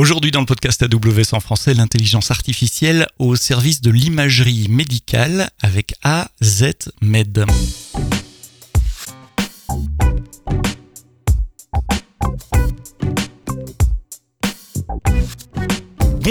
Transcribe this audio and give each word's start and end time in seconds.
Aujourd'hui 0.00 0.30
dans 0.30 0.40
le 0.40 0.46
podcast 0.46 0.82
AWS 0.82 1.34
en 1.34 1.40
français, 1.40 1.74
l'intelligence 1.74 2.30
artificielle 2.30 3.06
au 3.18 3.36
service 3.36 3.82
de 3.82 3.90
l'imagerie 3.90 4.66
médicale 4.70 5.50
avec 5.60 5.92
AZ 6.02 6.72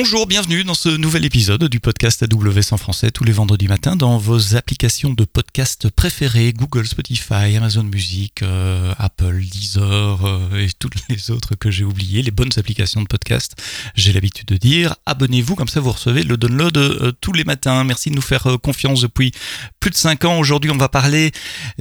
Bonjour, 0.02 0.28
bienvenue 0.28 0.64
dans 0.64 0.76
ce 0.76 0.88
nouvel 0.88 1.26
épisode 1.26 1.66
du 1.66 1.82
podcast 1.82 2.24
AWS 2.24 2.72
en 2.72 2.78
français 2.78 3.12
tous 3.12 3.26
les 3.26 3.34
vendredis 3.34 3.68
matins 3.68 3.98
dans 3.98 4.18
vos 4.18 4.56
applications 4.56 5.10
de 5.10 5.26
podcast 5.26 5.90
préférées, 5.90 6.54
Google, 6.54 6.88
Spotify, 6.88 7.58
Amazon 7.58 7.84
Music, 7.84 8.42
euh, 8.42 8.94
Apple, 8.98 9.42
Deezer 9.42 10.26
euh, 10.26 10.58
et 10.58 10.70
toutes 10.80 10.96
les 11.10 11.32
autres 11.32 11.56
que 11.56 11.70
j'ai 11.70 11.84
oubliées, 11.84 12.22
les 12.22 12.32
bonnes 12.32 12.54
applications 12.56 13.02
de 13.02 13.08
podcast. 13.08 13.62
J'ai 13.94 14.14
l'habitude 14.14 14.48
de 14.48 14.56
dire, 14.56 14.96
abonnez-vous, 15.06 15.56
comme 15.56 15.68
ça 15.68 15.82
vous 15.82 15.92
recevez 15.92 16.24
le 16.24 16.38
download 16.38 16.78
euh, 16.78 17.12
tous 17.20 17.34
les 17.34 17.44
matins. 17.44 17.84
Merci 17.84 18.10
de 18.10 18.16
nous 18.16 18.22
faire 18.22 18.48
confiance 18.64 19.02
depuis 19.02 19.34
plus 19.82 19.92
de 19.92 19.98
5 19.98 20.24
ans. 20.24 20.40
Aujourd'hui, 20.40 20.72
on 20.72 20.78
va 20.78 20.88
parler 20.88 21.34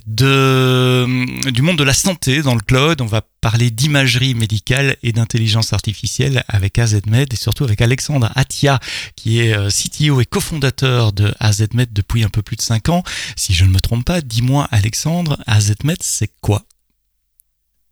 de, 0.09 1.07
du 1.53 1.63
monde 1.63 1.79
de 1.79 1.85
la 1.85 1.95
santé 1.95 2.43
dans 2.43 2.57
le 2.57 2.63
cloud. 2.63 3.01
On 3.01 3.07
va 3.07 3.23
parler 3.41 3.71
d'imagerie 3.71 4.35
médicale 4.35 4.97
et 5.03 5.13
d'intelligence 5.13 5.73
artificielle 5.73 6.45
avec 6.49 6.79
AZMed 6.79 7.33
et 7.33 7.37
surtout 7.37 7.65
avec 7.65 7.81
Alexandre 7.81 8.31
Atia 8.35 8.81
qui 9.17 9.41
est 9.41 9.57
euh, 9.57 9.69
CTO 9.69 10.21
et 10.21 10.27
cofondateur 10.27 11.13
de 11.13 11.35
AZMed 11.41 11.93
depuis 11.93 12.25
un 12.25 12.29
peu 12.29 12.43
plus 12.43 12.57
de 12.57 12.63
5 12.63 12.89
ans. 12.89 13.03
Si 13.37 13.55
je 13.55 13.65
ne 13.65 13.71
me 13.71 13.81
trompe 13.81 14.05
pas, 14.05 14.21
dis-moi 14.21 14.67
Alexandre, 14.71 15.39
AZMed 15.47 15.99
c'est 16.01 16.31
quoi? 16.41 16.65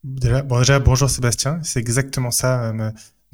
Bon, 0.05 0.59
déjà, 0.61 0.79
bonjour 0.79 1.11
Sébastien, 1.11 1.59
c'est 1.65 1.81
exactement 1.81 2.31
ça. 2.31 2.73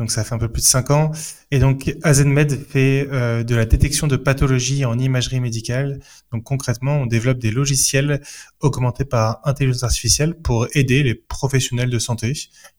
Donc 0.03 0.11
ça 0.11 0.25
fait 0.25 0.35
un 0.35 0.39
peu 0.39 0.49
plus 0.49 0.63
de 0.63 0.67
5 0.67 0.91
ans. 0.91 1.13
Et 1.53 1.61
donc 1.61 1.95
AZMed 2.03 2.67
fait 2.69 3.07
euh, 3.13 3.45
de 3.45 3.55
la 3.55 3.67
détection 3.67 4.09
de 4.09 4.17
pathologies 4.17 4.85
en 4.85 4.99
imagerie 4.99 5.39
médicale. 5.39 6.01
Donc 6.33 6.43
concrètement, 6.43 6.97
on 6.97 7.07
développe 7.07 7.39
des 7.39 7.53
logiciels 7.53 8.21
augmentés 8.59 9.05
par 9.05 9.39
intelligence 9.45 9.85
artificielle 9.85 10.35
pour 10.35 10.67
aider 10.75 11.05
les 11.05 11.15
professionnels 11.15 11.89
de 11.89 12.01
santé, 12.01 12.33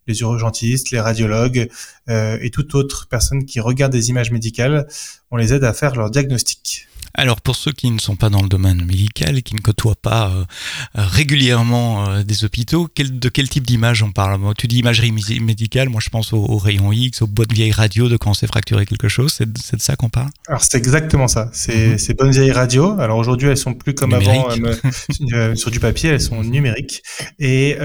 les 0.05 0.19
urgentistes, 0.19 0.91
les 0.91 0.99
radiologues 0.99 1.69
euh, 2.09 2.37
et 2.41 2.49
toute 2.49 2.75
autre 2.75 3.07
personne 3.07 3.45
qui 3.45 3.61
regarde 3.61 3.93
des 3.93 4.09
images 4.09 4.31
médicales. 4.31 4.85
On 5.31 5.37
les 5.37 5.53
aide 5.53 5.63
à 5.63 5.71
faire 5.71 5.95
leur 5.95 6.11
diagnostic. 6.11 6.89
Alors 7.15 7.41
pour 7.41 7.55
ceux 7.55 7.71
qui 7.71 7.91
ne 7.91 7.99
sont 7.99 8.15
pas 8.15 8.29
dans 8.29 8.41
le 8.41 8.49
domaine 8.49 8.83
médical 8.85 9.37
et 9.37 9.43
qui 9.43 9.53
ne 9.53 9.59
côtoient 9.59 9.95
pas 9.95 10.31
euh, 10.31 10.45
régulièrement 10.95 12.09
euh, 12.09 12.23
des 12.23 12.43
hôpitaux, 12.43 12.89
de 12.97 13.29
quel 13.29 13.49
type 13.49 13.67
d'image 13.67 14.01
on 14.01 14.11
parle? 14.11 14.41
Tu 14.57 14.67
dis 14.67 14.79
imagerie 14.79 15.11
médicale, 15.11 15.89
moi 15.89 16.01
je 16.03 16.09
pense 16.09 16.33
aux, 16.33 16.57
rayons 16.57 16.91
X, 16.91 17.21
aux 17.21 17.27
boîtes 17.27 17.53
vieilles 17.53 17.71
radio 17.71 18.09
de 18.09 18.17
quand 18.17 18.31
on 18.31 18.33
s'est 18.33 18.47
fracturé 18.47 18.87
quelque 18.87 19.09
chose, 19.09 19.31
c'est 19.31 19.51
de 19.51 19.81
ça 19.81 19.95
qu'on 19.95 20.09
parle? 20.09 20.29
Alors 20.47 20.63
c'est 20.63 20.75
exactement 20.77 21.27
ça, 21.27 21.49
c'est 21.53 21.89
mhm. 21.89 21.97
ces 21.99 22.13
bonnes 22.15 22.31
vieilles 22.31 22.51
radios. 22.51 22.99
Alors 22.99 23.19
aujourd'hui 23.19 23.47
elles 23.47 23.57
sont 23.57 23.75
plus 23.75 23.93
comme 23.93 24.13
avant 24.13 24.47
euh, 24.49 25.55
sur 25.55 25.69
du 25.69 25.79
papier, 25.79 26.09
elles 26.09 26.21
sont 26.21 26.41
numériques 26.43 27.03
et, 27.37 27.77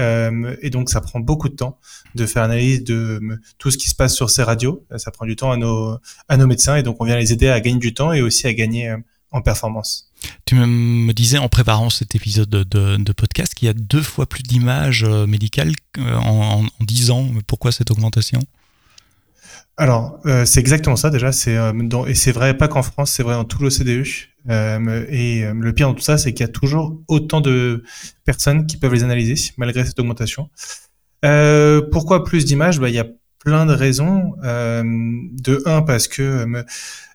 et 0.61 0.69
donc 0.71 0.89
ça 0.89 1.01
prend 1.01 1.19
beaucoup 1.19 1.49
de 1.49 1.55
temps 1.55 1.79
de 2.15 2.25
faire 2.25 2.41
analyse 2.41 2.83
de 2.83 3.19
tout 3.59 3.69
ce 3.69 3.77
qui 3.77 3.89
se 3.89 3.95
passe 3.95 4.15
sur 4.15 4.31
ces 4.31 4.41
radios. 4.41 4.87
Ça 4.97 5.11
prend 5.11 5.27
du 5.27 5.35
temps 5.35 5.51
à 5.51 5.57
nos, 5.57 5.97
à 6.27 6.37
nos 6.37 6.47
médecins 6.47 6.77
et 6.77 6.83
donc 6.83 6.97
on 6.99 7.05
vient 7.05 7.17
les 7.17 7.31
aider 7.31 7.47
à 7.49 7.59
gagner 7.59 7.77
du 7.77 7.93
temps 7.93 8.11
et 8.11 8.21
aussi 8.21 8.47
à 8.47 8.53
gagner 8.53 8.95
en 9.31 9.41
performance. 9.41 10.09
Tu 10.45 10.55
me 10.55 11.13
disais 11.13 11.37
en 11.37 11.49
préparant 11.49 11.89
cet 11.89 12.15
épisode 12.15 12.49
de, 12.49 13.13
podcast 13.13 13.53
qu'il 13.53 13.67
y 13.67 13.69
a 13.69 13.73
deux 13.73 14.01
fois 14.01 14.25
plus 14.25 14.43
d'images 14.43 15.03
euh, 15.03 15.25
médicales 15.27 15.71
euh, 15.97 16.15
en, 16.15 16.63
10 16.81 17.11
ans. 17.11 17.27
Pourquoi 17.47 17.71
cette 17.71 17.91
augmentation? 17.91 18.39
Alors, 19.77 20.19
euh, 20.25 20.45
c'est 20.45 20.59
exactement 20.59 20.95
ça 20.95 21.09
déjà. 21.09 21.31
C'est 21.31 21.57
et 22.07 22.15
c'est 22.15 22.31
vrai 22.31 22.57
pas 22.57 22.67
qu'en 22.67 22.83
France, 22.83 23.11
c'est 23.11 23.23
vrai 23.23 23.35
dans 23.35 23.45
tout 23.45 23.61
l'OCDE. 23.63 24.05
Euh, 24.49 25.05
et 25.09 25.43
le 25.53 25.73
pire 25.73 25.87
dans 25.87 25.93
tout 25.93 26.01
ça, 26.01 26.17
c'est 26.17 26.33
qu'il 26.33 26.45
y 26.45 26.49
a 26.49 26.51
toujours 26.51 26.99
autant 27.07 27.41
de 27.41 27.83
personnes 28.25 28.67
qui 28.67 28.77
peuvent 28.77 28.93
les 28.93 29.03
analyser 29.03 29.51
malgré 29.57 29.85
cette 29.85 29.99
augmentation. 29.99 30.49
pourquoi 31.21 32.23
plus 32.23 32.45
d'images? 32.45 32.79
Bah, 32.79 32.89
il 32.89 32.95
y 32.95 32.99
a 32.99 33.07
plein 33.39 33.65
de 33.65 33.73
raisons. 33.73 34.33
de 34.43 35.61
un 35.65 35.81
parce 35.81 36.07
que 36.07 36.45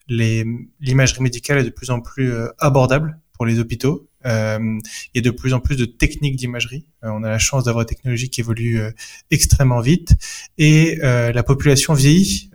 l'imagerie 0.08 1.22
médicale 1.22 1.58
est 1.58 1.64
de 1.64 1.70
plus 1.70 1.90
en 1.90 2.00
plus 2.00 2.32
euh, 2.32 2.48
abordable 2.58 3.18
pour 3.34 3.46
les 3.46 3.58
hôpitaux. 3.58 4.08
Euh, 4.26 4.78
il 5.12 5.16
y 5.16 5.18
a 5.18 5.22
de 5.22 5.30
plus 5.30 5.52
en 5.52 5.60
plus 5.60 5.76
de 5.76 5.84
techniques 5.84 6.36
d'imagerie. 6.36 6.86
Euh, 7.04 7.10
on 7.12 7.22
a 7.24 7.28
la 7.28 7.38
chance 7.38 7.64
d'avoir 7.64 7.82
une 7.82 7.88
technologie 7.88 8.30
qui 8.30 8.40
évolue 8.40 8.80
euh, 8.80 8.90
extrêmement 9.30 9.80
vite 9.80 10.14
et 10.56 10.96
la 11.02 11.42
population 11.42 11.94
vieillit 11.94 12.50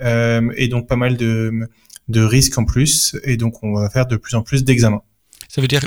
et 0.56 0.68
donc 0.68 0.88
pas 0.88 0.96
mal 0.96 1.18
de, 1.18 1.70
de 2.08 2.22
risques 2.22 2.58
en 2.58 2.66
plus 2.66 3.16
et 3.24 3.38
donc 3.38 3.62
on 3.64 3.74
va 3.74 3.90
faire 3.90 4.08
de 4.08 4.18
plus 4.18 4.36
en 4.36 4.42
plus 4.42 4.64
d'examens. 4.64 5.04
Ça 5.52 5.62
veut 5.62 5.68
dire, 5.68 5.82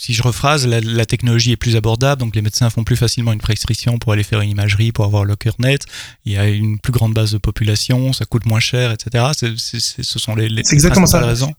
si 0.00 0.14
je 0.14 0.22
rephrase, 0.22 0.66
la, 0.66 1.04
technologie 1.04 1.52
est 1.52 1.56
plus 1.56 1.76
abordable, 1.76 2.18
donc 2.18 2.34
les 2.34 2.40
médecins 2.40 2.70
font 2.70 2.82
plus 2.82 2.96
facilement 2.96 3.34
une 3.34 3.40
prescription 3.40 3.98
pour 3.98 4.12
aller 4.12 4.22
faire 4.22 4.40
une 4.40 4.48
imagerie, 4.48 4.90
pour 4.90 5.04
avoir 5.04 5.26
le 5.26 5.36
cœur 5.36 5.54
net. 5.58 5.84
Il 6.24 6.32
y 6.32 6.38
a 6.38 6.48
une 6.48 6.78
plus 6.78 6.90
grande 6.90 7.12
base 7.12 7.32
de 7.32 7.38
population, 7.38 8.14
ça 8.14 8.24
coûte 8.24 8.46
moins 8.46 8.60
cher, 8.60 8.90
etc. 8.90 9.32
ce 9.36 10.18
sont 10.18 10.34
les, 10.34 10.48
les 10.48 10.62
exactement 10.72 11.06
ça. 11.06 11.20
raisons. 11.20 11.54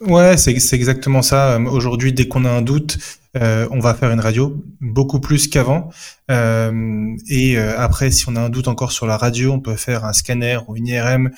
Ouais, 0.00 0.36
c'est 0.36 0.52
exactement 0.76 1.22
ça. 1.22 1.58
Aujourd'hui, 1.58 2.12
dès 2.12 2.28
qu'on 2.28 2.44
a 2.44 2.50
un 2.50 2.60
doute, 2.60 2.98
euh, 3.36 3.66
on 3.70 3.80
va 3.80 3.94
faire 3.94 4.10
une 4.10 4.20
radio 4.20 4.62
beaucoup 4.80 5.20
plus 5.20 5.48
qu'avant. 5.48 5.90
Euh, 6.30 7.16
et 7.28 7.58
euh, 7.58 7.78
après, 7.78 8.10
si 8.10 8.28
on 8.28 8.36
a 8.36 8.40
un 8.40 8.50
doute 8.50 8.68
encore 8.68 8.92
sur 8.92 9.06
la 9.06 9.16
radio, 9.16 9.52
on 9.52 9.60
peut 9.60 9.76
faire 9.76 10.04
un 10.04 10.12
scanner 10.12 10.58
ou 10.68 10.76
une 10.76 10.86
IRM 10.86 11.30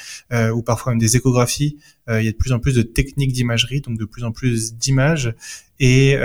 ou 0.52 0.62
parfois 0.62 0.92
même 0.92 0.98
des 0.98 1.16
échographies. 1.16 1.78
il 2.08 2.22
y 2.24 2.28
a 2.28 2.32
de 2.32 2.36
plus 2.36 2.52
en 2.52 2.58
plus 2.58 2.74
de 2.74 2.82
techniques 2.82 3.32
d'imagerie, 3.32 3.80
donc 3.80 3.96
de 3.96 4.04
plus 4.04 4.24
en 4.24 4.32
plus 4.32 4.74
d'images. 4.74 5.34
Et, 5.78 6.16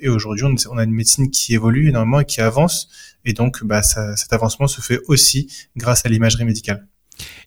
et 0.00 0.08
aujourd'hui, 0.08 0.44
on, 0.70 0.76
a 0.76 0.84
une 0.84 0.92
médecine 0.92 1.30
qui 1.30 1.54
évolue 1.54 1.88
énormément 1.88 2.20
et 2.20 2.24
qui 2.26 2.40
avance. 2.40 2.88
Et 3.24 3.32
donc, 3.32 3.64
bah, 3.64 3.82
cet 3.82 4.32
avancement 4.32 4.66
se 4.66 4.82
fait 4.82 5.00
aussi 5.08 5.50
grâce 5.76 6.04
à 6.04 6.10
l'imagerie 6.10 6.44
médicale. 6.44 6.86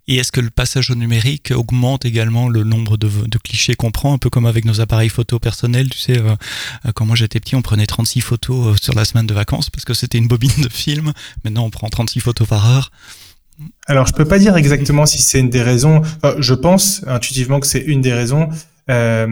Et 0.07 0.15
est-ce 0.15 0.31
que 0.31 0.39
le 0.39 0.49
passage 0.49 0.89
au 0.89 0.95
numérique 0.95 1.51
augmente 1.53 2.05
également 2.05 2.47
le 2.47 2.63
nombre 2.63 2.95
de, 2.97 3.09
clichés 3.37 3.75
qu'on 3.75 3.91
prend, 3.91 4.13
un 4.13 4.17
peu 4.17 4.29
comme 4.29 4.45
avec 4.45 4.63
nos 4.63 4.79
appareils 4.79 5.09
photo 5.09 5.37
personnels 5.37 5.89
Tu 5.89 5.99
sais, 5.99 6.17
euh, 6.17 6.35
euh, 6.85 6.91
quand 6.93 7.05
moi 7.05 7.15
j'étais 7.15 7.39
petit, 7.39 7.55
on 7.55 7.61
prenait 7.61 7.85
36 7.85 8.21
photos 8.21 8.67
euh, 8.67 8.77
sur 8.81 8.93
la 8.93 9.03
semaine 9.03 9.27
de 9.27 9.33
vacances 9.33 9.69
parce 9.69 9.83
que 9.83 9.93
c'était 9.93 10.17
une 10.17 10.27
bobine 10.27 10.61
de 10.61 10.69
film. 10.69 11.11
Maintenant, 11.43 11.65
on 11.65 11.69
prend 11.69 11.89
36 11.89 12.21
photos 12.21 12.47
par 12.47 12.69
heure. 12.69 12.91
Alors, 13.87 14.05
je 14.07 14.13
peux 14.13 14.25
pas 14.25 14.39
dire 14.39 14.55
exactement 14.55 15.05
si 15.05 15.21
c'est 15.21 15.39
une 15.39 15.49
des 15.49 15.63
raisons. 15.63 16.03
je 16.37 16.53
pense 16.53 17.03
intuitivement 17.07 17.59
que 17.59 17.67
c'est 17.67 17.81
une 17.81 18.01
des 18.01 18.13
raisons. 18.13 18.49
Euh, 18.89 19.27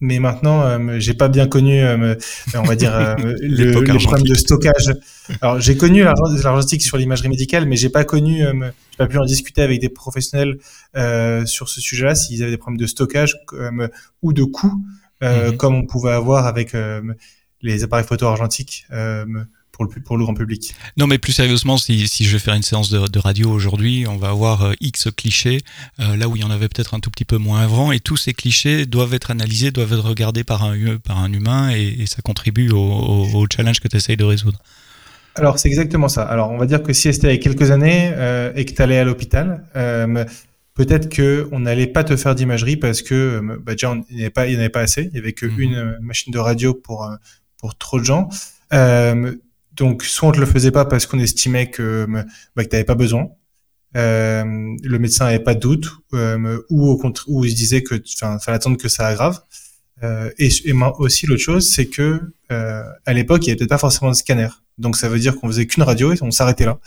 mais 0.00 0.18
maintenant, 0.18 0.62
euh, 0.62 0.96
j'ai 0.98 1.14
pas 1.14 1.28
bien 1.28 1.46
connu, 1.46 1.82
euh, 1.82 2.14
on 2.54 2.62
va 2.62 2.76
dire, 2.76 3.16
le, 3.18 3.80
les 3.80 3.98
problèmes 3.98 4.26
de 4.26 4.34
stockage. 4.34 4.92
Alors, 5.40 5.60
j'ai 5.60 5.76
connu 5.76 6.02
l'argentique 6.02 6.82
sur 6.82 6.96
l'imagerie 6.96 7.28
médicale, 7.28 7.66
mais 7.66 7.76
j'ai 7.76 7.88
pas 7.88 8.04
connu, 8.04 8.40
j'ai 8.40 8.96
pas 8.98 9.06
pu 9.06 9.18
en 9.18 9.24
discuter 9.24 9.62
avec 9.62 9.80
des 9.80 9.88
professionnels 9.88 10.58
sur 11.46 11.68
ce 11.68 11.80
sujet-là 11.80 12.14
s'ils 12.14 12.42
avaient 12.42 12.52
des 12.52 12.58
problèmes 12.58 12.80
de 12.80 12.86
stockage 12.86 13.36
ou 14.22 14.32
de 14.32 14.44
coûts, 14.44 14.84
mhm. 15.22 15.56
comme 15.56 15.74
on 15.74 15.86
pouvait 15.86 16.12
avoir 16.12 16.46
avec 16.46 16.76
les 17.62 17.84
appareils 17.84 18.06
photo 18.06 18.26
argentiques 18.26 18.86
pour 19.74 19.84
le, 19.84 19.90
pour 20.02 20.16
le 20.16 20.24
grand 20.24 20.34
public. 20.34 20.74
Non, 20.96 21.06
mais 21.06 21.18
plus 21.18 21.32
sérieusement, 21.32 21.76
si, 21.76 22.06
si 22.06 22.24
je 22.24 22.32
vais 22.32 22.38
faire 22.38 22.54
une 22.54 22.62
séance 22.62 22.90
de, 22.90 23.08
de 23.08 23.18
radio 23.18 23.50
aujourd'hui, 23.50 24.06
on 24.08 24.16
va 24.16 24.28
avoir 24.28 24.62
euh, 24.62 24.72
X 24.80 25.08
clichés, 25.16 25.60
euh, 26.00 26.16
là 26.16 26.28
où 26.28 26.36
il 26.36 26.42
y 26.42 26.44
en 26.44 26.50
avait 26.50 26.68
peut-être 26.68 26.94
un 26.94 27.00
tout 27.00 27.10
petit 27.10 27.24
peu 27.24 27.38
moins 27.38 27.60
avant, 27.60 27.90
et 27.90 27.98
tous 27.98 28.16
ces 28.16 28.32
clichés 28.32 28.86
doivent 28.86 29.14
être 29.14 29.32
analysés, 29.32 29.72
doivent 29.72 29.92
être 29.92 30.08
regardés 30.08 30.44
par 30.44 30.62
un, 30.62 30.96
par 30.98 31.18
un 31.18 31.32
humain, 31.32 31.70
et, 31.74 32.02
et 32.02 32.06
ça 32.06 32.22
contribue 32.22 32.70
au, 32.70 32.78
au, 32.78 33.46
challenge 33.52 33.80
que 33.80 33.88
tu 33.88 33.96
essayes 33.96 34.16
de 34.16 34.24
résoudre. 34.24 34.58
Alors, 35.34 35.58
c'est 35.58 35.68
exactement 35.68 36.08
ça. 36.08 36.22
Alors, 36.22 36.52
on 36.52 36.56
va 36.56 36.66
dire 36.66 36.82
que 36.82 36.92
si 36.92 37.12
c'était 37.12 37.28
il 37.28 37.36
y 37.36 37.38
a 37.38 37.42
quelques 37.42 37.72
années 37.72 38.12
euh, 38.14 38.52
et 38.54 38.64
que 38.64 38.72
tu 38.72 38.80
allais 38.80 38.98
à 38.98 39.04
l'hôpital, 39.04 39.64
euh, 39.74 40.24
peut-être 40.74 41.08
que 41.08 41.48
on 41.50 41.58
n'allait 41.58 41.88
pas 41.88 42.04
te 42.04 42.14
faire 42.14 42.36
d'imagerie 42.36 42.76
parce 42.76 43.02
que 43.02 43.40
bah, 43.60 43.72
déjà, 43.72 43.92
il 44.10 44.16
n'y 44.16 44.22
n'y 44.22 44.56
avait 44.56 44.68
pas 44.68 44.80
assez. 44.80 45.10
Il 45.12 45.16
y 45.16 45.18
avait 45.18 45.32
qu'une 45.32 45.74
mhm. 45.74 45.98
machine 46.00 46.32
de 46.32 46.38
radio 46.38 46.72
pour, 46.72 47.10
pour 47.58 47.76
trop 47.76 47.98
de 47.98 48.04
gens. 48.04 48.28
Euh, 48.72 49.34
donc, 49.76 50.02
soit 50.04 50.28
on 50.28 50.32
ne 50.32 50.38
le 50.38 50.46
faisait 50.46 50.70
pas 50.70 50.84
parce 50.84 51.06
qu'on 51.06 51.18
estimait 51.18 51.70
que, 51.70 52.06
bah, 52.08 52.64
que 52.64 52.68
tu 52.68 52.74
n'avais 52.74 52.84
pas 52.84 52.94
besoin, 52.94 53.28
euh, 53.96 54.44
le 54.82 54.98
médecin 54.98 55.26
n'avait 55.26 55.38
pas 55.38 55.54
de 55.54 55.60
doute, 55.60 55.88
euh, 56.14 56.60
ou 56.70 56.88
au 56.88 56.96
contraire, 56.96 57.26
ou 57.28 57.44
il 57.44 57.50
se 57.50 57.56
disait 57.56 57.82
que, 57.82 57.94
enfin, 58.14 58.38
fallait 58.38 58.56
attendre 58.56 58.76
que 58.76 58.88
ça 58.88 59.06
aggrave. 59.06 59.40
Euh, 60.02 60.30
et, 60.38 60.48
et 60.64 60.72
aussi 60.98 61.26
l'autre 61.26 61.42
chose, 61.42 61.70
c'est 61.70 61.86
que 61.86 62.20
euh, 62.52 62.82
à 63.06 63.12
l'époque, 63.12 63.42
il 63.42 63.46
n'y 63.46 63.50
avait 63.52 63.58
peut-être 63.58 63.70
pas 63.70 63.78
forcément 63.78 64.10
de 64.10 64.16
scanner. 64.16 64.48
Donc 64.76 64.96
ça 64.96 65.08
veut 65.08 65.18
dire 65.18 65.36
qu'on 65.36 65.46
faisait 65.46 65.66
qu'une 65.66 65.84
radio 65.84 66.12
et 66.12 66.16
on 66.20 66.30
s'arrêtait 66.30 66.64
là. 66.64 66.78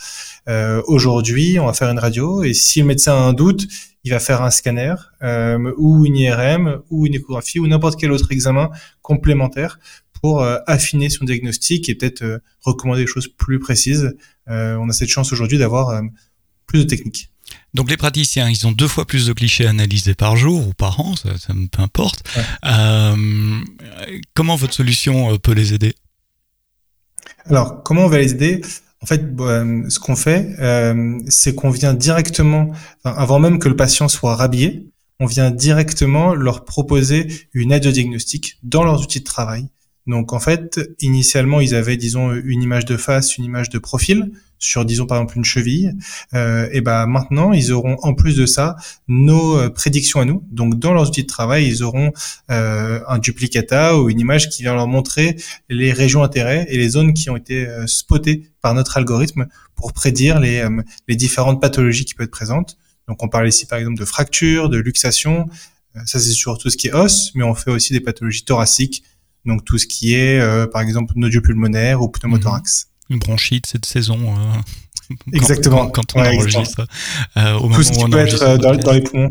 Euh, 0.48 0.82
Aujourd'hui, 0.86 1.58
on 1.58 1.66
va 1.66 1.72
faire 1.72 1.88
une 1.88 1.98
radio 1.98 2.42
et 2.42 2.52
si 2.52 2.80
le 2.80 2.86
médecin 2.86 3.12
a 3.12 3.16
un 3.16 3.32
doute, 3.32 3.66
il 4.04 4.10
va 4.10 4.20
faire 4.20 4.42
un 4.42 4.50
scanner 4.50 4.94
euh, 5.22 5.72
ou 5.78 6.04
une 6.04 6.16
IRM 6.16 6.80
ou 6.90 7.06
une 7.06 7.14
échographie 7.14 7.58
ou 7.58 7.66
n'importe 7.66 7.98
quel 7.98 8.12
autre 8.12 8.30
examen 8.30 8.70
complémentaire 9.02 9.80
pour 10.20 10.42
euh, 10.42 10.58
affiner 10.66 11.10
son 11.10 11.24
diagnostic 11.24 11.88
et 11.88 11.94
peut-être 11.94 12.22
euh, 12.22 12.38
recommander 12.62 13.02
des 13.02 13.06
choses 13.06 13.28
plus 13.28 13.58
précises. 13.58 14.16
Euh, 14.48 14.76
on 14.76 14.88
a 14.88 14.92
cette 14.92 15.08
chance 15.08 15.32
aujourd'hui 15.32 15.58
d'avoir 15.58 16.02
plus 16.66 16.80
de 16.80 16.84
techniques. 16.84 17.30
Donc 17.74 17.90
les 17.90 17.96
praticiens, 17.96 18.48
ils 18.48 18.66
ont 18.66 18.72
deux 18.72 18.88
fois 18.88 19.06
plus 19.06 19.26
de 19.26 19.32
clichés 19.32 19.66
analysés 19.66 20.14
par 20.14 20.36
jour 20.36 20.68
ou 20.68 20.72
par 20.74 21.00
an, 21.00 21.16
ça, 21.16 21.36
ça 21.38 21.54
peu 21.72 21.82
importe. 21.82 22.28
Euh, 22.64 23.60
comment 24.34 24.56
votre 24.56 24.74
solution 24.74 25.36
peut 25.38 25.52
les 25.52 25.74
aider? 25.74 25.94
Alors, 27.46 27.82
comment 27.82 28.04
on 28.04 28.08
va 28.08 28.18
les 28.18 28.32
aider? 28.32 28.60
En 29.00 29.06
fait, 29.06 29.22
euh, 29.40 29.88
ce 29.88 29.98
qu'on 29.98 30.16
fait, 30.16 30.56
c'est 31.28 31.54
qu'on 31.54 31.70
vient 31.70 31.94
directement, 31.94 32.72
avant 33.04 33.38
même 33.38 33.58
que 33.58 33.68
le 33.68 33.76
patient 33.76 34.08
soit 34.08 34.34
rhabillé, 34.34 34.90
on 35.20 35.26
vient 35.26 35.50
directement 35.50 36.34
leur 36.34 36.64
proposer 36.64 37.26
une 37.52 37.72
aide 37.72 37.86
au 37.86 37.90
diagnostic 37.90 38.58
dans 38.62 38.84
leurs 38.84 39.02
outils 39.02 39.20
de 39.20 39.24
travail. 39.24 39.68
Donc 40.08 40.32
en 40.32 40.40
fait, 40.40 40.80
initialement, 41.00 41.60
ils 41.60 41.74
avaient, 41.74 41.98
disons, 41.98 42.32
une 42.32 42.62
image 42.62 42.86
de 42.86 42.96
face, 42.96 43.36
une 43.36 43.44
image 43.44 43.68
de 43.68 43.78
profil 43.78 44.32
sur, 44.58 44.84
disons, 44.84 45.06
par 45.06 45.18
exemple, 45.18 45.36
une 45.36 45.44
cheville. 45.44 45.94
Euh, 46.34 46.68
et 46.72 46.80
ben 46.80 47.06
maintenant, 47.06 47.52
ils 47.52 47.72
auront 47.72 47.96
en 48.02 48.14
plus 48.14 48.34
de 48.34 48.46
ça 48.46 48.76
nos 49.06 49.56
euh, 49.56 49.68
prédictions 49.68 50.20
à 50.20 50.24
nous. 50.24 50.42
Donc 50.50 50.78
dans 50.78 50.92
leurs 50.94 51.08
outils 51.08 51.22
de 51.22 51.28
travail, 51.28 51.66
ils 51.66 51.82
auront 51.82 52.12
euh, 52.50 53.00
un 53.06 53.18
duplicata 53.18 53.98
ou 53.98 54.08
une 54.08 54.18
image 54.18 54.48
qui 54.48 54.62
vient 54.62 54.74
leur 54.74 54.88
montrer 54.88 55.36
les 55.68 55.92
régions 55.92 56.22
d'intérêt 56.22 56.66
et 56.70 56.78
les 56.78 56.88
zones 56.88 57.12
qui 57.12 57.28
ont 57.30 57.36
été 57.36 57.66
euh, 57.66 57.86
spotées 57.86 58.50
par 58.62 58.74
notre 58.74 58.96
algorithme 58.96 59.46
pour 59.76 59.92
prédire 59.92 60.40
les, 60.40 60.60
euh, 60.60 60.82
différentes 61.10 61.60
pathologies 61.60 62.06
qui 62.06 62.14
peuvent 62.14 62.24
être 62.24 62.30
présentes. 62.30 62.78
Donc 63.06 63.22
on 63.22 63.28
parle 63.28 63.46
ici 63.46 63.66
par 63.66 63.78
exemple 63.78 63.98
de 63.98 64.04
fractures, 64.04 64.70
de 64.70 64.78
luxation. 64.78 65.46
Ça 66.04 66.18
c'est 66.18 66.30
sur 66.30 66.58
tout 66.58 66.70
ce 66.70 66.76
qui 66.76 66.88
est 66.88 66.92
os, 66.92 67.32
mais 67.34 67.42
on 67.42 67.54
fait 67.54 67.70
aussi 67.70 67.92
des 67.92 68.00
pathologies 68.00 68.44
thoraciques 68.44 69.02
donc 69.44 69.64
tout 69.64 69.78
ce 69.78 69.86
qui 69.86 70.14
est, 70.14 70.40
euh, 70.40 70.66
par 70.66 70.82
exemple, 70.82 71.14
nodule 71.16 71.42
pulmonaire 71.42 72.02
ou 72.02 72.08
pneumothorax. 72.08 72.86
Mhm. 73.10 73.14
Une 73.14 73.18
bronchite 73.20 73.66
cette 73.66 73.86
saison. 73.86 74.18
Euh, 74.18 75.14
Exactement. 75.32 75.88
Quand, 75.88 76.14
on 76.14 76.20
enregistre. 76.20 76.86
Euh, 77.36 77.54
au 77.54 77.72
tout 77.72 77.82
ce 77.82 77.92
qui 77.92 78.04
peut 78.04 78.18
être 78.18 78.56
dans, 78.58 78.92
les 78.92 79.00
poumons. 79.00 79.30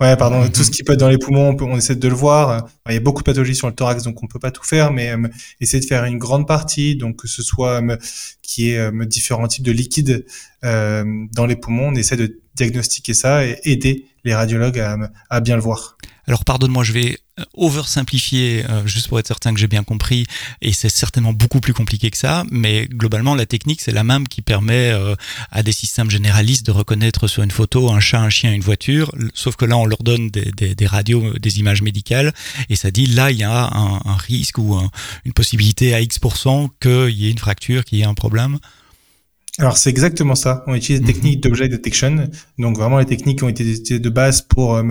Ouais, 0.00 0.16
pardon. 0.16 0.46
Tout 0.50 0.62
ce 0.62 0.70
qui 0.70 0.82
peut 0.82 0.92
être 0.92 1.00
dans 1.00 1.08
les 1.08 1.16
poumons, 1.16 1.48
on, 1.48 1.56
peut, 1.56 1.64
on 1.64 1.78
essaie 1.78 1.96
de 1.96 2.08
le 2.08 2.14
voir. 2.14 2.66
il 2.88 2.94
y 2.94 2.96
a 2.96 3.00
beaucoup 3.00 3.22
de 3.22 3.24
pathologies 3.24 3.54
sur 3.54 3.66
le 3.66 3.74
thorax, 3.74 4.02
donc 4.02 4.22
on 4.22 4.26
peut 4.26 4.38
pas 4.38 4.50
tout 4.50 4.64
faire, 4.64 4.92
mais 4.92 5.14
essayer 5.60 5.80
de 5.80 5.86
faire 5.86 6.04
une 6.04 6.18
grande 6.18 6.46
partie, 6.46 6.96
donc 6.96 7.22
que 7.22 7.28
ce 7.28 7.42
soit 7.42 7.80
qui 8.42 8.70
est 8.70 9.06
différents 9.06 9.48
types 9.48 9.64
de 9.64 9.72
liquides 9.72 10.26
dans 10.62 11.46
les 11.48 11.56
poumons, 11.56 11.88
on 11.88 11.94
essaie 11.94 12.16
de 12.16 12.40
diagnostiquer 12.54 13.14
ça 13.14 13.46
et 13.46 13.58
aider 13.64 14.04
les 14.24 14.34
radiologues 14.34 14.80
à, 14.80 14.98
à 15.30 15.40
bien 15.40 15.54
le 15.54 15.62
voir. 15.62 15.96
Alors 16.26 16.44
pardonne-moi, 16.44 16.82
je 16.84 16.92
vais 16.92 17.18
euh, 17.40 17.44
oversimplifier 17.54 18.64
euh, 18.70 18.86
juste 18.86 19.08
pour 19.08 19.18
être 19.18 19.26
certain 19.26 19.52
que 19.52 19.58
j'ai 19.58 19.66
bien 19.66 19.82
compris 19.82 20.24
et 20.62 20.72
c'est 20.72 20.88
certainement 20.88 21.32
beaucoup 21.32 21.58
plus 21.58 21.72
compliqué 21.72 22.08
que 22.12 22.16
ça 22.16 22.44
mais 22.52 22.86
globalement 22.86 23.34
la 23.34 23.44
technique 23.44 23.80
c'est 23.80 23.90
la 23.90 24.04
même 24.04 24.28
qui 24.28 24.40
permet 24.40 24.92
euh, 24.92 25.16
à 25.50 25.64
des 25.64 25.72
systèmes 25.72 26.10
généralistes 26.10 26.64
de 26.64 26.70
reconnaître 26.70 27.26
sur 27.26 27.42
une 27.42 27.50
photo 27.50 27.90
un 27.90 27.98
chat 27.98 28.20
un 28.20 28.30
chien 28.30 28.52
une 28.52 28.62
voiture 28.62 29.12
sauf 29.34 29.56
que 29.56 29.64
là 29.64 29.76
on 29.76 29.84
leur 29.84 30.04
donne 30.04 30.30
des, 30.30 30.52
des, 30.52 30.76
des 30.76 30.86
radios 30.86 31.36
des 31.40 31.58
images 31.58 31.82
médicales 31.82 32.32
et 32.68 32.76
ça 32.76 32.92
dit 32.92 33.06
là 33.06 33.32
il 33.32 33.38
y 33.38 33.42
a 33.42 33.64
un, 33.64 34.00
un 34.04 34.16
risque 34.16 34.58
ou 34.58 34.76
un, 34.76 34.88
une 35.24 35.32
possibilité 35.32 35.92
à 35.92 36.00
X% 36.00 36.68
qu'il 36.80 37.18
y 37.18 37.26
ait 37.26 37.32
une 37.32 37.38
fracture 37.38 37.84
qu'il 37.84 37.98
y 37.98 38.02
ait 38.02 38.06
un 38.06 38.14
problème 38.14 38.60
alors 39.58 39.76
c'est 39.76 39.90
exactement 39.90 40.34
ça. 40.34 40.64
On 40.66 40.74
utilise 40.74 41.00
des 41.00 41.06
mhm. 41.06 41.12
techniques 41.12 41.40
d'object 41.44 41.70
detection, 41.70 42.28
donc 42.58 42.76
vraiment 42.76 42.98
les 42.98 43.04
techniques 43.06 43.38
qui 43.38 43.44
ont 43.44 43.48
été 43.48 43.62
utilisées 43.62 44.00
de 44.00 44.10
base 44.10 44.42
pour 44.42 44.82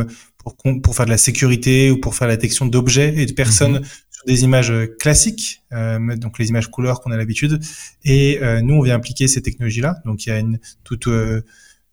pour, 0.43 0.81
pour 0.81 0.95
faire 0.95 1.05
de 1.05 1.11
la 1.11 1.17
sécurité 1.17 1.91
ou 1.91 1.99
pour 1.99 2.15
faire 2.15 2.27
la 2.27 2.35
détection 2.35 2.65
d'objets 2.65 3.13
et 3.17 3.25
de 3.25 3.33
personnes 3.33 3.79
mhm. 3.79 3.83
sur 4.11 4.25
des 4.25 4.43
images 4.43 4.71
euh, 4.71 4.87
classiques, 4.99 5.63
euh, 5.71 6.15
donc 6.15 6.39
les 6.39 6.49
images 6.49 6.69
couleurs 6.69 7.01
qu'on 7.01 7.11
a 7.11 7.17
l'habitude. 7.17 7.59
Et 8.03 8.39
euh, 8.41 8.61
nous, 8.61 8.75
on 8.75 8.81
vient 8.81 8.95
appliquer 8.95 9.27
ces 9.27 9.41
technologies-là. 9.41 10.01
Donc 10.05 10.25
il 10.25 10.29
y 10.29 10.31
a 10.31 10.39
une, 10.39 10.59
tout 10.83 11.09
euh, 11.09 11.41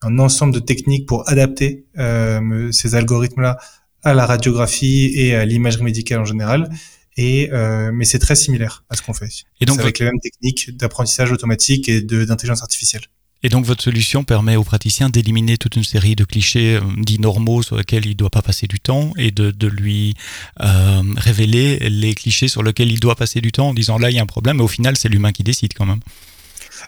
un 0.02 0.18
ensemble 0.18 0.54
de 0.54 0.60
techniques 0.60 1.06
pour 1.06 1.28
adapter 1.28 1.84
euh, 1.98 2.72
ces 2.72 2.94
algorithmes-là 2.94 3.58
à 4.02 4.14
la 4.14 4.26
radiographie 4.26 5.12
et 5.14 5.34
à 5.34 5.44
l'imagerie 5.44 5.84
médicale 5.84 6.20
en 6.20 6.24
général. 6.24 6.70
Et 7.16 7.50
euh, 7.52 7.90
mais 7.92 8.04
c'est 8.04 8.18
très 8.18 8.36
similaire 8.36 8.84
à 8.88 8.96
ce 8.96 9.02
qu'on 9.02 9.12
fait. 9.12 9.28
Et 9.60 9.66
donc 9.66 9.80
avec 9.80 9.98
les 9.98 10.06
mêmes 10.06 10.20
techniques 10.22 10.76
d'apprentissage 10.76 11.32
automatique 11.32 11.88
et 11.88 12.00
d'intelligence 12.00 12.62
artificielle. 12.62 13.02
Et 13.42 13.48
donc 13.48 13.64
votre 13.64 13.82
solution 13.82 14.22
permet 14.22 14.56
aux 14.56 14.64
praticiens 14.64 15.08
d'éliminer 15.08 15.56
toute 15.56 15.76
une 15.76 15.84
série 15.84 16.14
de 16.14 16.24
clichés 16.24 16.76
euh, 16.76 16.80
dits 16.98 17.18
normaux 17.18 17.62
sur 17.62 17.76
lesquels 17.76 18.04
il 18.04 18.10
ne 18.10 18.14
doit 18.14 18.30
pas 18.30 18.42
passer 18.42 18.66
du 18.66 18.80
temps 18.80 19.12
et 19.16 19.30
de, 19.30 19.50
de 19.50 19.66
lui 19.66 20.14
euh, 20.60 21.02
révéler 21.16 21.78
les 21.88 22.14
clichés 22.14 22.48
sur 22.48 22.62
lesquels 22.62 22.92
il 22.92 23.00
doit 23.00 23.16
passer 23.16 23.40
du 23.40 23.52
temps 23.52 23.68
en 23.68 23.74
disant 23.74 23.98
là 23.98 24.10
il 24.10 24.16
y 24.16 24.18
a 24.18 24.22
un 24.22 24.26
problème, 24.26 24.58
mais 24.58 24.62
au 24.62 24.68
final 24.68 24.96
c'est 24.96 25.08
l'humain 25.08 25.32
qui 25.32 25.42
décide 25.42 25.72
quand 25.74 25.86
même. 25.86 26.00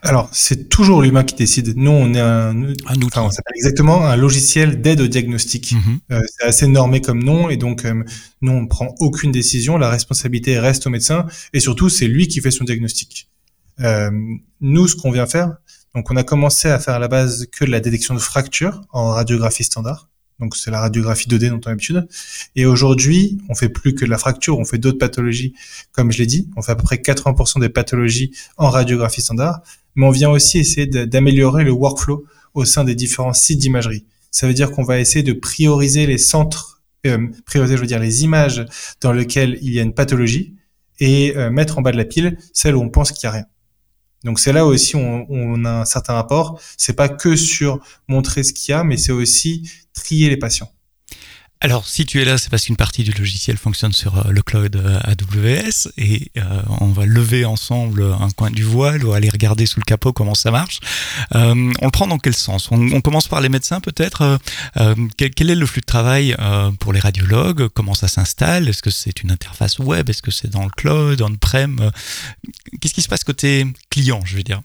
Alors, 0.00 0.30
c'est 0.32 0.68
toujours 0.68 1.02
l'humain 1.02 1.22
qui 1.22 1.34
décide. 1.34 1.74
Nous, 1.76 1.90
on 1.90 2.14
est 2.14 2.20
un, 2.20 2.56
un 2.56 2.94
outil. 2.96 3.06
Enfin, 3.06 3.22
on 3.22 3.30
s'appelle 3.30 3.54
exactement 3.56 4.06
un 4.06 4.16
logiciel 4.16 4.80
d'aide 4.80 5.00
au 5.00 5.06
diagnostic. 5.06 5.72
Mm-hmm. 5.72 5.98
euh, 6.12 6.20
c'est 6.26 6.46
assez 6.46 6.66
normé 6.66 7.00
comme 7.00 7.22
nom, 7.22 7.50
et 7.50 7.56
donc 7.56 7.84
euh, 7.84 8.02
nous, 8.40 8.52
on 8.52 8.62
ne 8.62 8.68
prend 8.68 8.94
aucune 9.00 9.32
décision. 9.32 9.76
La 9.76 9.90
responsabilité 9.90 10.58
reste 10.58 10.86
au 10.86 10.90
médecin, 10.90 11.26
et 11.52 11.60
surtout, 11.60 11.88
c'est 11.88 12.06
lui 12.06 12.26
qui 12.28 12.40
fait 12.40 12.50
son 12.50 12.64
diagnostic. 12.64 13.28
Euh, 13.80 14.10
nous, 14.60 14.88
ce 14.88 14.96
qu'on 14.96 15.10
vient 15.10 15.26
faire, 15.26 15.56
donc 15.94 16.10
on 16.10 16.16
a 16.16 16.24
commencé 16.24 16.68
à 16.68 16.78
faire 16.78 16.94
à 16.94 16.98
la 16.98 17.08
base 17.08 17.46
que 17.52 17.64
de 17.64 17.70
la 17.70 17.80
détection 17.80 18.14
de 18.14 18.18
fractures 18.18 18.82
en 18.92 19.10
radiographie 19.10 19.64
standard. 19.64 20.08
Donc 20.40 20.56
c'est 20.56 20.70
la 20.70 20.80
radiographie 20.80 21.28
2D 21.28 21.50
dont 21.50 21.60
on 21.64 21.66
a 21.66 21.70
l'habitude. 21.70 22.08
Et 22.56 22.66
aujourd'hui, 22.66 23.38
on 23.48 23.54
fait 23.54 23.68
plus 23.68 23.94
que 23.94 24.04
de 24.04 24.10
la 24.10 24.18
fracture, 24.18 24.58
on 24.58 24.64
fait 24.64 24.78
d'autres 24.78 24.98
pathologies, 24.98 25.54
comme 25.92 26.10
je 26.10 26.18
l'ai 26.18 26.26
dit. 26.26 26.48
On 26.56 26.62
fait 26.62 26.72
à 26.72 26.76
peu 26.76 26.82
près 26.82 26.96
80% 26.96 27.60
des 27.60 27.68
pathologies 27.68 28.32
en 28.56 28.68
radiographie 28.70 29.20
standard. 29.20 29.60
Mais 29.94 30.06
on 30.06 30.10
vient 30.10 30.30
aussi 30.30 30.58
essayer 30.58 30.86
d'améliorer 30.86 31.64
le 31.64 31.72
workflow 31.72 32.24
au 32.54 32.64
sein 32.64 32.84
des 32.84 32.94
différents 32.94 33.34
sites 33.34 33.58
d'imagerie. 33.58 34.06
Ça 34.30 34.46
veut 34.46 34.54
dire 34.54 34.72
qu'on 34.72 34.82
va 34.82 34.98
essayer 34.98 35.22
de 35.22 35.34
prioriser 35.34 36.06
les 36.06 36.18
centres, 36.18 36.82
euh, 37.06 37.28
prioriser, 37.44 37.76
je 37.76 37.82
veux 37.82 37.86
dire, 37.86 38.00
les 38.00 38.24
images 38.24 38.64
dans 39.00 39.12
lesquelles 39.12 39.58
il 39.60 39.72
y 39.72 39.78
a 39.78 39.82
une 39.82 39.94
pathologie 39.94 40.56
et 40.98 41.36
euh, 41.36 41.50
mettre 41.50 41.78
en 41.78 41.82
bas 41.82 41.92
de 41.92 41.98
la 41.98 42.04
pile 42.04 42.38
celles 42.52 42.74
où 42.74 42.80
on 42.80 42.88
pense 42.88 43.12
qu'il 43.12 43.28
n'y 43.28 43.34
a 43.34 43.36
rien. 43.36 43.46
Donc 44.24 44.38
c'est 44.38 44.52
là 44.52 44.66
aussi 44.66 44.96
on, 44.96 45.64
a 45.64 45.80
un 45.80 45.84
certain 45.84 46.14
rapport. 46.14 46.60
C'est 46.76 46.94
pas 46.94 47.08
que 47.08 47.36
sur 47.36 47.80
montrer 48.08 48.42
ce 48.42 48.52
qu'il 48.52 48.72
y 48.72 48.74
a, 48.74 48.84
mais 48.84 48.96
c'est 48.96 49.12
aussi 49.12 49.70
trier 49.94 50.28
les 50.28 50.36
patients. 50.36 50.70
Alors, 51.64 51.86
si 51.86 52.06
tu 52.06 52.20
es 52.20 52.24
là, 52.24 52.38
c'est 52.38 52.50
parce 52.50 52.64
qu'une 52.64 52.76
partie 52.76 53.04
du 53.04 53.12
logiciel 53.12 53.56
fonctionne 53.56 53.92
sur 53.92 54.18
euh, 54.18 54.32
le 54.32 54.42
cloud 54.42 54.74
euh, 54.74 54.98
AWS 55.04 55.92
et 55.96 56.32
euh, 56.36 56.60
on 56.80 56.88
va 56.88 57.06
lever 57.06 57.44
ensemble 57.44 58.02
un 58.02 58.30
coin 58.30 58.50
du 58.50 58.64
voile 58.64 59.04
ou 59.04 59.12
aller 59.12 59.28
regarder 59.28 59.66
sous 59.66 59.78
le 59.78 59.84
capot 59.84 60.12
comment 60.12 60.34
ça 60.34 60.50
marche. 60.50 60.80
On 61.30 61.54
le 61.54 61.90
prend 61.92 62.08
dans 62.08 62.18
quel 62.18 62.34
sens? 62.34 62.68
On, 62.72 63.00
commence 63.00 63.28
par 63.28 63.40
les 63.40 63.48
médecins 63.48 63.80
peut-être? 63.80 64.40
Quel, 65.16 65.30
quel, 65.30 65.50
est 65.50 65.54
le 65.54 65.66
flux 65.66 65.82
de 65.82 65.86
travail 65.86 66.36
pour 66.80 66.92
les 66.92 66.98
radiologues? 66.98 67.68
Comment 67.68 67.94
ça 67.94 68.08
s'installe? 68.08 68.68
Est-ce 68.68 68.82
que 68.82 68.90
c'est 68.90 69.22
une 69.22 69.30
interface 69.30 69.78
web? 69.78 70.10
Est-ce 70.10 70.22
que 70.22 70.32
c'est 70.32 70.50
dans 70.50 70.64
le 70.64 70.70
cloud, 70.70 71.22
on-prem? 71.22 71.92
Qu'est-ce 72.80 72.94
qui 72.94 73.02
se 73.02 73.08
passe 73.08 73.22
côté 73.22 73.66
client, 73.88 74.20
je 74.24 74.36
veux 74.36 74.42
dire? 74.42 74.62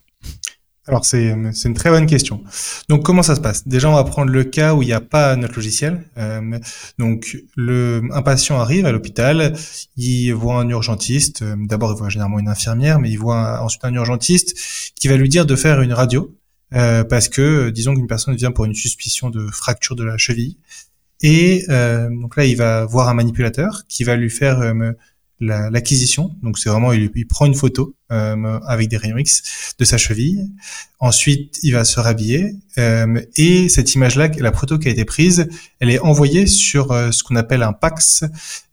Alors 0.88 1.04
c'est 1.04 1.30
une 1.30 1.74
très 1.74 1.90
bonne 1.90 2.06
question. 2.06 2.44
Donc 2.88 3.04
comment 3.04 3.22
ça 3.22 3.36
se 3.36 3.42
passe? 3.42 3.68
Déjà 3.68 3.90
on 3.90 3.94
va 3.94 4.06
prendre 4.06 4.32
le 4.32 4.46
cas 4.46 4.74
où 4.74 4.82
il 4.82 4.86
n'y 4.86 4.94
a 4.94 5.02
pas 5.02 5.36
notre 5.36 5.56
logiciel. 5.56 6.04
Euh, 6.18 6.60
donc 6.98 7.38
le 7.58 8.02
un 8.14 8.22
patient 8.22 8.60
arrive 8.60 8.86
à 8.86 8.94
l'hôpital, 8.94 9.54
il 9.98 10.32
voit 10.32 10.62
un 10.62 10.70
urgentiste. 10.70 11.42
Euh, 11.42 11.56
d'abord 11.60 11.92
il 11.92 11.98
voit 11.98 12.10
généralement 12.10 12.40
une 12.40 12.48
infirmière, 12.48 13.00
mais 13.00 13.10
il 13.10 13.18
voit 13.18 13.62
ensuite 13.62 13.84
un 13.84 13.94
urgentiste 13.94 14.56
qui 14.96 15.10
va 15.10 15.18
lui 15.18 15.28
dire 15.28 15.46
de 15.46 15.56
faire 15.58 15.82
une 15.82 15.92
radio 15.92 16.34
euh, 16.74 17.04
parce 17.04 17.28
que 17.28 17.70
disons 17.70 17.94
qu'une 17.94 18.08
personne 18.08 18.36
vient 18.36 18.52
pour 18.52 18.64
une 18.64 18.76
suspicion 18.76 19.30
de 19.30 19.46
fracture 19.48 19.98
de 19.98 20.06
la 20.06 20.18
cheville. 20.18 20.58
Et 21.22 21.66
euh, 21.70 22.10
donc 22.10 22.38
là 22.38 22.46
il 22.46 22.56
va 22.56 22.86
voir 22.86 23.10
un 23.10 23.14
manipulateur 23.14 23.84
qui 23.90 24.06
va 24.06 24.16
lui 24.16 24.30
faire 24.30 24.74
l'acquisition. 25.40 26.36
donc 26.42 26.58
c'est 26.58 26.70
vraiment, 26.70 26.94
il, 26.94 27.12
il, 27.16 27.28
prend 27.28 27.46
une 27.46 27.54
photo 27.54 27.96
euh, 28.12 28.60
avec 28.66 28.90
des 28.90 28.98
rayons 28.98 29.18
X 29.18 29.76
de 29.78 29.86
sa 29.86 29.98
cheville. 29.98 30.50
Ensuite, 31.00 31.60
il 31.62 31.74
va 31.74 31.86
se 31.86 32.00
rhabiller 32.00 32.56
euh, 32.78 33.22
et 33.36 33.70
cette 33.70 33.94
image-là, 33.94 34.30
la 34.40 34.52
photo 34.52 34.80
qui 34.80 34.88
a 34.88 34.92
été 34.92 35.06
prise, 35.06 35.48
elle 35.80 35.90
est 35.90 36.00
envoyée 36.00 36.48
sur 36.48 36.92
euh, 36.92 37.12
ce 37.12 37.24
qu'on 37.24 37.36
appelle 37.36 37.64
un 37.64 37.74
PAX. 37.74 38.24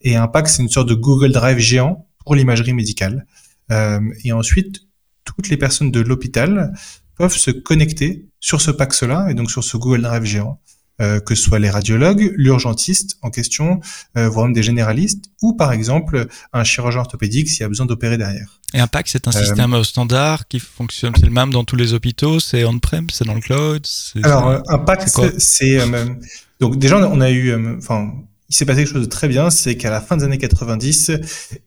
Et 0.01 0.17
un 0.17 0.29
PAX, 0.29 0.57
c'est 0.57 0.63
une 0.63 0.69
sorte 0.69 0.89
de 0.89 0.95
Google 0.95 1.33
Drive 1.33 1.59
géant 1.59 2.07
pour 2.25 2.35
l'imagerie 2.35 2.73
médicale. 2.73 3.27
Euh, 3.71 4.01
et 4.25 4.33
ensuite, 4.33 4.83
toutes 5.25 5.49
les 5.49 5.57
personnes 5.57 5.91
de 5.91 6.01
l'hôpital 6.01 6.73
peuvent 7.17 7.37
se 7.37 7.51
connecter 7.51 8.27
sur 8.41 8.61
ce 8.61 8.71
PAX-là 8.71 9.29
et 9.31 9.35
donc 9.35 9.51
sur 9.51 9.63
ce 9.63 9.77
Google 9.77 10.03
Drive 10.03 10.25
géant 10.25 10.61
euh, 11.01 11.19
que 11.21 11.35
ce 11.35 11.43
soit 11.43 11.59
les 11.59 11.71
radiologues, 11.71 12.33
l'urgentiste 12.37 13.17
en 13.23 13.31
question, 13.31 13.81
euh, 14.17 14.29
voire 14.29 14.47
même 14.47 14.55
des 14.55 14.63
généralistes, 14.63 15.25
ou 15.43 15.55
par 15.55 15.73
exemple 15.73 16.27
un 16.53 16.65
chirurgien 16.65 17.01
orthopédique 17.01 17.49
s'il 17.49 17.61
y 17.61 17.65
a 17.65 17.69
besoin 17.69 17.87
d'opérer 17.87 18.17
derrière. 18.17 18.61
Et 18.75 18.81
un 18.81 18.87
PAC, 18.87 19.09
c'est 19.09 19.27
un 19.27 19.33
euh, 19.33 19.45
système 19.45 19.85
standard 19.85 20.47
qui 20.47 20.61
fonctionne, 20.61 21.13
c'est 21.19 21.27
le 21.27 21.33
même 21.33 21.51
dans 21.51 21.65
tous 21.65 21.77
les 21.77 21.95
hôpitaux, 21.95 22.39
c'est 22.39 22.65
on-prem, 22.65 23.09
c'est 23.11 23.25
dans 23.25 23.35
le 23.35 23.41
cloud 23.41 23.85
Alors, 24.23 24.63
un 24.69 24.79
PAC, 24.79 25.09
c'est... 25.39 25.79
donc 26.61 26.79
déjà, 26.79 26.99
on 27.09 27.21
a 27.21 27.31
eu... 27.31 27.77
Enfin, 27.77 28.13
il 28.49 28.55
s'est 28.55 28.67
passé 28.67 28.85
quelque 28.85 28.93
chose 28.93 29.03
de 29.03 29.09
très 29.09 29.29
bien, 29.29 29.51
c'est 29.51 29.77
qu'à 29.77 29.91
la 29.91 30.01
fin 30.01 30.17
des 30.17 30.25
années 30.25 30.39
90, 30.39 31.13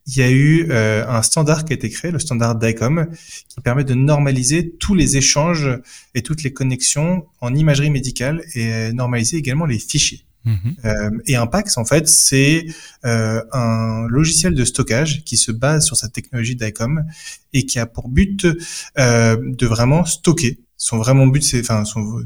il 0.05 0.15
y 0.15 0.22
a 0.22 0.29
eu 0.29 0.67
euh, 0.69 1.07
un 1.07 1.22
standard 1.22 1.65
qui 1.65 1.74
a 1.74 1.75
été 1.75 1.89
créé, 1.89 2.12
le 2.12 2.19
standard 2.19 2.55
DICOM, 2.55 3.07
qui 3.50 3.62
permet 3.62 3.84
de 3.84 3.93
normaliser 3.93 4.75
tous 4.79 4.93
les 4.93 5.17
échanges 5.17 5.69
et 6.13 6.22
toutes 6.22 6.43
les 6.43 6.53
connexions 6.53 7.25
en 7.41 7.55
imagerie 7.55 7.89
médicale 7.89 8.43
et 8.53 8.93
normaliser 8.93 9.38
également 9.38 9.65
les 9.65 9.79
fichiers. 9.79 10.27
Mhm. 10.48 10.75
Euh, 10.86 11.10
et 11.25 11.36
Impax, 11.36 11.77
en 11.77 11.84
fait, 11.84 12.07
c'est 12.07 12.65
euh, 13.05 13.43
un 13.51 14.07
logiciel 14.07 14.53
de 14.53 14.63
stockage 14.63 15.24
qui 15.25 15.36
se 15.36 15.51
base 15.51 15.86
sur 15.86 15.98
cette 15.98 16.13
technologie 16.13 16.55
DICOM 16.55 17.03
et 17.53 17.65
qui 17.65 17.79
a 17.79 17.86
pour 17.86 18.07
but 18.07 18.48
euh, 18.98 19.38
de 19.41 19.67
vraiment 19.67 20.05
stocker. 20.05 20.60
Son 20.77 20.98
vraiment 20.98 21.27
but, 21.27 21.43
c'est, 21.43 21.60
enfin, 21.60 21.84
son, 21.84 22.24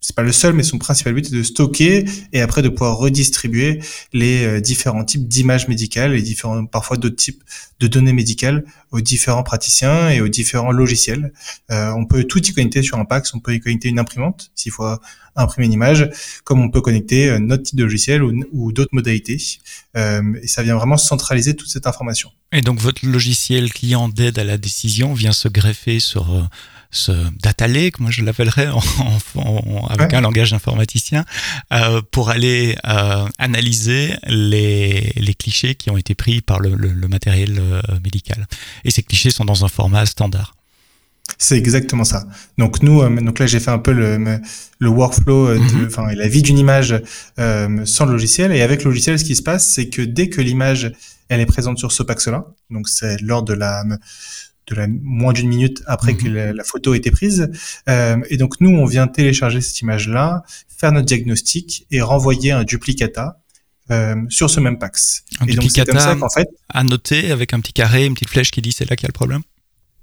c'est 0.00 0.16
pas 0.16 0.22
le 0.22 0.32
seul, 0.32 0.54
mais 0.54 0.62
son 0.62 0.78
principal 0.78 1.14
but 1.14 1.26
est 1.26 1.34
de 1.34 1.42
stocker 1.42 2.04
et 2.32 2.40
après 2.40 2.62
de 2.62 2.68
pouvoir 2.68 2.96
redistribuer 2.96 3.80
les 4.12 4.44
euh, 4.44 4.60
différents 4.60 5.04
types 5.04 5.28
d'images 5.28 5.68
médicales 5.68 6.14
et 6.14 6.22
différents, 6.22 6.64
parfois 6.66 6.96
d'autres 6.96 7.16
types 7.16 7.42
de 7.80 7.86
données 7.86 8.12
médicales 8.12 8.64
aux 8.90 9.00
différents 9.00 9.42
praticiens 9.42 10.10
et 10.10 10.20
aux 10.20 10.28
différents 10.28 10.72
logiciels. 10.72 11.32
Euh, 11.70 11.92
on 11.92 12.06
peut 12.06 12.24
tout 12.24 12.42
y 12.42 12.52
connecter 12.52 12.82
sur 12.82 12.98
un 12.98 13.04
PAX, 13.04 13.34
on 13.34 13.40
peut 13.40 13.54
y 13.54 13.60
connecter 13.60 13.88
une 13.88 13.98
imprimante 13.98 14.50
s'il 14.54 14.72
faut 14.72 14.86
imprimer 15.36 15.66
une 15.66 15.72
image, 15.72 16.08
comme 16.44 16.60
on 16.60 16.70
peut 16.70 16.80
connecter 16.80 17.28
euh, 17.28 17.38
notre 17.38 17.64
type 17.64 17.78
de 17.78 17.84
logiciel 17.84 18.22
ou, 18.22 18.72
d'autres 18.72 18.94
modalités. 18.94 19.38
Euh, 19.96 20.22
et 20.42 20.46
ça 20.46 20.62
vient 20.62 20.76
vraiment 20.76 20.96
centraliser 20.96 21.54
toute 21.54 21.68
cette 21.68 21.86
information. 21.86 22.30
Et 22.52 22.62
donc 22.62 22.78
votre 22.78 23.06
logiciel 23.06 23.72
client 23.72 24.08
d'aide 24.08 24.38
à 24.38 24.44
la 24.44 24.58
décision 24.58 25.14
vient 25.14 25.32
se 25.32 25.48
greffer 25.48 26.00
sur 26.00 26.34
euh, 26.34 26.42
ce 26.90 27.12
data 27.40 27.68
lake, 27.68 28.00
moi 28.00 28.10
je 28.10 28.22
l'appellerais 28.22 28.68
en, 29.34 29.86
avec 29.88 30.12
un 30.14 30.20
langage 30.20 30.52
informaticien, 30.52 31.24
euh, 31.72 32.02
pour 32.10 32.30
aller 32.30 32.76
euh, 32.86 33.26
analyser 33.38 34.14
les, 34.26 35.12
les, 35.16 35.34
clichés 35.34 35.74
qui 35.74 35.90
ont 35.90 35.96
été 35.96 36.14
pris 36.14 36.40
par 36.40 36.60
le, 36.60 36.74
le, 36.74 37.08
matériel 37.08 37.58
euh, 37.58 37.80
médical. 38.02 38.46
Et 38.84 38.90
ces 38.90 39.02
clichés 39.02 39.30
sont 39.30 39.44
dans 39.44 39.64
un 39.64 39.68
format 39.68 40.06
standard. 40.06 40.54
C'est 41.38 41.56
exactement 41.56 42.02
ça. 42.02 42.26
Donc 42.58 42.82
nous, 42.82 43.02
euh, 43.02 43.20
donc 43.20 43.38
là 43.38 43.46
j'ai 43.46 43.60
fait 43.60 43.70
un 43.70 43.78
peu 43.78 43.92
le, 43.92 44.40
le 44.78 44.88
workflow, 44.88 45.54
mm-hmm. 45.54 45.86
enfin 45.86 46.12
la 46.12 46.26
vie 46.26 46.42
d'une 46.42 46.58
image 46.58 47.00
sans 47.36 48.06
le 48.06 48.12
logiciel. 48.12 48.52
Et 48.52 48.62
avec 48.62 48.82
le 48.82 48.90
logiciel, 48.90 49.18
ce 49.18 49.24
qui 49.24 49.36
se 49.36 49.42
passe, 49.42 49.72
c'est 49.72 49.88
que 49.88 50.02
dès 50.02 50.28
que 50.28 50.40
l'image 50.40 50.92
elle 51.28 51.40
est 51.40 51.46
présente 51.46 51.78
sur 51.78 51.92
ce 51.92 52.02
pax-là, 52.02 52.46
donc 52.70 52.88
c'est 52.88 53.20
lors 53.22 53.44
de 53.44 53.54
la 53.54 53.84
de 54.70 54.74
la 54.76 54.86
moins 54.88 55.32
d'une 55.32 55.48
minute 55.48 55.82
après 55.86 56.14
que 56.14 56.28
mhm. 56.28 56.56
la, 56.56 56.64
photo 56.64 56.94
ait 56.94 56.98
été 56.98 57.10
prise. 57.10 57.50
Euh, 57.88 58.16
et 58.30 58.36
donc 58.36 58.60
nous, 58.60 58.70
on 58.70 58.84
vient 58.84 59.06
télécharger 59.06 59.60
cette 59.60 59.80
image-là, 59.80 60.44
faire 60.68 60.92
notre 60.92 61.06
diagnostic 61.06 61.86
et 61.90 62.00
renvoyer 62.00 62.52
un 62.52 62.64
duplicata 62.64 63.40
euh, 63.90 64.14
sur 64.28 64.48
ce 64.48 64.60
même 64.60 64.78
Pax. 64.78 65.24
Un 65.40 65.46
et 65.46 65.52
duplicata 65.52 65.92
donc, 65.92 66.20
comme 66.20 66.28
ça 66.28 66.40
fait, 66.40 66.48
à 66.68 66.84
noter 66.84 67.32
avec 67.32 67.52
un 67.52 67.60
petit 67.60 67.72
carré, 67.72 68.06
une 68.06 68.14
petite 68.14 68.30
flèche 68.30 68.50
qui 68.50 68.62
dit 68.62 68.72
c'est 68.72 68.88
là 68.88 68.96
qu'il 68.96 69.04
y 69.04 69.06
a 69.06 69.08
le 69.08 69.12
problème. 69.12 69.42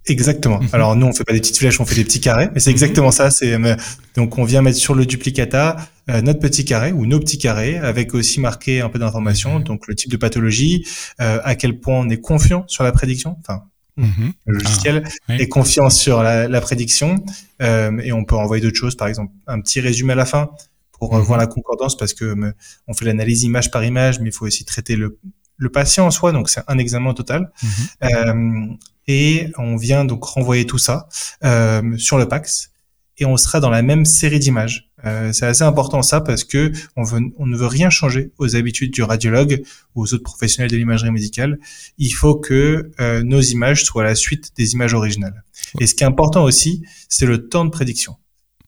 Exactement. 0.07 0.61
Mhm. 0.61 0.69
Alors 0.71 0.95
nous, 0.95 1.05
on 1.07 1.13
fait 1.13 1.23
pas 1.23 1.33
des 1.33 1.39
petites 1.39 1.57
flèches, 1.57 1.79
on 1.79 1.85
fait 1.85 1.95
des 1.95 2.03
petits 2.03 2.21
carrés, 2.21 2.49
mais 2.53 2.59
c'est 2.59 2.69
mhm. 2.69 2.75
exactement 2.75 3.11
ça. 3.11 3.31
C'est 3.31 3.53
euh, 3.53 3.75
donc 4.15 4.37
on 4.37 4.43
vient 4.43 4.61
mettre 4.61 4.77
sur 4.77 4.95
le 4.95 5.05
duplicata 5.05 5.77
euh, 6.09 6.21
notre 6.21 6.39
petit 6.39 6.63
carré 6.63 6.91
ou 6.91 7.05
nos 7.05 7.19
petits 7.19 7.37
carrés, 7.37 7.77
avec 7.77 8.13
aussi 8.13 8.39
marqué 8.39 8.81
un 8.81 8.89
peu 8.89 8.99
d'informations, 8.99 9.59
donc 9.59 9.87
le 9.87 9.95
type 9.95 10.09
de 10.09 10.17
pathologie, 10.17 10.87
euh, 11.19 11.39
à 11.43 11.55
quel 11.55 11.79
point 11.79 11.99
on 11.99 12.09
est 12.09 12.21
confiant 12.21 12.63
sur 12.67 12.83
la 12.83 12.91
prédiction, 12.91 13.35
enfin 13.39 13.63
Mhm. 13.97 14.33
Le 14.45 14.53
logiciel 14.59 15.03
ah, 15.27 15.35
est 15.35 15.47
confiant 15.47 15.89
sur 15.89 16.23
la, 16.23 16.47
la 16.47 16.61
prédiction 16.61 17.23
euh, 17.61 17.97
et 17.99 18.11
on 18.11 18.23
peut 18.23 18.35
envoyer 18.35 18.63
d'autres 18.63 18.77
choses, 18.77 18.95
par 18.95 19.07
exemple 19.07 19.33
un 19.47 19.59
petit 19.59 19.81
résumé 19.81 20.13
à 20.13 20.15
la 20.15 20.25
fin 20.25 20.51
pour 20.91 21.15
mhm. 21.15 21.21
voir 21.21 21.39
la 21.39 21.47
concordance 21.47 21.97
parce 21.97 22.13
que 22.13 22.25
euh, 22.25 22.53
on 22.87 22.93
fait 22.93 23.05
l'analyse 23.05 23.43
image 23.43 23.71
par 23.71 23.83
image, 23.83 24.19
mais 24.19 24.29
il 24.29 24.33
faut 24.33 24.45
aussi 24.45 24.65
traiter 24.65 24.95
le, 24.95 25.19
le 25.57 25.69
patient 25.69 26.05
en 26.05 26.11
soi, 26.11 26.31
donc 26.31 26.49
c'est 26.49 26.61
un 26.67 26.77
examen 26.77 27.13
total. 27.13 27.51
Mhm. 27.61 27.69
Euh, 28.03 28.75
et 29.07 29.51
on 29.57 29.77
vient 29.77 30.05
donc 30.05 30.23
renvoyer 30.23 30.65
tout 30.65 30.77
ça 30.77 31.07
euh, 31.43 31.97
sur 31.97 32.17
le 32.17 32.27
PAX 32.27 32.71
et 33.17 33.25
on 33.25 33.37
sera 33.37 33.59
dans 33.59 33.69
la 33.69 33.81
même 33.81 34.05
série 34.05 34.39
d'images. 34.39 34.89
Euh, 35.05 35.31
c'est 35.31 35.45
assez 35.45 35.63
important 35.63 36.01
ça 36.01 36.21
parce 36.21 36.43
que 36.43 36.71
on, 36.95 37.03
veut, 37.03 37.21
on 37.37 37.45
ne 37.45 37.55
veut 37.55 37.67
rien 37.67 37.89
changer 37.89 38.31
aux 38.39 38.55
habitudes 38.55 38.91
du 38.91 39.03
radiologue 39.03 39.63
ou 39.95 40.03
aux 40.03 40.13
autres 40.13 40.23
professionnels 40.23 40.71
de 40.71 40.77
l'imagerie 40.77 41.11
médicale. 41.11 41.59
Il 41.97 42.11
faut 42.11 42.35
que 42.35 42.91
euh, 42.99 43.23
nos 43.23 43.41
images 43.41 43.83
soient 43.85 44.03
la 44.03 44.15
suite 44.15 44.51
des 44.57 44.73
images 44.73 44.93
originales. 44.93 45.43
Et 45.79 45.87
ce 45.87 45.95
qui 45.95 46.03
est 46.03 46.07
important 46.07 46.43
aussi, 46.43 46.83
c'est 47.09 47.25
le 47.25 47.47
temps 47.47 47.65
de 47.65 47.69
prédiction. 47.69 48.15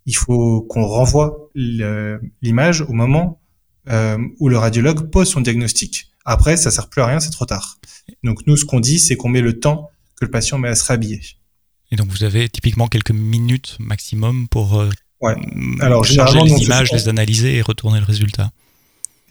Il 0.06 0.16
faut 0.16 0.62
qu'on 0.62 0.86
renvoie 0.86 1.50
l'image 1.56 2.82
au 2.82 2.94
moment 2.94 3.40
euh, 3.90 4.18
où 4.40 4.50
le 4.50 4.58
radiologue 4.58 5.10
pose 5.10 5.30
son 5.30 5.42
diagnostic. 5.42 6.12
Après, 6.26 6.58
ça 6.58 6.72
sert 6.72 6.90
plus 6.90 7.02
à 7.02 7.08
rien, 7.08 7.20
c'est 7.20 7.32
trop 7.32 7.46
tard. 7.46 7.80
Donc 8.24 8.46
nous, 8.46 8.58
ce 8.58 8.66
qu'on 8.66 8.80
dit, 8.80 9.00
c'est 9.00 9.16
qu'on 9.16 9.30
met 9.30 9.42
le 9.42 9.60
temps 9.60 9.90
que 10.16 10.26
le 10.26 10.32
patient 10.32 10.58
met 10.58 10.70
à 10.70 10.76
se 10.76 10.84
rhabiller. 10.84 11.22
Et 11.92 11.96
donc 11.96 12.08
vous 12.10 12.24
avez 12.24 12.50
typiquement 12.50 12.88
quelques 12.88 13.12
minutes 13.12 13.78
maximum 13.80 14.48
pour 14.48 14.80
euh, 14.80 14.90
ouais. 15.22 15.36
Alors, 15.80 16.06
charger 16.06 16.42
les 16.42 16.64
images, 16.64 16.92
les 16.92 17.10
analyser 17.10 17.56
et 17.56 17.62
retourner 17.62 18.00
le 18.00 18.06
résultat. 18.06 18.52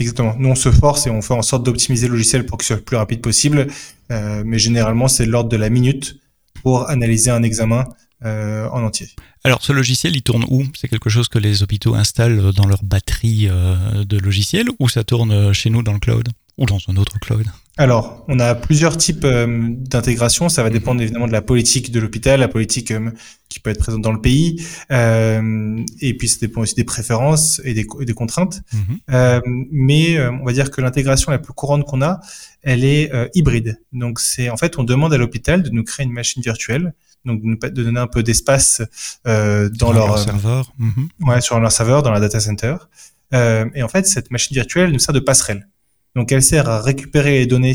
Exactement. 0.00 0.34
Nous, 0.38 0.48
on 0.48 0.54
se 0.54 0.70
force 0.70 1.06
et 1.06 1.10
on 1.10 1.22
fait 1.22 1.34
en 1.34 1.42
sorte 1.42 1.64
d'optimiser 1.64 2.06
le 2.06 2.12
logiciel 2.12 2.46
pour 2.46 2.58
qu'il 2.58 2.66
soit 2.66 2.76
le 2.76 2.82
plus 2.82 2.96
rapide 2.96 3.20
possible. 3.20 3.66
Euh, 4.10 4.42
mais 4.46 4.58
généralement, 4.58 5.08
c'est 5.08 5.26
l'ordre 5.26 5.50
de 5.50 5.56
la 5.56 5.70
minute 5.70 6.18
pour 6.62 6.88
analyser 6.88 7.30
un 7.30 7.42
examen 7.42 7.84
euh, 8.24 8.68
en 8.70 8.82
entier. 8.82 9.08
Alors, 9.44 9.62
ce 9.62 9.72
logiciel, 9.72 10.14
il 10.14 10.22
tourne 10.22 10.44
où? 10.48 10.64
C'est 10.74 10.88
quelque 10.88 11.10
chose 11.10 11.28
que 11.28 11.38
les 11.38 11.62
hôpitaux 11.62 11.94
installent 11.94 12.52
dans 12.52 12.66
leur 12.66 12.82
batterie 12.84 13.48
euh, 13.48 14.04
de 14.04 14.18
logiciels 14.18 14.68
ou 14.78 14.88
ça 14.88 15.04
tourne 15.04 15.52
chez 15.52 15.70
nous 15.70 15.82
dans 15.82 15.92
le 15.92 16.00
cloud? 16.00 16.28
Ou 16.58 16.66
dans 16.66 16.78
un 16.88 16.96
autre 16.96 17.18
cloud? 17.20 17.46
Alors, 17.78 18.24
on 18.26 18.40
a 18.40 18.56
plusieurs 18.56 18.96
types 18.96 19.24
euh, 19.24 19.46
d'intégration. 19.70 20.48
Ça 20.48 20.64
va 20.64 20.68
dépendre 20.68 21.00
évidemment 21.00 21.28
de 21.28 21.32
la 21.32 21.42
politique 21.42 21.92
de 21.92 22.00
l'hôpital, 22.00 22.40
la 22.40 22.48
politique 22.48 22.90
euh, 22.90 23.12
qui 23.48 23.60
peut 23.60 23.70
être 23.70 23.78
présente 23.78 24.02
dans 24.02 24.10
le 24.12 24.20
pays, 24.20 24.60
euh, 24.90 25.80
et 26.00 26.16
puis 26.18 26.28
ça 26.28 26.38
dépend 26.40 26.62
aussi 26.62 26.74
des 26.74 26.82
préférences 26.82 27.62
et 27.64 27.74
des, 27.74 27.86
des 28.00 28.12
contraintes. 28.14 28.62
Mhm. 28.72 29.42
mais 29.70 30.20
on 30.28 30.44
va 30.44 30.52
dire 30.52 30.70
que 30.70 30.80
l'intégration 30.80 31.30
la 31.30 31.38
plus 31.38 31.54
courante 31.54 31.84
qu'on 31.84 32.02
a, 32.02 32.20
elle 32.62 32.84
est 32.84 33.10
hybride. 33.34 33.80
Donc, 33.92 34.20
c'est 34.20 34.50
en 34.50 34.56
fait, 34.56 34.78
on 34.78 34.84
demande 34.84 35.14
à 35.14 35.16
l'hôpital 35.16 35.62
de 35.62 35.70
nous 35.70 35.84
créer 35.84 36.04
une 36.04 36.12
machine 36.12 36.42
virtuelle, 36.42 36.92
donc 37.24 37.40
de, 37.42 37.68
donner 37.68 38.00
un 38.00 38.06
peu 38.06 38.22
d'espace 38.22 38.82
dans, 39.24 39.92
leur, 39.92 40.18
serveur, 40.18 40.72
mhm. 40.78 41.08
ouais, 41.26 41.40
sur 41.40 41.58
leur 41.58 41.72
serveur, 41.72 42.02
dans 42.02 42.10
la 42.10 42.20
data 42.20 42.40
center. 42.40 42.74
et 43.32 43.82
en 43.82 43.88
fait, 43.88 44.06
cette 44.06 44.30
machine 44.30 44.54
virtuelle 44.54 44.90
nous 44.90 44.98
sert 44.98 45.14
de 45.14 45.20
passerelle. 45.20 45.68
Donc 46.18 46.32
elle 46.32 46.42
sert 46.42 46.68
à 46.68 46.82
récupérer 46.82 47.38
les 47.38 47.46
données 47.46 47.74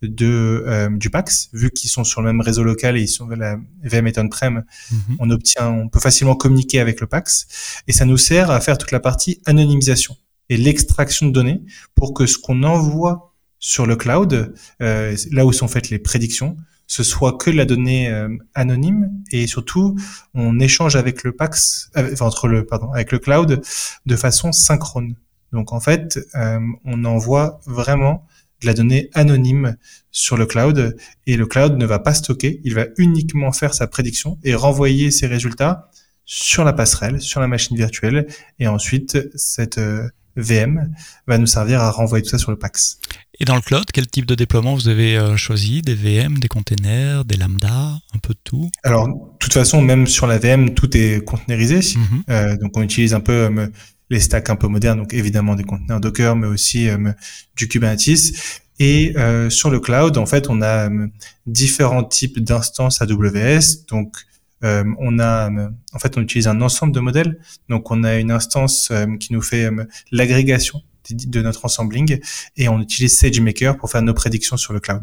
de 0.00 0.64
euh, 0.66 0.88
du 0.88 1.10
PAX, 1.10 1.50
vu 1.52 1.70
qu'ils 1.70 1.90
sont 1.90 2.04
sur 2.04 2.22
le 2.22 2.26
même 2.32 2.40
réseau 2.40 2.62
local 2.62 2.96
et 2.96 3.02
ils 3.02 3.08
sont 3.08 3.28
la 3.28 3.58
VM 3.84 4.06
est 4.06 4.16
on-prem, 4.16 4.64
mhm. 4.90 5.16
on 5.20 5.28
obtient, 5.28 5.68
on 5.68 5.90
peut 5.90 6.00
facilement 6.00 6.34
communiquer 6.34 6.80
avec 6.80 7.02
le 7.02 7.06
PAX 7.06 7.82
et 7.86 7.92
ça 7.92 8.06
nous 8.06 8.16
sert 8.16 8.50
à 8.50 8.62
faire 8.62 8.78
toute 8.78 8.92
la 8.92 8.98
partie 8.98 9.42
anonymisation 9.44 10.16
et 10.48 10.56
l'extraction 10.56 11.26
de 11.26 11.32
données 11.32 11.60
pour 11.94 12.14
que 12.14 12.24
ce 12.24 12.38
qu'on 12.38 12.62
envoie 12.62 13.34
sur 13.58 13.84
le 13.84 13.94
cloud, 13.94 14.54
euh, 14.80 15.14
là 15.30 15.44
où 15.44 15.52
sont 15.52 15.68
faites 15.68 15.90
les 15.90 15.98
prédictions, 15.98 16.56
ce 16.86 17.02
soit 17.02 17.36
que 17.36 17.50
la 17.50 17.66
donnée 17.66 18.08
euh, 18.08 18.34
anonyme 18.54 19.10
et 19.32 19.46
surtout 19.46 19.96
on 20.32 20.60
échange 20.60 20.96
avec 20.96 21.24
le 21.24 21.32
PAX, 21.32 21.90
entre 22.20 22.48
le 22.48 22.64
pardon, 22.64 22.90
avec 22.92 23.12
le 23.12 23.18
cloud 23.18 23.60
de 24.06 24.16
façon 24.16 24.50
synchrone. 24.50 25.14
Donc 25.52 25.72
en 25.72 25.80
fait, 25.80 26.18
euh, 26.34 26.58
on 26.84 27.04
envoie 27.04 27.60
vraiment 27.66 28.26
de 28.62 28.66
la 28.66 28.74
donnée 28.74 29.10
anonyme 29.12 29.76
sur 30.10 30.36
le 30.36 30.46
cloud 30.46 30.96
et 31.26 31.36
le 31.36 31.46
cloud 31.46 31.76
ne 31.76 31.86
va 31.86 31.98
pas 31.98 32.14
stocker, 32.14 32.60
il 32.64 32.74
va 32.74 32.86
uniquement 32.96 33.52
faire 33.52 33.74
sa 33.74 33.86
prédiction 33.86 34.38
et 34.44 34.54
renvoyer 34.54 35.10
ses 35.10 35.26
résultats 35.26 35.90
sur 36.24 36.64
la 36.64 36.72
passerelle, 36.72 37.20
sur 37.20 37.40
la 37.40 37.48
machine 37.48 37.76
virtuelle 37.76 38.26
et 38.58 38.68
ensuite 38.68 39.18
cette 39.34 39.78
euh, 39.78 40.08
VM 40.36 40.94
va 41.26 41.36
nous 41.36 41.46
servir 41.46 41.82
à 41.82 41.90
renvoyer 41.90 42.22
tout 42.22 42.30
ça 42.30 42.38
sur 42.38 42.50
le 42.50 42.58
PAX. 42.58 42.98
Et 43.38 43.44
dans 43.44 43.56
le 43.56 43.60
cloud, 43.60 43.84
quel 43.92 44.06
type 44.06 44.24
de 44.24 44.34
déploiement 44.34 44.74
vous 44.74 44.88
avez 44.88 45.18
euh, 45.18 45.36
choisi? 45.36 45.82
Des 45.82 45.94
VM, 45.94 46.38
des 46.38 46.48
containers, 46.48 47.24
des 47.24 47.36
lambda, 47.36 47.98
un 48.14 48.18
peu 48.22 48.32
de 48.32 48.38
tout? 48.42 48.70
Alors, 48.82 49.08
de 49.08 49.14
toute 49.40 49.52
façon, 49.52 49.82
même 49.82 50.06
sur 50.06 50.26
la 50.26 50.38
VM, 50.38 50.72
tout 50.72 50.96
est 50.96 51.22
containerisé. 51.24 51.80
Mm-hmm. 51.80 52.58
donc, 52.60 52.76
on 52.76 52.82
utilise 52.82 53.12
un 53.12 53.20
peu 53.20 53.70
les 54.12 54.20
stacks 54.20 54.50
un 54.50 54.56
peu 54.56 54.68
modernes, 54.68 54.98
donc 54.98 55.14
évidemment 55.14 55.56
des 55.56 55.64
conteneurs 55.64 56.00
Docker, 56.00 56.36
mais 56.36 56.46
aussi 56.46 56.88
euh, 56.88 57.12
du 57.56 57.66
Kubernetes. 57.66 58.32
Et 58.78 59.16
euh, 59.16 59.50
sur 59.50 59.70
le 59.70 59.80
cloud, 59.80 60.18
en 60.18 60.26
fait, 60.26 60.48
on 60.48 60.60
a 60.62 60.90
euh, 60.90 61.06
différents 61.46 62.04
types 62.04 62.38
d'instances 62.38 63.02
AWS. 63.02 63.86
Donc, 63.88 64.16
on 64.64 65.18
a, 65.18 65.50
en 65.50 65.98
fait, 65.98 66.16
on 66.16 66.20
utilise 66.20 66.46
un 66.46 66.60
ensemble 66.60 66.92
de 66.92 67.00
modèles. 67.00 67.40
Donc, 67.68 67.90
on 67.90 68.04
a 68.04 68.14
une 68.14 68.30
instance 68.30 68.92
qui 69.18 69.32
nous 69.32 69.42
fait 69.42 69.68
l'agrégation 70.12 70.82
de 71.10 71.42
notre 71.42 71.64
ensembling 71.64 72.20
et 72.56 72.68
on 72.68 72.80
utilise 72.80 73.18
SageMaker 73.18 73.76
pour 73.76 73.90
faire 73.90 74.02
nos 74.02 74.14
prédictions 74.14 74.56
sur 74.56 74.72
le 74.72 74.78
cloud. 74.78 75.02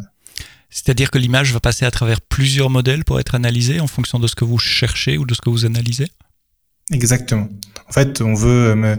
C'est-à-dire 0.70 1.12
que 1.12 1.18
l'image 1.18 1.52
va 1.52 1.60
passer 1.60 1.84
à 1.84 1.92
travers 1.92 2.22
plusieurs 2.22 2.70
modèles 2.70 3.04
pour 3.04 3.20
être 3.20 3.36
analysée 3.36 3.82
en 3.82 3.88
fonction 3.88 4.18
de 4.18 4.28
ce 4.28 4.36
que 4.36 4.46
vous 4.46 4.60
cherchez 4.60 5.18
ou 5.18 5.26
de 5.26 5.34
ce 5.34 5.42
que 5.42 5.50
vous 5.50 5.66
analysez? 5.66 6.08
Exactement. 6.92 7.48
En 7.88 7.92
fait, 7.92 8.22
on 8.22 8.34
veut, 8.34 8.76
euh, 8.76 8.96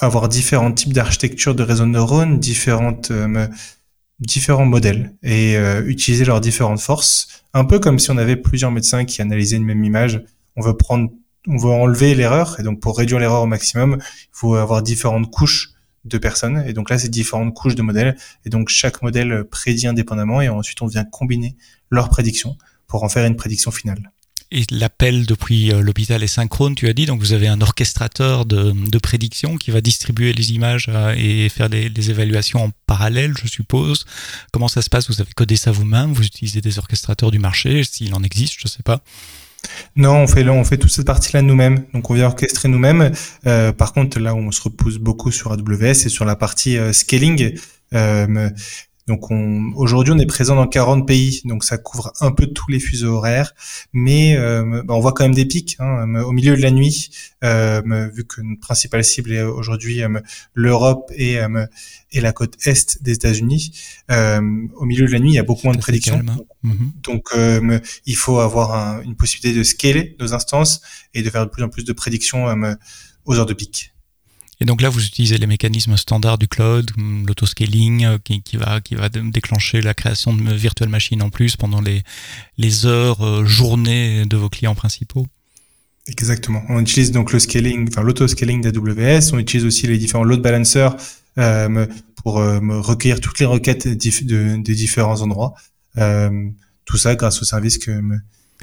avoir 0.00 0.28
différents 0.28 0.72
types 0.72 0.92
d'architecture 0.92 1.54
de 1.54 1.62
réseaux 1.62 1.84
de 1.84 1.90
neurones, 1.90 2.38
différentes 2.38 3.12
différents 4.20 4.64
modèles 4.64 5.14
et 5.22 5.56
utiliser 5.86 6.24
leurs 6.24 6.40
différentes 6.40 6.80
forces, 6.80 7.44
un 7.54 7.64
peu 7.64 7.78
comme 7.78 7.98
si 7.98 8.10
on 8.10 8.16
avait 8.16 8.36
plusieurs 8.36 8.70
médecins 8.70 9.04
qui 9.04 9.22
analysaient 9.22 9.56
une 9.56 9.64
même 9.64 9.82
image. 9.84 10.22
On 10.56 10.62
veut 10.62 10.76
prendre, 10.76 11.10
on 11.46 11.56
veut 11.56 11.70
enlever 11.70 12.14
l'erreur 12.14 12.58
et 12.60 12.62
donc 12.62 12.80
pour 12.80 12.96
réduire 12.98 13.18
l'erreur 13.18 13.42
au 13.42 13.46
maximum, 13.46 13.98
il 14.00 14.28
faut 14.32 14.54
avoir 14.54 14.82
différentes 14.82 15.30
couches 15.30 15.70
de 16.04 16.18
personnes. 16.18 16.64
Et 16.66 16.72
donc 16.72 16.90
là, 16.90 16.98
c'est 16.98 17.08
différentes 17.08 17.54
couches 17.54 17.74
de 17.74 17.82
modèles. 17.82 18.16
Et 18.44 18.50
donc 18.50 18.68
chaque 18.68 19.02
modèle 19.02 19.44
prédit 19.44 19.86
indépendamment 19.86 20.40
et 20.40 20.48
ensuite 20.48 20.82
on 20.82 20.86
vient 20.86 21.04
combiner 21.04 21.56
leurs 21.90 22.08
prédictions 22.08 22.56
pour 22.86 23.04
en 23.04 23.08
faire 23.08 23.26
une 23.26 23.36
prédiction 23.36 23.70
finale. 23.70 24.10
Et 24.50 24.64
l'appel 24.70 25.26
depuis 25.26 25.72
euh, 25.72 25.82
l'hôpital 25.82 26.22
est 26.22 26.28
synchrone, 26.28 26.74
tu 26.74 26.88
as 26.88 26.94
dit. 26.94 27.04
Donc 27.04 27.20
vous 27.20 27.34
avez 27.34 27.48
un 27.48 27.60
orchestrateur 27.60 28.46
de, 28.46 28.98
prédiction 28.98 29.56
qui 29.56 29.70
va 29.70 29.80
distribuer 29.80 30.32
les 30.32 30.52
images 30.52 30.86
euh, 30.88 31.14
et 31.16 31.48
faire 31.50 31.68
des, 31.68 32.10
évaluations 32.10 32.64
en 32.64 32.70
parallèle, 32.86 33.34
je 33.42 33.46
suppose. 33.46 34.06
Comment 34.52 34.68
ça 34.68 34.80
se 34.80 34.88
passe? 34.88 35.08
Vous 35.10 35.20
avez 35.20 35.32
codé 35.32 35.56
ça 35.56 35.70
vous-même? 35.70 36.12
Vous 36.12 36.24
utilisez 36.24 36.62
des 36.62 36.78
orchestrateurs 36.78 37.30
du 37.30 37.38
marché? 37.38 37.84
S'il 37.84 38.14
en 38.14 38.22
existe, 38.22 38.54
je 38.58 38.64
ne 38.64 38.70
sais 38.70 38.82
pas. 38.82 39.02
Non, 39.96 40.22
on 40.22 40.26
fait 40.26 40.48
on 40.48 40.64
fait 40.64 40.78
toute 40.78 40.92
cette 40.92 41.06
partie-là 41.06 41.42
nous-mêmes. 41.42 41.84
Donc 41.92 42.08
on 42.10 42.14
vient 42.14 42.26
orchestrer 42.26 42.68
nous-mêmes. 42.68 43.12
Euh, 43.46 43.72
par 43.72 43.92
contre, 43.92 44.18
là 44.18 44.34
on 44.34 44.50
se 44.50 44.62
repose 44.62 44.98
beaucoup 44.98 45.30
sur 45.30 45.52
AWS, 45.52 45.94
c'est 45.94 46.08
sur 46.08 46.24
la 46.24 46.36
partie 46.36 46.78
euh, 46.78 46.92
scaling. 46.92 47.58
Donc 49.08 49.30
aujourd'hui, 49.74 50.12
on 50.12 50.18
est 50.18 50.26
présent 50.26 50.54
dans 50.54 50.66
40 50.66 51.06
pays, 51.06 51.40
donc 51.46 51.64
ça 51.64 51.78
couvre 51.78 52.12
un 52.20 52.30
peu 52.30 52.46
tous 52.46 52.70
les 52.70 52.78
fuseaux 52.78 53.14
horaires, 53.14 53.54
mais 53.94 54.36
euh, 54.36 54.82
bah, 54.84 54.94
on 54.94 55.00
voit 55.00 55.12
quand 55.12 55.24
même 55.24 55.34
des 55.34 55.46
pics 55.46 55.76
hein, 55.80 56.14
au 56.22 56.32
milieu 56.32 56.54
de 56.54 56.60
la 56.60 56.70
nuit, 56.70 57.10
euh, 57.42 58.10
vu 58.12 58.24
que 58.24 58.42
notre 58.42 58.60
principale 58.60 59.02
cible 59.02 59.32
est 59.32 59.42
aujourd'hui 59.42 60.02
euh, 60.02 60.20
l'Europe 60.52 61.10
et, 61.16 61.38
et 62.12 62.20
la 62.20 62.32
côte 62.32 62.54
est 62.66 63.02
des 63.02 63.12
États-Unis. 63.12 63.72
au 64.10 64.84
milieu 64.84 65.06
de 65.06 65.12
la 65.12 65.18
nuit, 65.18 65.30
il 65.30 65.36
y 65.36 65.38
a 65.38 65.42
beaucoup 65.42 65.66
moins 65.66 65.74
de 65.74 65.80
prédictions. 65.80 66.22
Mhm. 66.62 66.92
Donc 67.02 67.30
il 68.04 68.16
faut 68.16 68.38
avoir 68.40 69.00
une 69.02 69.16
possibilité 69.16 69.58
de 69.58 69.64
scaler 69.64 70.16
nos 70.20 70.34
instances 70.34 70.82
et 71.14 71.22
de 71.22 71.30
faire 71.30 71.46
de 71.46 71.50
plus 71.50 71.62
en 71.62 71.70
plus 71.70 71.84
de 71.84 71.92
prédictions 71.94 72.46
aux 73.24 73.36
heures 73.36 73.46
de 73.46 73.54
pic. 73.54 73.94
Et 74.60 74.64
donc 74.64 74.82
là, 74.82 74.88
vous 74.88 75.04
utilisez 75.04 75.38
les 75.38 75.46
mécanismes 75.46 75.96
standards 75.96 76.38
du 76.38 76.48
cloud, 76.48 76.90
l'autoscaling, 77.26 78.04
euh, 78.04 78.18
qui, 78.22 78.42
qui, 78.42 78.56
va, 78.56 78.80
qui 78.80 78.94
va 78.96 79.08
déclencher 79.08 79.80
la 79.80 79.94
création 79.94 80.34
de 80.34 80.52
virtual 80.52 80.88
machines 80.88 81.22
en 81.22 81.30
plus 81.30 81.56
pendant 81.56 81.80
les, 81.80 82.02
les 82.56 82.86
heures, 82.86 83.24
euh, 83.24 83.44
journées 83.44 84.24
de 84.26 84.36
vos 84.36 84.48
clients 84.48 84.74
principaux. 84.74 85.26
Exactement. 86.08 86.62
On 86.68 86.80
utilise 86.80 87.12
donc 87.12 87.32
le 87.32 87.38
scaling, 87.38 87.88
enfin 87.88 88.02
l'autoscaling 88.02 88.62
d'AWS. 88.62 89.32
On 89.32 89.38
utilise 89.38 89.66
aussi 89.66 89.86
les 89.86 89.98
différents 89.98 90.24
load 90.24 90.40
balancers 90.40 90.96
euh, 91.36 91.86
pour 92.16 92.38
euh, 92.38 92.58
recueillir 92.80 93.20
toutes 93.20 93.38
les 93.38 93.46
requêtes 93.46 93.86
de, 93.86 94.56
des 94.56 94.74
différents 94.74 95.20
endroits. 95.20 95.54
Euh, 95.98 96.48
tout 96.84 96.96
ça 96.96 97.14
grâce 97.14 97.42
au 97.42 97.44
service 97.44 97.76
que 97.76 98.00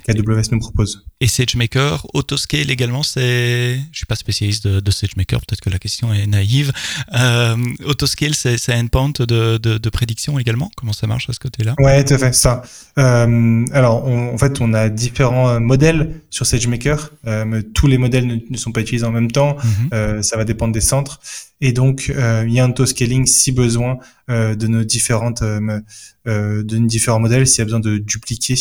qu'AWS 0.04 0.52
nous 0.52 0.60
propose. 0.60 1.06
Et 1.20 1.28
SageMaker, 1.28 2.06
Autoscale 2.14 2.70
également, 2.70 3.04
c'est, 3.04 3.80
je 3.92 3.98
suis 3.98 4.06
pas 4.06 4.16
spécialiste 4.16 4.68
de, 4.68 4.80
de 4.80 4.92
SageMaker, 4.92 5.40
peut-être 5.42 5.62
que 5.62 5.70
la 5.70 5.80
question 5.80 6.14
est 6.14 6.28
naïve. 6.28 6.72
Euh, 7.14 7.56
Autoscale, 7.86 8.36
c'est 8.36 8.74
un 8.74 8.86
endpoint 8.86 9.10
de, 9.20 9.58
de, 9.58 9.78
de, 9.78 9.90
prédiction 9.90 10.40
également? 10.40 10.70
Comment 10.76 10.94
ça 10.94 11.08
marche 11.08 11.30
à 11.30 11.34
ce 11.34 11.40
côté-là? 11.40 11.76
Ouais, 11.80 12.04
tout 12.04 12.14
à 12.14 12.18
fait, 12.18 12.34
ça. 12.34 12.62
Euh, 12.98 13.66
alors, 13.72 14.06
en 14.06 14.38
fait, 14.38 14.62
on 14.62 14.74
a 14.74 14.90
différents 14.90 15.60
modèles 15.60 16.22
sur 16.30 16.46
SageMaker. 16.46 17.12
Euh, 17.28 17.46
mais 17.46 17.64
tous 17.64 17.88
les 17.88 17.98
modèles 17.98 18.42
ne, 18.50 18.58
sont 18.58 18.72
pas 18.72 18.82
utilisés 18.82 19.06
en 19.06 19.12
même 19.12 19.32
temps. 19.32 19.58
Euh, 19.94 20.22
ça 20.22 20.38
va 20.38 20.46
dépendre 20.46 20.74
des 20.74 20.82
centres. 20.82 21.20
Et 21.62 21.72
donc, 21.72 22.12
euh, 22.16 22.44
il 22.48 22.54
y 22.54 22.60
a 22.60 22.66
un 22.66 22.70
autoscaling 22.70 23.26
si 23.26 23.52
besoin 23.52 23.94
euh, 23.94 23.98
de 24.28 24.68
nos 24.68 24.84
différentes, 24.84 25.42
euh, 25.42 25.82
de 26.26 26.78
nos 26.78 26.88
différents 26.88 27.20
modèles, 27.20 27.48
s'il 27.48 27.60
y 27.60 27.62
a 27.62 27.66
besoin 27.66 27.80
de 27.80 27.98
dupliquer 27.98 28.56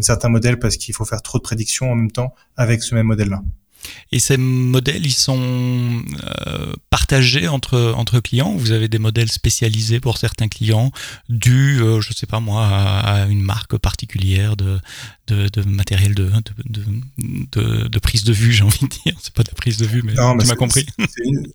certains 0.00 0.28
modèles 0.28 0.58
parce 0.58 0.76
qu'il 0.76 0.94
faut 0.94 1.04
faire 1.04 1.22
trop 1.22 1.38
de 1.38 1.42
prédictions 1.42 1.90
en 1.90 1.94
même 1.94 2.10
temps 2.10 2.34
avec 2.56 2.82
ce 2.82 2.94
même 2.94 3.06
modèle-là. 3.06 3.42
Et 4.12 4.18
ces 4.18 4.36
modèles, 4.36 5.06
ils 5.06 5.12
sont 5.12 6.02
euh, 6.46 6.72
partagés 6.90 7.48
entre, 7.48 7.94
entre 7.96 8.20
clients 8.20 8.54
Vous 8.56 8.72
avez 8.72 8.88
des 8.88 8.98
modèles 8.98 9.30
spécialisés 9.30 10.00
pour 10.00 10.18
certains 10.18 10.48
clients, 10.48 10.90
dus, 11.28 11.80
euh, 11.80 12.00
je 12.00 12.12
sais 12.12 12.26
pas 12.26 12.40
moi, 12.40 12.66
à, 12.66 13.26
une 13.26 13.42
marque 13.42 13.76
particulière 13.76 14.56
de, 14.56 14.78
de, 15.26 15.48
de 15.48 15.62
matériel 15.68 16.14
de, 16.14 16.30
de, 17.18 17.98
prise 17.98 18.24
de 18.24 18.32
vue, 18.32 18.52
j'ai 18.52 18.62
envie 18.62 18.80
de 18.86 18.88
dire. 19.04 19.16
C'est 19.20 19.34
pas 19.34 19.42
de 19.42 19.48
la 19.48 19.54
prise 19.54 19.76
de 19.78 19.86
vue, 19.86 20.02
mais 20.04 20.14
tu 20.14 20.46
m'as 20.46 20.54
compris. 20.54 20.86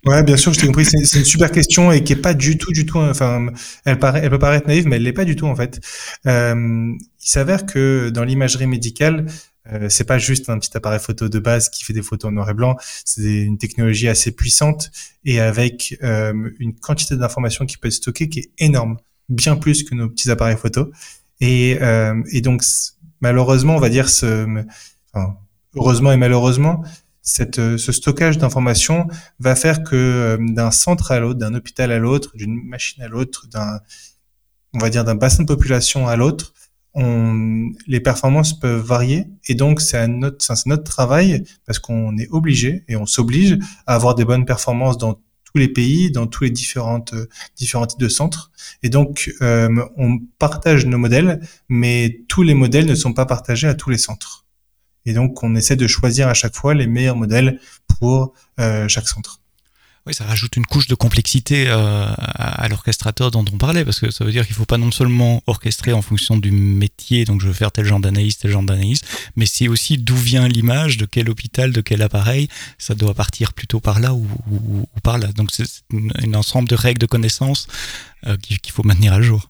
Ouais, 0.06 0.24
bien 0.24 0.38
sûr, 0.38 0.54
je 0.54 0.60
t'ai 0.60 0.68
compris. 0.68 0.86
C'est 0.86 1.20
une 1.20 1.26
super 1.26 1.52
question 1.52 1.92
et 1.92 2.04
qui 2.04 2.14
est 2.14 2.18
pas 2.18 2.34
du 2.34 2.58
tout, 2.58 2.72
du 2.72 2.86
tout. 2.86 3.00
Enfin, 3.00 3.48
elle, 3.86 4.00
paraît, 4.00 4.22
elle 4.24 4.30
peut 4.30 4.40
paraître 4.40 4.68
naïve, 4.68 4.88
mais 4.88 4.98
elle 4.98 5.04
l'est 5.04 5.14
pas 5.14 5.26
du 5.26 5.36
tout 5.36 5.48
en 5.48 5.56
fait. 5.56 5.80
Euh, 6.28 6.94
il 7.24 7.30
s'avère 7.30 7.66
que 7.66 8.10
dans 8.10 8.24
l'imagerie 8.24 8.68
médicale, 8.68 9.28
euh, 9.72 9.90
c'est 9.90 10.06
pas 10.06 10.18
juste 10.18 10.50
un 10.50 10.58
petit 10.58 10.76
appareil 10.76 11.00
photo 11.00 11.30
de 11.30 11.40
base 11.40 11.70
qui 11.70 11.84
fait 11.84 11.94
des 11.94 12.02
photos 12.02 12.30
en 12.30 12.32
noir 12.34 12.50
et 12.50 12.54
blanc. 12.54 12.76
C'est 13.06 13.44
une 13.44 13.58
technologie 13.58 14.08
assez 14.08 14.32
puissante 14.32 14.92
et 15.24 15.40
avec 15.40 15.98
euh, 16.04 16.50
une 16.60 16.74
quantité 16.76 17.16
d'informations 17.16 17.66
qui 17.66 17.78
peut 17.78 17.88
être 17.88 17.94
stockée 17.94 18.30
qui 18.30 18.40
est 18.40 18.52
énorme, 18.58 18.98
bien 19.30 19.56
plus 19.56 19.84
que 19.84 19.94
nos 19.94 20.10
petits 20.10 20.32
appareils 20.32 20.58
photo. 20.58 20.92
Et, 21.40 21.78
euh, 21.82 22.22
et 22.32 22.42
donc 22.42 22.64
malheureusement, 23.22 23.76
on 23.76 23.80
va 23.80 23.90
dire 23.90 24.10
ce, 24.10 24.48
heureusement 25.76 26.12
et 26.12 26.18
malheureusement, 26.18 26.84
cette, 27.22 27.78
ce 27.78 27.92
stockage 27.92 28.40
d'informations 28.40 29.08
va 29.40 29.56
faire 29.56 29.84
que 29.84 30.40
d'un 30.54 30.72
centre 30.72 31.12
à 31.12 31.20
l'autre, 31.20 31.40
d'un 31.40 31.54
hôpital 31.54 31.92
à 31.92 32.00
l'autre, 32.00 32.36
d'une 32.36 32.64
machine 32.64 33.04
à 33.04 33.08
l'autre, 33.08 33.48
d'un 33.48 33.80
on 34.74 34.80
va 34.80 34.90
dire 34.90 35.04
d'un 35.04 35.16
bassin 35.16 35.44
de 35.44 35.48
population 35.48 36.08
à 36.08 36.16
l'autre, 36.16 36.54
les 36.96 38.00
performances 38.02 38.60
peuvent 38.60 38.84
varier 38.84 39.28
et 39.48 39.56
donc 39.56 39.80
c'est 39.82 40.08
notre, 40.08 40.44
c'est 40.44 40.66
notre 40.66 40.84
travail 40.84 41.44
parce 41.66 41.80
qu'on 41.80 42.18
est 42.18 42.28
obligé 42.30 42.84
et 42.88 42.96
on 42.96 43.06
s'oblige 43.06 43.58
à 43.88 43.96
avoir 43.96 44.16
des 44.16 44.26
bonnes 44.26 44.46
performances 44.46 44.98
dans 44.98 45.14
tous 45.14 45.58
les 45.58 45.68
pays, 45.68 46.12
dans 46.12 46.28
tous 46.28 46.46
les 46.46 46.50
différentes 46.50 47.14
différents 47.56 47.88
types 47.88 48.00
de 48.00 48.10
centres. 48.10 48.52
Et 48.84 48.90
donc 48.90 49.32
euh, 49.42 49.70
on 49.98 50.20
partage 50.40 50.86
nos 50.86 50.98
modèles, 50.98 51.42
mais 51.70 52.24
tous 52.28 52.44
les 52.44 52.54
modèles 52.54 52.86
ne 52.86 52.96
sont 52.96 53.14
pas 53.14 53.26
partagés 53.26 53.68
à 53.68 53.74
tous 53.74 53.90
les 53.90 53.98
centres. 53.98 54.46
Et 55.06 55.14
donc 55.14 55.44
on 55.44 55.56
essaie 55.56 55.76
de 55.76 55.88
choisir 55.88 56.28
à 56.28 56.34
chaque 56.34 56.56
fois 56.56 56.74
les 56.74 56.88
meilleurs 56.88 57.16
modèles 57.18 57.60
pour 57.88 58.34
euh, 58.60 58.88
chaque 58.88 59.08
centre. 59.08 59.41
Oui, 60.08 60.16
ça 60.16 60.26
rajoute 60.26 60.56
une 60.58 60.66
couche 60.66 60.88
de 60.88 60.96
complexité 60.96 61.66
euh, 61.68 62.08
à, 62.18 62.68
l'orchestrateur 62.70 63.30
dont 63.30 63.46
on 63.54 63.58
parlait, 63.58 63.86
parce 63.86 64.00
que 64.00 64.10
ça 64.10 64.26
veut 64.26 64.32
dire 64.32 64.48
qu'il 64.48 64.54
ne 64.54 64.58
faut 64.58 64.66
pas 64.66 64.80
non 64.80 64.90
seulement 64.90 65.44
orchestrer 65.46 65.94
en 65.94 66.02
fonction 66.02 66.38
du 66.38 66.52
métier, 66.52 67.24
donc 67.24 67.40
je 67.40 67.48
veux 67.48 67.54
faire 67.54 67.72
tel 67.72 67.86
genre 67.86 68.00
d'analyse, 68.00 68.38
tel 68.38 68.50
genre 68.50 68.64
d'analyse, 68.64 69.02
mais 69.36 69.46
c'est 69.46 69.68
aussi 69.68 70.00
d'où 70.00 70.16
vient 70.16 70.48
l'image, 70.48 70.98
de 70.98 71.06
quel 71.06 71.30
hôpital, 71.30 71.72
de 71.72 71.82
quel 71.82 72.02
appareil, 72.02 72.48
ça 72.80 72.96
doit 72.96 73.14
partir 73.14 73.54
plutôt 73.54 73.80
par 73.80 74.00
là 74.00 74.16
ou, 74.16 74.28
par 75.04 75.20
là. 75.20 75.28
Donc 75.28 75.50
c'est 75.52 75.66
un 75.94 76.34
ensemble 76.34 76.68
de 76.68 76.76
règles 76.76 77.00
de 77.00 77.06
connaissances 77.06 77.68
euh, 78.26 78.38
qu'il 78.38 78.72
faut 78.72 78.84
maintenir 78.84 79.14
à 79.14 79.22
jour. 79.22 79.50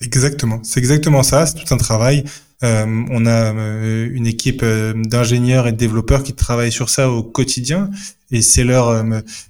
Exactement, 0.00 0.60
c'est 0.62 0.78
exactement 0.78 1.24
ça, 1.24 1.44
c'est 1.46 1.64
tout 1.64 1.74
un 1.74 1.78
travail. 1.78 2.24
Euh, 2.62 3.04
on 3.10 3.26
a 3.26 3.54
euh, 3.54 4.08
une 4.12 4.26
équipe 4.26 4.62
euh, 4.62 4.94
d'ingénieurs 4.96 5.66
et 5.66 5.72
de 5.72 5.76
développeurs 5.76 6.22
qui 6.22 6.32
travaillent 6.32 6.72
sur 6.72 6.88
ça 6.88 7.10
au 7.10 7.22
quotidien 7.22 7.90
et 8.30 8.42
c'est 8.42 8.64
leur 8.64 9.04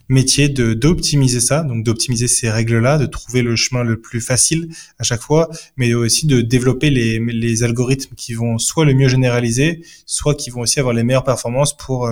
métier 0.08 0.48
de 0.48 0.74
d'optimiser 0.74 1.40
ça, 1.40 1.62
donc 1.62 1.84
d'optimiser 1.84 2.28
ces 2.28 2.50
règles-là, 2.50 2.98
de 2.98 3.06
trouver 3.06 3.42
le 3.42 3.56
chemin 3.56 3.82
le 3.82 4.00
plus 4.00 4.20
facile 4.20 4.68
à 4.98 5.02
chaque 5.02 5.22
fois, 5.22 5.48
mais 5.76 5.94
aussi 5.94 6.26
de 6.26 6.40
développer 6.40 6.90
les, 6.90 7.18
les 7.18 7.62
algorithmes 7.62 8.14
qui 8.14 8.34
vont 8.34 8.58
soit 8.58 8.84
le 8.84 8.94
mieux 8.94 9.08
généraliser, 9.08 9.82
soit 10.04 10.34
qui 10.34 10.50
vont 10.50 10.60
aussi 10.60 10.80
avoir 10.80 10.94
les 10.94 11.04
meilleures 11.04 11.24
performances 11.24 11.76
pour 11.76 12.10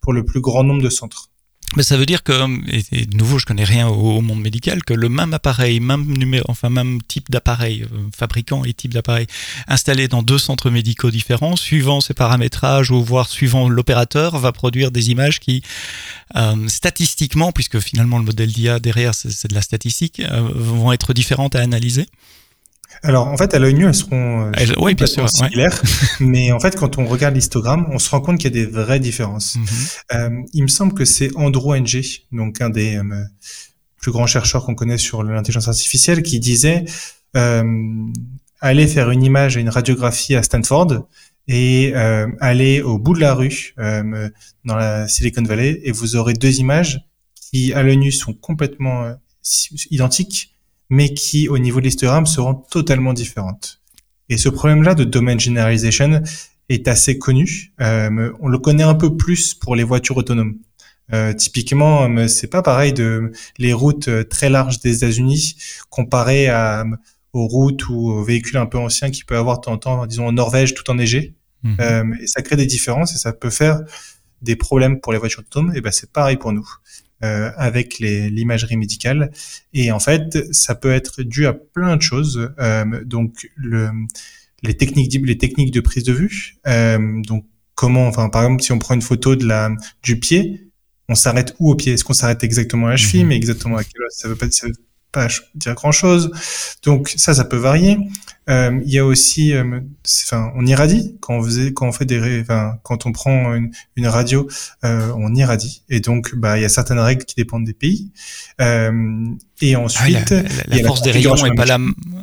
pour 0.00 0.12
le 0.12 0.24
plus 0.24 0.40
grand 0.40 0.64
nombre 0.64 0.82
de 0.82 0.90
centres. 0.90 1.30
Mais 1.76 1.82
ça 1.82 1.96
veut 1.96 2.06
dire 2.06 2.22
que, 2.22 2.32
et, 2.70 3.06
de 3.06 3.16
nouveau, 3.16 3.38
je 3.38 3.46
connais 3.46 3.64
rien 3.64 3.88
au, 3.88 4.20
monde 4.20 4.40
médical, 4.40 4.84
que 4.84 4.94
le 4.94 5.08
même 5.08 5.34
appareil, 5.34 5.80
même 5.80 6.04
numéro, 6.06 6.44
enfin 6.48 6.70
même 6.70 7.02
type 7.02 7.30
d'appareil, 7.30 7.82
euh, 7.82 8.08
fabricant 8.16 8.64
et 8.64 8.72
type 8.72 8.94
d'appareil, 8.94 9.26
installé 9.66 10.08
dans 10.08 10.22
deux 10.22 10.38
centres 10.38 10.70
médicaux 10.70 11.10
différents, 11.10 11.56
suivant 11.56 12.00
ses 12.00 12.14
paramétrages 12.14 12.90
ou 12.90 13.02
voire 13.02 13.28
suivant 13.28 13.68
l'opérateur, 13.68 14.38
va 14.38 14.52
produire 14.52 14.90
des 14.90 15.10
images 15.10 15.40
qui, 15.40 15.62
euh, 16.36 16.68
statistiquement, 16.68 17.52
puisque 17.52 17.80
finalement 17.80 18.18
le 18.18 18.24
modèle 18.24 18.52
d'IA 18.52 18.78
derrière 18.78 19.14
c'est 19.14 19.48
de 19.48 19.54
la 19.54 19.62
statistique, 19.62 20.20
euh, 20.20 20.48
vont 20.54 20.92
être 20.92 21.12
différentes 21.12 21.56
à 21.56 21.60
analyser. 21.60 22.06
Alors, 23.02 23.28
en 23.28 23.36
fait, 23.36 23.54
à 23.54 23.58
l'œil 23.58 23.74
nu, 23.74 23.86
elles 23.86 23.94
seront 23.94 24.46
euh, 24.46 24.52
oui, 24.78 24.94
bien 24.94 25.06
sûr, 25.06 25.28
similaires. 25.28 25.82
mais 26.20 26.52
en 26.52 26.60
fait, 26.60 26.76
quand 26.76 26.98
on 26.98 27.06
regarde 27.06 27.34
l'histogramme, 27.34 27.86
on 27.90 27.98
se 27.98 28.10
rend 28.10 28.20
compte 28.20 28.38
qu'il 28.38 28.54
y 28.54 28.58
a 28.60 28.64
des 28.64 28.70
vraies 28.70 29.00
différences. 29.00 29.56
Mhm. 29.56 29.66
euh, 30.14 30.42
il 30.52 30.62
me 30.62 30.68
semble 30.68 30.94
que 30.94 31.04
c'est 31.04 31.30
Andrew 31.36 31.76
Ng, 31.76 32.02
donc 32.32 32.60
un 32.60 32.70
des 32.70 32.96
euh, 32.96 33.24
plus 34.00 34.12
grands 34.12 34.26
chercheurs 34.26 34.64
qu'on 34.64 34.74
connaît 34.74 34.98
sur 34.98 35.22
l'intelligence 35.22 35.68
artificielle, 35.68 36.22
qui 36.22 36.40
disait 36.40 36.84
euh, 37.36 37.64
allez 38.60 38.86
faire 38.86 39.10
une 39.10 39.22
image 39.22 39.56
et 39.56 39.60
une 39.60 39.68
radiographie 39.68 40.36
à 40.36 40.42
Stanford 40.42 41.06
et 41.46 41.92
euh, 41.94 42.26
allez 42.40 42.80
au 42.80 42.98
bout 42.98 43.14
de 43.14 43.20
la 43.20 43.34
rue 43.34 43.74
dans 43.76 44.76
la 44.76 45.08
Silicon 45.08 45.42
Valley 45.42 45.80
et 45.84 45.92
vous 45.92 46.16
aurez 46.16 46.32
deux 46.32 46.60
images 46.60 47.00
qui 47.34 47.74
à 47.74 47.82
l'œil 47.82 47.98
nu 47.98 48.12
sont 48.12 48.32
complètement 48.32 49.14
identiques, 49.90 50.53
mais 50.90 51.14
qui 51.14 51.48
au 51.48 51.58
niveau 51.58 51.80
de 51.80 51.86
l'histogramme 51.86 52.26
seront 52.26 52.54
totalement 52.54 53.12
différentes. 53.12 53.80
Et 54.28 54.38
ce 54.38 54.48
problème-là 54.48 54.94
de 54.94 55.04
domain 55.04 55.38
generalization 55.38 56.22
est 56.68 56.88
assez 56.88 57.18
connu. 57.18 57.72
Euh, 57.80 58.32
on 58.40 58.48
le 58.48 58.58
connaît 58.58 58.84
un 58.84 58.94
peu 58.94 59.16
plus 59.16 59.54
pour 59.54 59.76
les 59.76 59.84
voitures 59.84 60.16
autonomes. 60.16 60.58
Euh, 61.12 61.34
typiquement, 61.34 62.08
euh, 62.08 62.28
c'est 62.28 62.46
pas 62.46 62.62
pareil 62.62 62.92
de 62.92 63.32
les 63.58 63.72
routes 63.74 64.08
euh, 64.08 64.24
très 64.24 64.48
larges 64.48 64.80
des 64.80 64.96
États-Unis 64.96 65.56
comparées 65.90 66.48
à, 66.48 66.84
aux 67.34 67.46
routes 67.46 67.88
ou 67.88 68.10
aux 68.10 68.24
véhicules 68.24 68.56
un 68.56 68.66
peu 68.66 68.78
anciens 68.78 69.10
qui 69.10 69.24
peut 69.24 69.36
avoir 69.36 69.58
de 69.58 69.64
temps 69.64 69.72
en 69.72 69.78
temps, 69.78 70.06
disons 70.06 70.26
en 70.26 70.32
Norvège, 70.32 70.74
tout 70.74 70.88
enneigé. 70.90 71.34
Mhm. 71.62 71.76
Euh, 71.80 72.04
et 72.20 72.26
ça 72.26 72.42
crée 72.42 72.56
des 72.56 72.66
différences 72.66 73.14
et 73.14 73.18
ça 73.18 73.32
peut 73.32 73.50
faire 73.50 73.80
des 74.40 74.56
problèmes 74.56 75.00
pour 75.00 75.12
les 75.12 75.18
voitures 75.18 75.40
autonomes. 75.40 75.74
Et 75.74 75.80
ben 75.80 75.90
c'est 75.90 76.10
pareil 76.10 76.36
pour 76.36 76.52
nous. 76.52 76.66
Euh, 77.24 77.50
avec 77.56 78.00
l'imagerie 78.00 78.76
médicale. 78.76 79.30
Et 79.72 79.90
en 79.92 79.98
fait, 79.98 80.52
ça 80.52 80.74
peut 80.74 80.92
être 80.92 81.22
dû 81.22 81.46
à 81.46 81.54
plein 81.54 81.96
de 81.96 82.02
choses. 82.02 82.52
Euh, 82.58 83.02
donc, 83.04 83.50
le, 83.56 83.88
les 84.62 84.76
techniques, 84.76 85.16
les 85.24 85.38
techniques 85.38 85.72
de 85.72 85.80
prise 85.80 86.04
de 86.04 86.12
vue. 86.12 86.56
Euh, 86.66 87.22
donc, 87.22 87.46
comment, 87.74 88.06
enfin, 88.08 88.28
par 88.28 88.42
exemple, 88.42 88.62
si 88.62 88.72
on 88.72 88.78
prend 88.78 88.94
une 88.94 89.00
photo 89.00 89.36
de 89.36 89.46
la 89.46 89.70
du 90.02 90.20
pied, 90.20 90.68
on 91.08 91.14
s'arrête 91.14 91.54
où 91.60 91.70
au 91.70 91.76
pied? 91.76 91.94
Est-ce 91.94 92.04
qu'on 92.04 92.12
s'arrête 92.12 92.44
exactement 92.44 92.88
à 92.88 92.90
la 92.90 92.96
cheville, 92.98 93.22
mhm. 93.22 93.28
mais 93.28 93.36
exactement 93.36 93.76
à 93.78 93.84
quelle 93.84 94.02
Ça 94.10 94.28
veut 94.28 94.36
pas, 94.36 94.50
ça 94.50 94.66
veut 94.66 94.74
pas 95.10 95.28
dire 95.54 95.74
grand 95.74 95.92
chose. 95.92 96.30
Donc 96.82 97.10
ça, 97.16 97.32
ça 97.32 97.44
peut 97.44 97.56
varier. 97.56 97.96
Euh, 98.50 98.80
il 98.84 98.92
y 98.92 98.98
a 98.98 99.06
aussi, 99.06 99.54
euh, 99.54 99.80
enfin, 100.26 100.52
on 100.54 100.66
irradie 100.66 101.16
quand 101.20 101.34
on 101.34 101.42
faisait, 101.42 101.72
quand 101.72 101.88
on 101.88 101.92
fait 101.92 102.04
des, 102.04 102.42
enfin, 102.42 102.74
quand 102.82 103.06
on 103.06 103.12
prend 103.12 103.54
une, 103.54 103.70
une 103.96 104.06
radio, 104.06 104.48
euh, 104.84 105.12
on 105.16 105.34
irradie. 105.34 105.82
Et 105.88 106.00
donc, 106.00 106.34
bah, 106.34 106.58
il 106.58 106.62
y 106.62 106.64
a 106.64 106.68
certaines 106.68 106.98
règles 106.98 107.24
qui 107.24 107.34
dépendent 107.36 107.64
des 107.64 107.72
pays. 107.72 108.10
Euh, 108.60 109.26
et 109.62 109.76
ensuite, 109.76 110.30
la, 110.30 110.42
la, 110.42 110.76
la, 110.76 110.82
force 110.84 111.02
des 111.02 111.10
rayons 111.10 111.36
est 111.36 111.54
pas 111.54 111.64
la, 111.64 111.78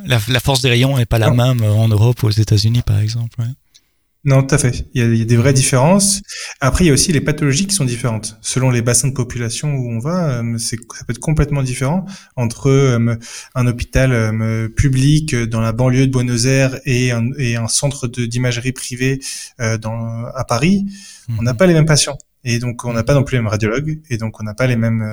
la, 0.05 0.39
force 0.39 0.61
des 0.61 0.69
rayons 0.69 0.97
est 0.99 1.05
pas 1.05 1.17
la 1.17 1.31
même 1.31 1.63
en 1.63 1.87
Europe 1.87 2.21
ou 2.23 2.27
aux 2.27 2.31
États-Unis, 2.31 2.83
par 2.85 2.99
exemple. 2.99 3.39
Ouais. 3.39 3.47
Non, 4.23 4.43
tout 4.43 4.53
à 4.53 4.57
fait. 4.59 4.85
Il 4.93 5.01
y, 5.01 5.03
a, 5.03 5.07
il 5.07 5.17
y, 5.17 5.21
a, 5.23 5.25
des 5.25 5.35
vraies 5.35 5.53
différences. 5.53 6.21
Après, 6.59 6.83
il 6.83 6.87
y 6.87 6.89
a 6.91 6.93
aussi 6.93 7.11
les 7.11 7.21
pathologies 7.21 7.65
qui 7.65 7.73
sont 7.73 7.85
différentes. 7.85 8.37
Selon 8.41 8.69
les 8.69 8.83
bassins 8.83 9.07
de 9.07 9.13
population 9.13 9.73
où 9.73 9.91
on 9.91 9.97
va, 9.97 10.41
euh, 10.41 10.57
c'est, 10.59 10.77
ça 10.95 11.03
peut 11.05 11.11
être 11.11 11.19
complètement 11.19 11.63
différent 11.63 12.05
entre 12.35 12.69
euh, 12.69 13.15
un 13.55 13.67
hôpital 13.67 14.13
euh, 14.13 14.69
public 14.69 15.35
dans 15.35 15.59
la 15.59 15.71
banlieue 15.71 16.05
de 16.05 16.11
Buenos 16.11 16.45
Aires 16.45 16.79
et 16.85 17.11
un, 17.11 17.29
et 17.39 17.55
un 17.55 17.67
centre 17.67 18.07
de, 18.07 18.25
d'imagerie 18.25 18.73
privée 18.73 19.19
dans, 19.57 20.25
à 20.35 20.43
Paris. 20.43 20.85
On 21.39 21.41
n'a 21.41 21.53
mhm. 21.53 21.57
pas 21.57 21.65
les 21.65 21.73
mêmes 21.73 21.85
patients. 21.85 22.17
Et 22.43 22.59
donc, 22.59 22.85
on 22.85 22.93
n'a 22.93 23.03
pas 23.03 23.13
non 23.13 23.23
plus 23.23 23.35
les 23.35 23.41
mêmes 23.41 23.51
radiologues. 23.51 23.99
Et 24.09 24.17
donc, 24.17 24.39
on 24.39 24.43
n'a 24.43 24.53
pas 24.53 24.67
les 24.67 24.75
mêmes 24.75 25.03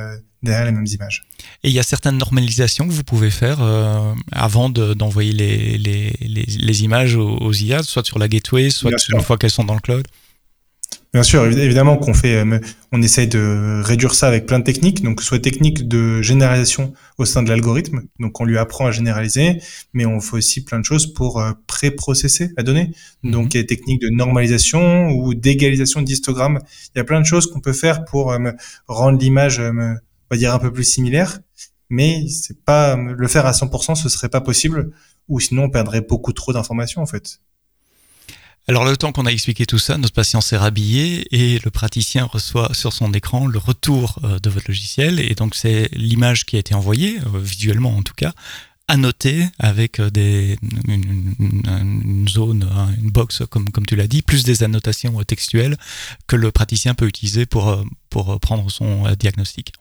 derrière 0.43 0.67
les 0.67 0.73
mêmes 0.73 0.87
images. 0.87 1.23
Et 1.63 1.69
il 1.69 1.75
y 1.75 1.79
a 1.79 1.83
certaines 1.83 2.19
normalisations 2.19 2.87
que 2.87 2.93
vous 2.93 3.05
pouvez 3.05 3.31
faire 3.31 3.59
euh, 3.61 4.15
avant 4.33 4.71
d'envoyer 4.71 5.33
les, 5.33 5.79
les, 5.79 6.13
les, 6.21 6.45
les, 6.45 6.83
images 6.85 7.17
aux, 7.17 7.37
aux, 7.37 7.53
IA, 7.53 7.83
soit 7.83 8.05
sur 8.05 8.19
la 8.19 8.29
gateway, 8.29 8.71
soit 8.71 8.93
une 9.13 9.21
fois 9.21 9.37
qu'elles 9.37 9.51
sont 9.51 9.65
dans 9.65 9.75
le 9.75 9.81
cloud? 9.81 10.07
Bien 11.15 11.23
sûr, 11.23 11.47
évidemment 11.47 11.97
qu'on 11.97 12.13
fait, 12.13 12.37
euh, 12.37 12.59
on 12.93 13.01
essaye 13.01 13.29
de 13.29 13.81
réduire 13.83 14.15
ça 14.15 14.29
avec 14.29 14.45
plein 14.45 14.59
de 14.59 14.65
techniques, 14.65 15.03
donc 15.03 15.23
soit 15.23 15.39
techniques 15.39 15.89
de 15.89 16.21
généralisation 16.21 16.93
au 17.17 17.25
sein 17.25 17.43
de 17.43 17.49
l'algorithme, 17.49 18.03
donc 18.21 18.39
on 18.43 18.45
lui 18.45 18.59
apprend 18.59 18.87
à 18.87 18.91
généraliser, 18.91 19.63
mais 19.95 20.05
on 20.05 20.21
fait 20.21 20.37
aussi 20.37 20.65
plein 20.65 20.79
de 20.79 20.85
choses 20.85 21.07
pour 21.15 21.41
euh, 21.41 21.53
pré-processer 21.67 22.51
la 22.59 22.63
donnée. 22.63 22.93
Mhm. 23.23 23.31
Donc 23.31 23.55
il 23.55 23.57
y 23.57 23.61
a 23.61 23.63
des 23.63 23.67
techniques 23.67 24.03
de 24.03 24.11
normalisation 24.11 25.09
ou 25.09 25.33
d'égalisation 25.33 26.03
d'histogramme. 26.03 26.59
Il 26.95 26.99
y 26.99 27.01
a 27.01 27.05
plein 27.05 27.21
de 27.21 27.27
choses 27.27 27.51
qu'on 27.51 27.61
peut 27.61 27.73
faire 27.73 28.05
pour 28.05 28.37
rendre 28.87 29.19
l'image 29.19 29.61
on 29.61 30.35
va 30.35 30.39
dire 30.39 30.55
un 30.55 30.59
peu 30.59 30.73
plus 30.73 30.85
similaire, 30.85 31.39
mais 31.89 32.29
c'est 32.29 32.63
pas 32.65 32.97
le 32.97 33.29
faire 33.29 33.47
à 33.47 33.53
100%, 33.53 33.95
ce 33.95 34.09
serait 34.09 34.29
pas 34.29 34.43
possible, 34.43 34.93
ou 35.29 35.41
sinon 35.41 35.65
on 35.65 35.71
perdrait 35.71 36.03
beaucoup 36.03 36.33
trop 36.33 36.53
d'informations 36.53 37.01
en 37.01 37.07
fait. 37.07 37.41
Alors 38.69 38.85
le 38.85 38.99
temps 38.99 39.13
qu'on 39.13 39.25
a 39.25 39.31
expliqué 39.31 39.65
tout 39.65 39.79
ça, 39.79 39.97
notre 39.97 40.13
patient 40.13 40.43
s'est 40.43 40.59
rhabillé 40.59 41.27
et 41.35 41.59
le 41.59 41.71
praticien 41.71 42.27
reçoit 42.27 42.75
sur 42.75 42.93
son 42.93 43.15
écran 43.15 43.47
le 43.47 43.59
retour 43.59 44.19
euh, 44.25 44.39
de 44.41 44.51
votre 44.51 44.67
logiciel 44.69 45.21
et 45.21 45.35
donc 45.35 45.55
c'est 45.55 45.89
l'image 45.93 46.45
qui 46.45 46.57
a 46.57 46.59
été 46.59 46.75
envoyée, 46.75 47.19
euh, 47.19 47.39
visuellement 47.39 47.97
en 47.97 48.03
tout 48.03 48.13
cas, 48.15 48.33
annotée 48.87 49.47
avec 49.59 50.01
euh, 50.01 50.11
des, 50.11 50.59
une, 50.87 51.35
une, 51.41 52.29
zone, 52.29 52.69
une 53.03 53.11
box 53.11 53.43
comme, 53.49 53.71
comme 53.71 53.87
tu 53.87 53.97
l'as 53.97 54.07
dit, 54.07 54.21
plus 54.21 54.45
des 54.45 54.63
annotations 54.63 55.19
textuelles 55.25 55.79
que 56.27 56.37
le 56.37 56.53
praticien 56.53 56.93
peut 56.93 57.07
utiliser 57.07 57.47
pour, 57.47 57.83
pour 58.11 58.39
prendre 58.39 58.71
son 58.71 59.11
diagnostic. 59.19 59.73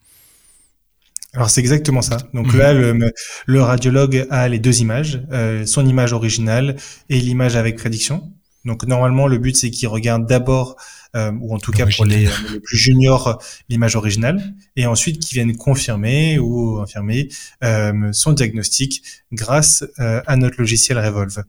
Alors 1.34 1.50
c'est 1.50 1.62
exactement 1.62 2.02
ça. 2.02 2.18
Donc 2.34 2.54
mhm. 2.54 2.60
là, 2.60 2.74
le, 2.74 3.12
le, 3.46 3.62
radiologue 3.62 4.26
a 4.30 4.48
les 4.48 4.60
deux 4.60 4.82
images, 4.82 5.22
euh, 5.32 5.66
son 5.66 5.86
image 5.86 6.14
originale 6.14 6.78
et 7.10 7.20
l'image 7.20 7.56
avec 7.56 7.76
prédiction. 7.76 8.32
Donc 8.66 8.84
normalement, 8.86 9.28
le 9.28 9.38
but 9.38 9.56
c'est 9.56 9.72
qu'il 9.72 9.88
regarde 9.88 10.28
d'abord, 10.28 10.76
euh, 11.16 11.32
ou 11.40 11.56
en 11.56 11.60
tout 11.60 11.72
cas 11.72 11.86
pour 11.86 12.06
les, 12.06 12.26
les, 12.52 12.60
plus 12.60 12.78
juniors, 12.78 13.42
l'image 13.70 13.96
originale, 13.96 14.54
et 14.76 14.86
ensuite 14.86 15.20
qu'il 15.20 15.36
vienne 15.36 15.56
confirmer 15.56 16.38
ou 16.38 16.80
infirmer 16.80 17.30
euh, 17.64 18.12
son 18.12 18.34
diagnostic 18.34 19.04
grâce 19.32 19.86
euh, 20.00 20.22
à 20.28 20.36
notre 20.36 20.60
logiciel 20.60 21.00
Revolve. 21.00 21.44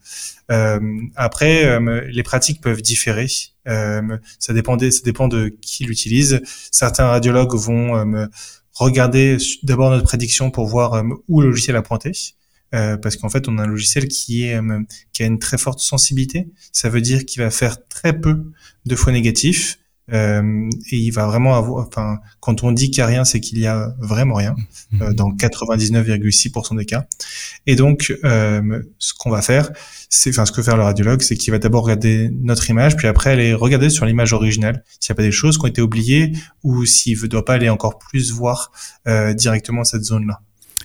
Euh, 0.51 0.81
après, 1.17 1.65
euh, 1.65 2.03
les 2.09 2.23
pratiques 2.23 2.61
peuvent 2.61 2.83
différer. 2.83 3.27
ça 3.67 4.53
dépend, 4.53 4.79
ça 4.79 5.01
dépend 5.05 5.29
de 5.29 5.49
qui 5.61 5.85
l'utilise. 5.85 6.41
Certains 6.71 7.09
radiologues 7.09 7.55
vont 7.55 8.29
regarder 8.79 9.37
d'abord 9.63 9.91
notre 9.91 10.05
prédiction 10.05 10.51
pour 10.51 10.67
voir 10.67 10.95
euh, 10.95 11.03
où 11.29 11.41
le 11.41 11.49
logiciel 11.49 11.77
a 11.77 11.83
pointé. 11.83 12.13
Euh, 12.75 12.97
parce 12.97 13.17
qu'en 13.17 13.31
fait, 13.31 13.49
on 13.49 13.59
a 13.59 13.63
un 13.63 13.67
logiciel 13.67 14.09
qui 14.09 14.45
est 14.45 14.57
euh, 14.57 14.81
qui 15.13 15.23
a 15.23 15.27
une 15.27 15.39
très 15.39 15.59
forte 15.59 15.81
sensibilité. 15.81 16.49
Ça 16.73 16.89
veut 16.89 17.01
dire 17.01 17.25
qu'il 17.25 17.43
va 17.43 17.51
faire 17.51 17.87
très 17.89 18.19
peu 18.19 18.53
de 18.85 18.95
faux 18.95 19.11
négatifs 19.11 19.79
euh, 20.13 20.71
et 20.91 20.97
il 20.97 21.11
va 21.11 21.27
vraiment 21.27 21.55
avoir. 21.55 21.87
Enfin, 21.87 22.19
quand 22.41 22.63
on 22.63 22.73
dit 22.73 22.91
qu'il 22.91 23.03
n'y 23.03 23.05
a 23.05 23.07
rien, 23.07 23.25
c'est 23.25 23.41
qu'il 23.41 23.59
y 23.59 23.67
a 23.67 23.95
vraiment 23.99 24.35
rien 24.35 24.55
euh, 25.01 25.09
mhm. 25.09 25.15
dans 25.15 25.31
99,6% 25.31 26.77
des 26.77 26.85
cas. 26.85 27.07
Et 27.67 27.77
donc, 27.77 28.15
euh, 28.25 28.83
ce 28.99 29.13
qu'on 29.13 29.31
va 29.31 29.43
faire, 29.43 29.71
c'est, 30.09 30.31
enfin, 30.31 30.47
ce 30.47 30.53
que 30.53 30.63
faire 30.63 30.77
le 30.77 30.83
radiologue, 30.83 31.21
c'est 31.21 31.37
qu'il 31.37 31.53
va 31.53 31.59
d'abord 31.59 31.85
regarder 31.85 32.31
notre 32.33 32.71
image, 32.71 32.97
puis 32.97 33.07
après 33.07 33.31
aller 33.31 33.53
regarder 33.53 33.91
sur 33.91 34.07
l'image 34.07 34.33
originale 34.33 34.83
s'il 35.01 35.13
n'y 35.13 35.15
a 35.15 35.17
pas 35.17 35.23
des 35.23 35.33
choses 35.33 35.59
qui 35.59 35.65
ont 35.65 35.69
été 35.69 35.83
oubliées 35.83 36.33
ou 36.63 36.85
s'il 36.87 37.21
ne 37.21 37.27
doit 37.27 37.45
pas 37.45 37.55
aller 37.55 37.69
encore 37.69 37.99
plus 37.99 38.33
voir 38.33 38.73
euh, 39.07 39.35
directement 39.35 39.85
cette 39.85 40.05
zone-là. 40.05 40.41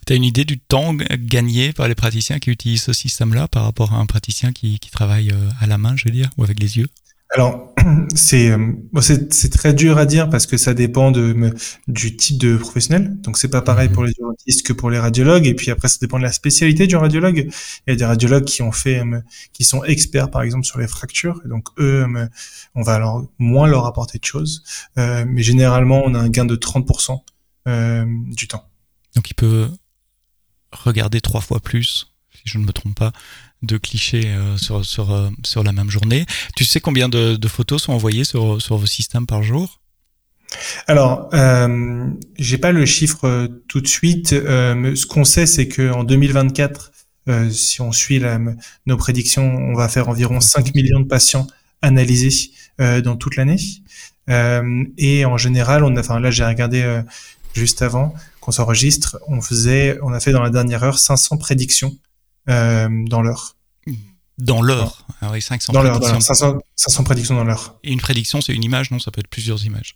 Tu 0.05 0.13
as 0.13 0.15
une 0.15 0.23
idée 0.23 0.45
du 0.45 0.59
temps 0.59 0.93
gagné 0.93 1.73
par 1.73 1.87
les 1.87 1.95
praticiens 1.95 2.39
qui 2.39 2.49
utilisent 2.51 2.83
ce 2.83 2.93
système-là 2.93 3.47
par 3.47 3.63
rapport 3.63 3.93
à 3.93 3.97
un 3.97 4.05
praticien 4.05 4.51
qui, 4.51 4.79
qui 4.79 4.91
travaille 4.91 5.31
euh, 5.31 5.49
à 5.61 5.67
la 5.67 5.77
main, 5.77 5.95
je 5.95 6.05
veux 6.05 6.11
dire, 6.11 6.29
ou 6.37 6.43
avec 6.43 6.59
les 6.59 6.77
yeux? 6.77 6.87
Alors, 7.35 7.73
c'est 8.15 8.55
c'est 9.31 9.51
très 9.51 9.73
dur 9.73 9.97
à 9.97 10.05
dire 10.05 10.29
parce 10.29 10.45
que 10.45 10.57
ça 10.57 10.73
dépend 10.73 11.11
de, 11.11 11.53
du 11.87 12.15
type 12.15 12.37
de 12.37 12.57
professionnel. 12.57 13.19
Donc, 13.21 13.37
c'est 13.37 13.47
pas 13.47 13.61
pareil 13.61 13.89
mhm. 13.89 13.93
pour 13.93 14.03
les 14.03 14.13
urgentistes 14.19 14.65
que 14.65 14.73
pour 14.73 14.89
les 14.89 14.99
radiologues. 14.99 15.47
Et 15.47 15.55
puis 15.55 15.71
après, 15.71 15.87
ça 15.87 15.97
dépend 15.99 16.19
de 16.19 16.23
la 16.23 16.31
spécialité 16.31 16.85
du 16.85 16.95
radiologue. 16.95 17.49
Il 17.87 17.91
y 17.91 17.93
a 17.93 17.95
des 17.95 18.05
radiologues 18.05 18.45
qui 18.45 18.61
ont 18.61 18.71
fait, 18.71 19.01
qui 19.51 19.63
sont 19.63 19.83
experts, 19.83 20.29
par 20.29 20.43
exemple, 20.43 20.65
sur 20.65 20.79
les 20.79 20.87
fractures. 20.87 21.41
Et 21.45 21.47
donc, 21.47 21.69
eux, 21.79 22.05
on 22.75 22.83
va 22.83 22.93
alors 22.93 23.25
moins 23.39 23.67
leur 23.67 23.87
apporter 23.87 24.19
de 24.19 24.25
choses. 24.25 24.63
Euh, 24.99 25.25
mais 25.27 25.41
généralement, 25.41 26.03
on 26.05 26.13
a 26.13 26.19
un 26.19 26.29
gain 26.29 26.45
de 26.45 26.55
30% 26.55 27.19
euh, 27.67 28.05
du 28.27 28.47
temps. 28.47 28.69
Donc, 29.15 29.29
il 29.29 29.33
peut 29.33 29.69
regarder 30.73 31.21
trois 31.21 31.41
fois 31.41 31.59
plus, 31.59 32.07
si 32.33 32.41
je 32.45 32.57
ne 32.57 32.65
me 32.65 32.73
trompe 32.73 32.95
pas, 32.95 33.11
de 33.61 33.77
clichés 33.77 34.27
euh, 34.27 34.57
sur, 34.57 34.85
sur, 34.85 35.11
euh, 35.11 35.29
sur 35.45 35.63
la 35.63 35.71
même 35.71 35.89
journée. 35.89 36.25
Tu 36.55 36.65
sais 36.65 36.79
combien 36.81 37.07
de, 37.09 37.35
de 37.35 37.47
photos 37.47 37.83
sont 37.83 37.93
envoyées 37.93 38.25
sur, 38.25 38.61
sur 38.61 38.77
vos 38.77 38.85
systèmes 38.85 39.25
par 39.25 39.41
jour? 39.41 39.79
Alors, 40.87 41.29
euh, 41.33 42.07
j'ai 42.37 42.57
pas 42.57 42.71
le 42.71 42.85
chiffre 42.85 43.25
euh, 43.25 43.47
tout 43.67 43.81
de 43.81 43.87
suite. 43.87 44.29
Ce 44.29 45.05
qu'on 45.05 45.23
sait, 45.23 45.45
c'est 45.45 45.67
que 45.67 45.91
en 45.91 46.03
2024, 46.03 46.91
euh, 47.29 47.49
si 47.49 47.81
on 47.81 47.91
suit 47.91 48.19
la, 48.19 48.39
nos 48.85 48.97
prédictions, 48.97 49.43
on 49.43 49.73
va 49.73 49.87
faire 49.87 50.09
environ 50.09 50.39
5 50.39 50.75
millions 50.75 50.99
de 50.99 51.07
patients 51.07 51.47
analysés 51.81 52.51
dans 52.79 53.17
toute 53.17 53.35
l'année. 53.35 53.57
et 54.97 55.25
en 55.25 55.37
général, 55.37 55.83
on 55.83 55.95
a, 55.95 55.99
enfin 55.99 56.19
là, 56.19 56.31
j'ai 56.31 56.45
regardé 56.45 57.01
juste 57.53 57.81
avant 57.81 58.15
qu'on 58.43 58.51
s'enregistre, 58.51 59.17
on 59.27 59.39
faisait, 59.41 59.97
on 60.01 60.11
a 60.11 60.19
fait 60.19 60.33
dans 60.33 60.43
la 60.43 60.49
dernière 60.49 60.83
heure 60.83 60.99
500 60.99 61.37
prédictions 61.37 61.97
euh, 62.49 62.89
dans 63.07 63.21
l'heure. 63.21 63.55
Dans 64.37 64.61
l'heure 64.61 65.05
ah 65.21 65.29
oui, 65.31 65.41
500 65.41 65.71
dans 65.71 65.81
prédictions. 65.81 66.19
500, 66.19 66.57
500, 66.75 67.03
prédictions 67.03 67.35
dans 67.35 67.45
l'heure. 67.45 67.79
Et 67.83 67.93
une 67.93 68.01
prédiction, 68.01 68.41
c'est 68.41 68.53
une 68.53 68.63
image, 68.63 68.91
non 68.91 68.99
Ça 68.99 69.11
peut 69.11 69.21
être 69.21 69.29
plusieurs 69.29 69.63
images. 69.63 69.95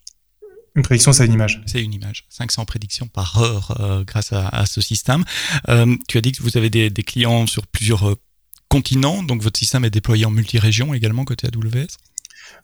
Une 0.76 0.84
prédiction, 0.84 1.12
c'est 1.12 1.26
une 1.26 1.34
image. 1.34 1.62
C'est 1.66 1.84
une 1.84 1.94
image. 1.94 2.26
500 2.30 2.64
prédictions 2.66 3.08
par 3.08 3.42
heure 3.42 3.76
euh, 3.82 4.04
grâce 4.06 4.32
à, 4.32 4.48
à, 4.48 4.66
ce 4.66 4.80
système. 4.80 5.26
Euh, 5.68 5.94
tu 6.08 6.18
as 6.18 6.22
dit 6.22 6.32
que 6.32 6.42
vous 6.42 6.56
avez 6.56 6.70
des, 6.70 6.90
des 6.90 7.04
clients 7.04 7.48
sur 7.48 7.68
plusieurs 7.68 8.08
euh, 8.08 8.16
continents, 8.70 9.24
donc 9.24 9.42
votre 9.42 9.60
système 9.60 9.84
est 9.84 9.90
déployé 9.90 10.26
en 10.26 10.32
multi-région 10.32 10.94
également 10.94 11.26
côté 11.26 11.48
AWS 11.48 11.88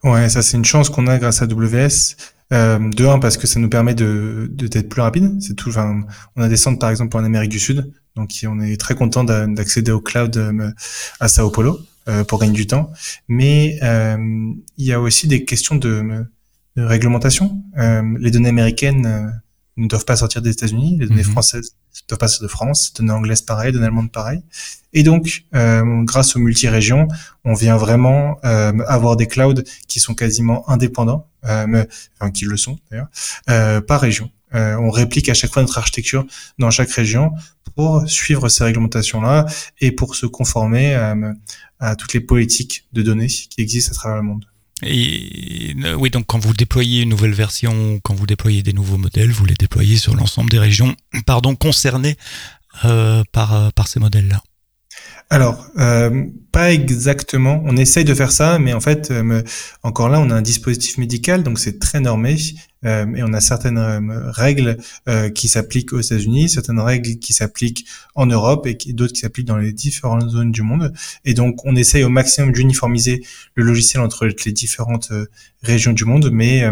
Ouais, 0.03 0.29
ça 0.29 0.41
c'est 0.41 0.57
une 0.57 0.65
chance 0.65 0.89
qu'on 0.89 1.07
a 1.07 1.17
grâce 1.17 1.41
à 1.41 1.45
AWS. 1.45 2.15
De 2.53 3.05
un 3.07 3.19
parce 3.19 3.37
que 3.37 3.47
ça 3.47 3.59
nous 3.59 3.69
permet 3.69 3.95
de 3.95 4.49
d'être 4.51 4.89
plus 4.89 5.01
rapide. 5.01 5.41
C'est 5.41 5.55
tout. 5.55 5.69
Enfin, 5.69 6.01
on 6.35 6.41
a 6.41 6.49
des 6.49 6.57
centres 6.57 6.79
par 6.79 6.89
exemple 6.89 7.17
en 7.17 7.23
Amérique 7.23 7.51
du 7.51 7.59
Sud, 7.59 7.91
donc 8.15 8.31
on 8.47 8.59
est 8.61 8.79
très 8.79 8.95
content 8.95 9.23
d'accéder 9.23 9.91
au 9.91 10.01
cloud 10.01 10.39
à 11.19 11.27
Sao 11.27 11.49
Paulo 11.49 11.79
pour 12.27 12.39
gagner 12.39 12.53
du 12.53 12.67
temps. 12.67 12.91
Mais 13.27 13.79
il 14.77 14.85
y 14.85 14.93
a 14.93 15.01
aussi 15.01 15.27
des 15.27 15.45
questions 15.45 15.75
de, 15.75 16.25
de 16.75 16.83
réglementation. 16.83 17.61
les 17.75 18.31
données 18.31 18.49
américaines 18.49 19.41
ne 19.77 19.87
doivent 19.87 20.05
pas 20.05 20.15
sortir 20.15 20.41
des 20.41 20.51
États-Unis, 20.51 20.97
les 20.99 21.07
données 21.07 21.23
mhm. 21.23 21.31
françaises 21.31 21.75
ne 22.03 22.09
doivent 22.09 22.19
pas 22.19 22.27
sortir 22.27 22.47
de 22.47 22.51
France, 22.51 22.91
les 22.93 23.05
données 23.05 23.17
anglaises 23.17 23.41
pareil, 23.41 23.67
les 23.67 23.73
données 23.73 23.87
allemandes 23.87 24.11
pareil. 24.11 24.41
Et 24.93 25.03
donc, 25.03 25.45
euh, 25.55 26.03
grâce 26.03 26.35
aux 26.35 26.39
multi-régions, 26.39 27.07
on 27.43 27.53
vient 27.53 27.77
vraiment 27.77 28.37
euh, 28.45 28.73
avoir 28.87 29.15
des 29.15 29.27
clouds 29.27 29.63
qui 29.87 29.99
sont 29.99 30.13
quasiment 30.13 30.69
indépendants, 30.69 31.27
euh, 31.45 31.85
enfin 32.19 32.31
qui 32.31 32.45
le 32.45 32.57
sont 32.57 32.77
d'ailleurs, 32.91 33.07
euh, 33.49 33.81
par 33.81 34.01
région. 34.01 34.29
Euh, 34.53 34.75
on 34.75 34.91
réplique 34.91 35.29
à 35.29 35.33
chaque 35.33 35.51
fois 35.51 35.63
notre 35.63 35.79
architecture 35.79 36.25
dans 36.59 36.69
chaque 36.69 36.91
région 36.91 37.31
pour 37.75 38.07
suivre 38.07 38.49
ces 38.49 38.63
réglementations-là 38.63 39.47
et 39.81 39.91
pour 39.91 40.15
se 40.15 40.27
conformer 40.27 40.93
à 41.79 41.95
toutes 41.95 42.13
les 42.13 42.19
politiques 42.19 42.85
de 42.93 43.01
données 43.01 43.25
qui 43.27 43.61
existent 43.61 43.91
à 43.91 43.95
travers 43.95 44.17
le 44.17 44.23
monde. 44.23 44.45
Et 44.85 45.75
euh, 45.83 45.93
oui, 45.95 46.09
donc 46.09 46.25
quand 46.27 46.39
vous 46.39 46.53
déployez 46.53 47.01
une 47.01 47.09
nouvelle 47.09 47.33
version, 47.33 47.99
quand 48.03 48.13
vous 48.13 48.27
déployez 48.27 48.63
des 48.63 48.73
nouveaux 48.73 48.97
modèles, 48.97 49.31
vous 49.31 49.45
les 49.45 49.55
déployez 49.55 49.97
sur 49.97 50.15
l'ensemble 50.15 50.49
des 50.49 50.59
régions, 50.59 50.95
pardon, 51.25 51.55
concernées 51.55 52.15
euh, 52.85 53.23
par 53.31 53.53
euh, 53.53 53.69
par 53.75 53.87
ces 53.87 53.99
modèles-là. 53.99 54.41
Alors, 55.29 55.65
pas 56.51 56.71
exactement. 56.71 57.63
On 57.65 57.75
essaye 57.75 58.05
de 58.05 58.13
faire 58.13 58.31
ça, 58.31 58.59
mais 58.59 58.73
en 58.73 58.79
fait, 58.79 59.11
encore 59.81 60.07
là, 60.07 60.19
on 60.19 60.29
a 60.29 60.35
un 60.35 60.43
dispositif 60.43 60.99
médical, 60.99 61.41
donc 61.41 61.57
c'est 61.57 61.79
très 61.79 61.99
normé, 61.99 62.37
et 62.83 63.23
on 63.23 63.33
a 63.33 63.41
certaines 63.41 63.79
règles 64.29 64.77
qui 65.33 65.47
s'appliquent 65.47 65.93
aux 65.93 66.01
États-Unis, 66.01 66.49
certaines 66.49 66.79
règles 66.79 67.17
qui 67.19 67.33
s'appliquent 67.33 67.85
en 68.15 68.25
Europe, 68.25 68.67
et 68.67 68.75
d'autres 68.93 69.13
qui 69.13 69.21
s'appliquent 69.21 69.47
dans 69.47 69.57
les 69.57 69.73
différentes 69.73 70.29
zones 70.29 70.51
du 70.51 70.61
monde. 70.61 70.93
Et 71.25 71.33
donc, 71.33 71.65
on 71.65 71.75
essaye 71.75 72.03
au 72.03 72.09
maximum 72.09 72.51
d'uniformiser 72.51 73.23
le 73.55 73.63
logiciel 73.63 74.01
entre 74.03 74.25
les 74.25 74.51
différentes 74.51 75.11
régions 75.61 75.93
du 75.93 76.05
monde, 76.05 76.29
mais 76.31 76.63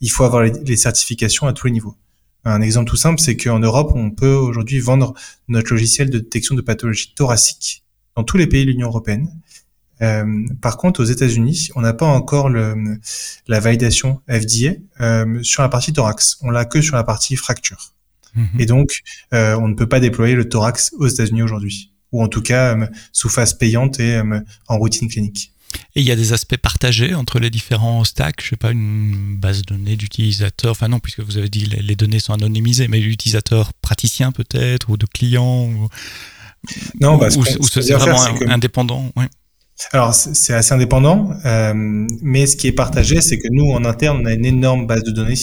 il 0.00 0.10
faut 0.10 0.24
avoir 0.24 0.42
les 0.42 0.76
certifications 0.76 1.46
à 1.46 1.52
tous 1.52 1.66
les 1.66 1.72
niveaux. 1.72 1.96
Un 2.44 2.60
exemple 2.60 2.88
tout 2.88 2.96
simple, 2.96 3.20
c'est 3.20 3.36
qu'en 3.36 3.58
Europe, 3.58 3.90
on 3.96 4.12
peut 4.12 4.34
aujourd'hui 4.34 4.78
vendre 4.78 5.14
notre 5.48 5.72
logiciel 5.72 6.10
de 6.10 6.18
détection 6.18 6.54
de 6.54 6.60
pathologies 6.60 7.12
thoraciques 7.14 7.82
dans 8.14 8.22
tous 8.22 8.36
les 8.36 8.46
pays 8.46 8.64
de 8.64 8.70
l'Union 8.70 8.86
européenne. 8.86 9.28
Euh, 10.02 10.44
par 10.60 10.76
contre, 10.76 11.00
aux 11.00 11.04
États-Unis, 11.04 11.70
on 11.74 11.80
n'a 11.80 11.92
pas 11.92 12.06
encore 12.06 12.48
le, 12.48 12.98
la 13.46 13.60
validation 13.60 14.20
FDA 14.28 14.72
euh, 15.00 15.42
sur 15.42 15.62
la 15.62 15.68
partie 15.68 15.92
thorax. 15.92 16.38
On 16.42 16.50
l'a 16.50 16.64
que 16.64 16.80
sur 16.80 16.96
la 16.96 17.04
partie 17.04 17.36
fracture. 17.36 17.92
Mhm. 18.34 18.48
Et 18.58 18.66
donc, 18.66 19.02
euh, 19.32 19.56
on 19.56 19.68
ne 19.68 19.74
peut 19.74 19.88
pas 19.88 20.00
déployer 20.00 20.34
le 20.34 20.48
thorax 20.48 20.92
aux 20.98 21.06
États-Unis 21.06 21.42
aujourd'hui, 21.42 21.92
ou 22.12 22.22
en 22.22 22.28
tout 22.28 22.42
cas 22.42 22.76
sous 23.12 23.28
phase 23.28 23.54
payante 23.54 23.98
et 24.00 24.20
en 24.68 24.78
routine 24.78 25.08
clinique. 25.08 25.52
Et 25.94 26.00
il 26.00 26.06
y 26.06 26.10
a 26.10 26.16
des 26.16 26.32
aspects 26.32 26.56
partagés 26.56 27.14
entre 27.14 27.38
les 27.38 27.50
différents 27.50 28.04
stacks, 28.04 28.42
je 28.42 28.50
sais 28.50 28.56
pas, 28.56 28.70
une 28.70 29.36
base 29.36 29.62
de 29.62 29.74
données 29.74 29.96
d'utilisateurs, 29.96 30.72
enfin 30.72 30.88
non, 30.88 31.00
puisque 31.00 31.20
vous 31.20 31.38
avez 31.38 31.48
dit 31.48 31.66
les, 31.66 31.96
données 31.96 32.20
sont 32.20 32.32
anonymisées, 32.32 32.88
mais 32.88 33.00
l'utilisateur 33.00 33.72
praticien 33.74 34.32
peut-être, 34.32 34.90
ou 34.90 34.96
de 34.96 35.06
clients, 35.06 35.64
ou... 35.64 35.88
Non, 37.00 37.16
bah, 37.16 37.28
ou, 37.36 37.66
c'est 37.66 37.92
vraiment 37.92 38.24
indépendant. 38.48 39.12
Alors 39.92 40.14
c'est 40.14 40.54
assez 40.54 40.72
indépendant, 40.72 41.30
euh, 41.44 41.74
mais 42.22 42.46
ce 42.46 42.56
qui 42.56 42.66
est 42.66 42.72
partagé, 42.72 43.20
c'est 43.20 43.38
que 43.38 43.48
nous 43.50 43.72
en 43.72 43.84
interne, 43.84 44.20
on 44.22 44.24
a 44.24 44.32
une 44.32 44.46
énorme 44.46 44.86
base 44.86 45.02
de 45.02 45.10
données 45.10 45.34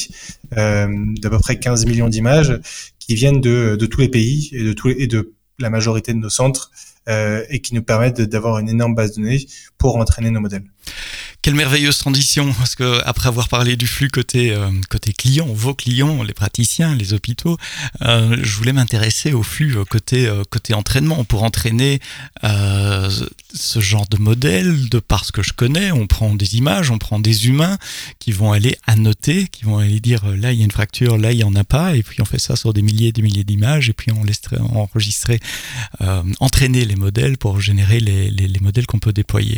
euh, 0.57 0.87
d'à 1.21 1.29
peu 1.29 1.37
près 1.37 1.59
15 1.59 1.85
millions 1.85 2.09
d'images 2.09 2.59
qui 2.97 3.13
viennent 3.13 3.41
de, 3.41 3.75
de, 3.79 3.85
tous 3.85 4.01
les 4.01 4.09
pays 4.09 4.49
et 4.53 4.63
de, 4.63 4.73
tous 4.73 4.89
et 4.89 5.05
de 5.05 5.33
la 5.59 5.69
majorité 5.69 6.13
de 6.13 6.17
nos 6.17 6.29
centres 6.29 6.71
euh, 7.09 7.43
et 7.49 7.59
qui 7.59 7.75
nous 7.75 7.83
permettent 7.83 8.21
d'avoir 8.21 8.57
une 8.57 8.69
énorme 8.69 8.95
base 8.95 9.11
de 9.11 9.21
données 9.21 9.45
pour 9.77 9.97
entraîner 9.97 10.31
nos 10.31 10.39
modèles. 10.39 10.63
Quelle 11.43 11.55
merveilleuse 11.55 11.97
transition, 11.97 12.53
parce 12.53 12.73
que 12.73 13.01
après 13.03 13.27
avoir 13.27 13.49
parlé 13.49 13.75
du 13.75 13.85
flux 13.85 14.07
côté 14.07 14.51
euh, 14.51 14.69
client, 15.17 15.45
vos 15.45 15.73
clients, 15.73 16.23
les 16.23 16.33
praticiens, 16.33 16.95
les 16.95 17.13
hôpitaux, 17.13 17.57
euh, 18.01 18.37
je 18.41 18.55
voulais 18.55 18.71
m'intéresser 18.71 19.33
au 19.33 19.43
flux 19.43 19.75
euh, 19.75 19.83
côté 20.49 20.73
entraînement 20.73 21.25
pour 21.25 21.43
entraîner 21.43 21.99
ce 22.41 23.79
genre 23.81 24.07
de 24.07 24.15
modèle. 24.15 24.87
De 24.87 24.99
par 24.99 25.25
ce 25.25 25.33
que 25.33 25.43
je 25.43 25.51
connais, 25.51 25.91
on 25.91 26.07
prend 26.07 26.33
des 26.33 26.55
images, 26.55 26.91
on 26.91 26.97
prend 26.97 27.19
des 27.19 27.47
humains 27.47 27.77
qui 28.19 28.31
vont 28.31 28.53
aller 28.53 28.77
annoter, 28.87 29.47
qui 29.47 29.65
vont 29.65 29.79
aller 29.79 29.99
dire 29.99 30.25
là 30.25 30.53
il 30.53 30.59
y 30.59 30.61
a 30.61 30.65
une 30.65 30.71
fracture, 30.71 31.17
là 31.17 31.33
il 31.33 31.39
y 31.39 31.43
en 31.43 31.55
a 31.55 31.65
pas, 31.65 31.97
et 31.97 32.03
puis 32.03 32.21
on 32.21 32.25
fait 32.25 32.39
ça 32.39 32.55
sur 32.55 32.71
des 32.71 32.81
milliers 32.81 33.09
et 33.09 33.11
des 33.11 33.21
milliers 33.21 33.43
d'images, 33.43 33.89
et 33.89 33.93
puis 33.93 34.13
on 34.13 34.23
laisse 34.23 34.41
enregistrer, 34.73 35.41
entraîner 36.39 36.85
les 36.85 36.95
modèles 36.95 37.37
pour 37.37 37.59
générer 37.59 37.99
les 37.99 38.59
modèles 38.61 38.85
qu'on 38.85 38.99
peut 38.99 39.13
déployer. 39.13 39.57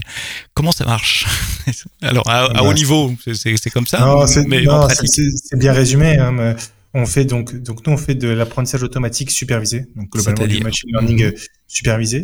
Comment 0.56 0.72
ça 0.72 0.86
marche 0.86 1.26
Alors, 2.02 2.28
à, 2.30 2.64
haut 2.64 2.74
niveau, 2.74 3.14
c'est 3.34 3.70
comme 3.70 3.86
ça. 3.86 4.26
c'est 4.26 5.58
bien 5.58 5.74
résumé. 5.74 6.18
Hein, 6.18 6.56
on 6.98 7.06
fait 7.06 7.26
donc, 7.26 7.54
donc 7.58 7.86
nous 7.86 7.92
on 7.92 7.98
fait 7.98 8.16
de 8.16 8.30
l'apprentissage 8.30 8.82
automatique 8.82 9.30
supervisé, 9.30 9.86
donc 9.98 10.12
globalement 10.12 10.48
du 10.48 10.62
machine 10.62 10.90
learning 10.94 11.24
euh, 11.24 11.32
supervisé. 11.68 12.24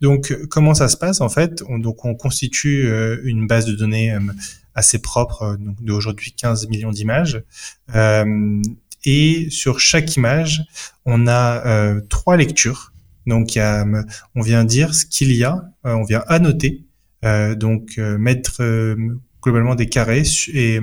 Donc 0.00 0.32
comment 0.50 0.72
ça 0.72 0.88
se 0.88 0.96
passe 0.96 1.20
en 1.20 1.28
fait? 1.28 1.64
On, 1.68 1.80
Donc 1.80 2.04
on 2.04 2.14
constitue 2.14 2.86
euh, 2.86 3.20
une 3.24 3.48
base 3.48 3.66
de 3.66 3.72
données 3.72 4.12
euh, 4.12 4.20
assez 4.76 5.00
propre, 5.00 5.56
donc 5.58 5.82
d'aujourd'hui 5.82 6.32
15 6.32 6.68
millions 6.68 6.92
d'images. 6.92 7.42
et 9.04 9.48
sur 9.50 9.80
chaque 9.80 10.14
image, 10.14 10.62
on 11.04 11.26
a 11.26 12.00
trois 12.08 12.36
lectures. 12.36 12.92
Donc 13.26 13.56
il 13.56 13.58
y 13.58 13.62
a, 13.62 13.84
on 14.36 14.42
vient 14.42 14.64
dire 14.64 14.94
ce 14.94 15.06
qu'il 15.06 15.34
y 15.34 15.42
a, 15.42 15.64
on 15.82 16.04
vient 16.04 16.22
annoter 16.28 16.84
donc 17.54 17.94
euh, 17.98 18.18
mettre 18.18 18.62
euh, 18.62 18.96
globalement 19.42 19.74
des 19.74 19.86
carrés 19.86 20.24
et 20.52 20.80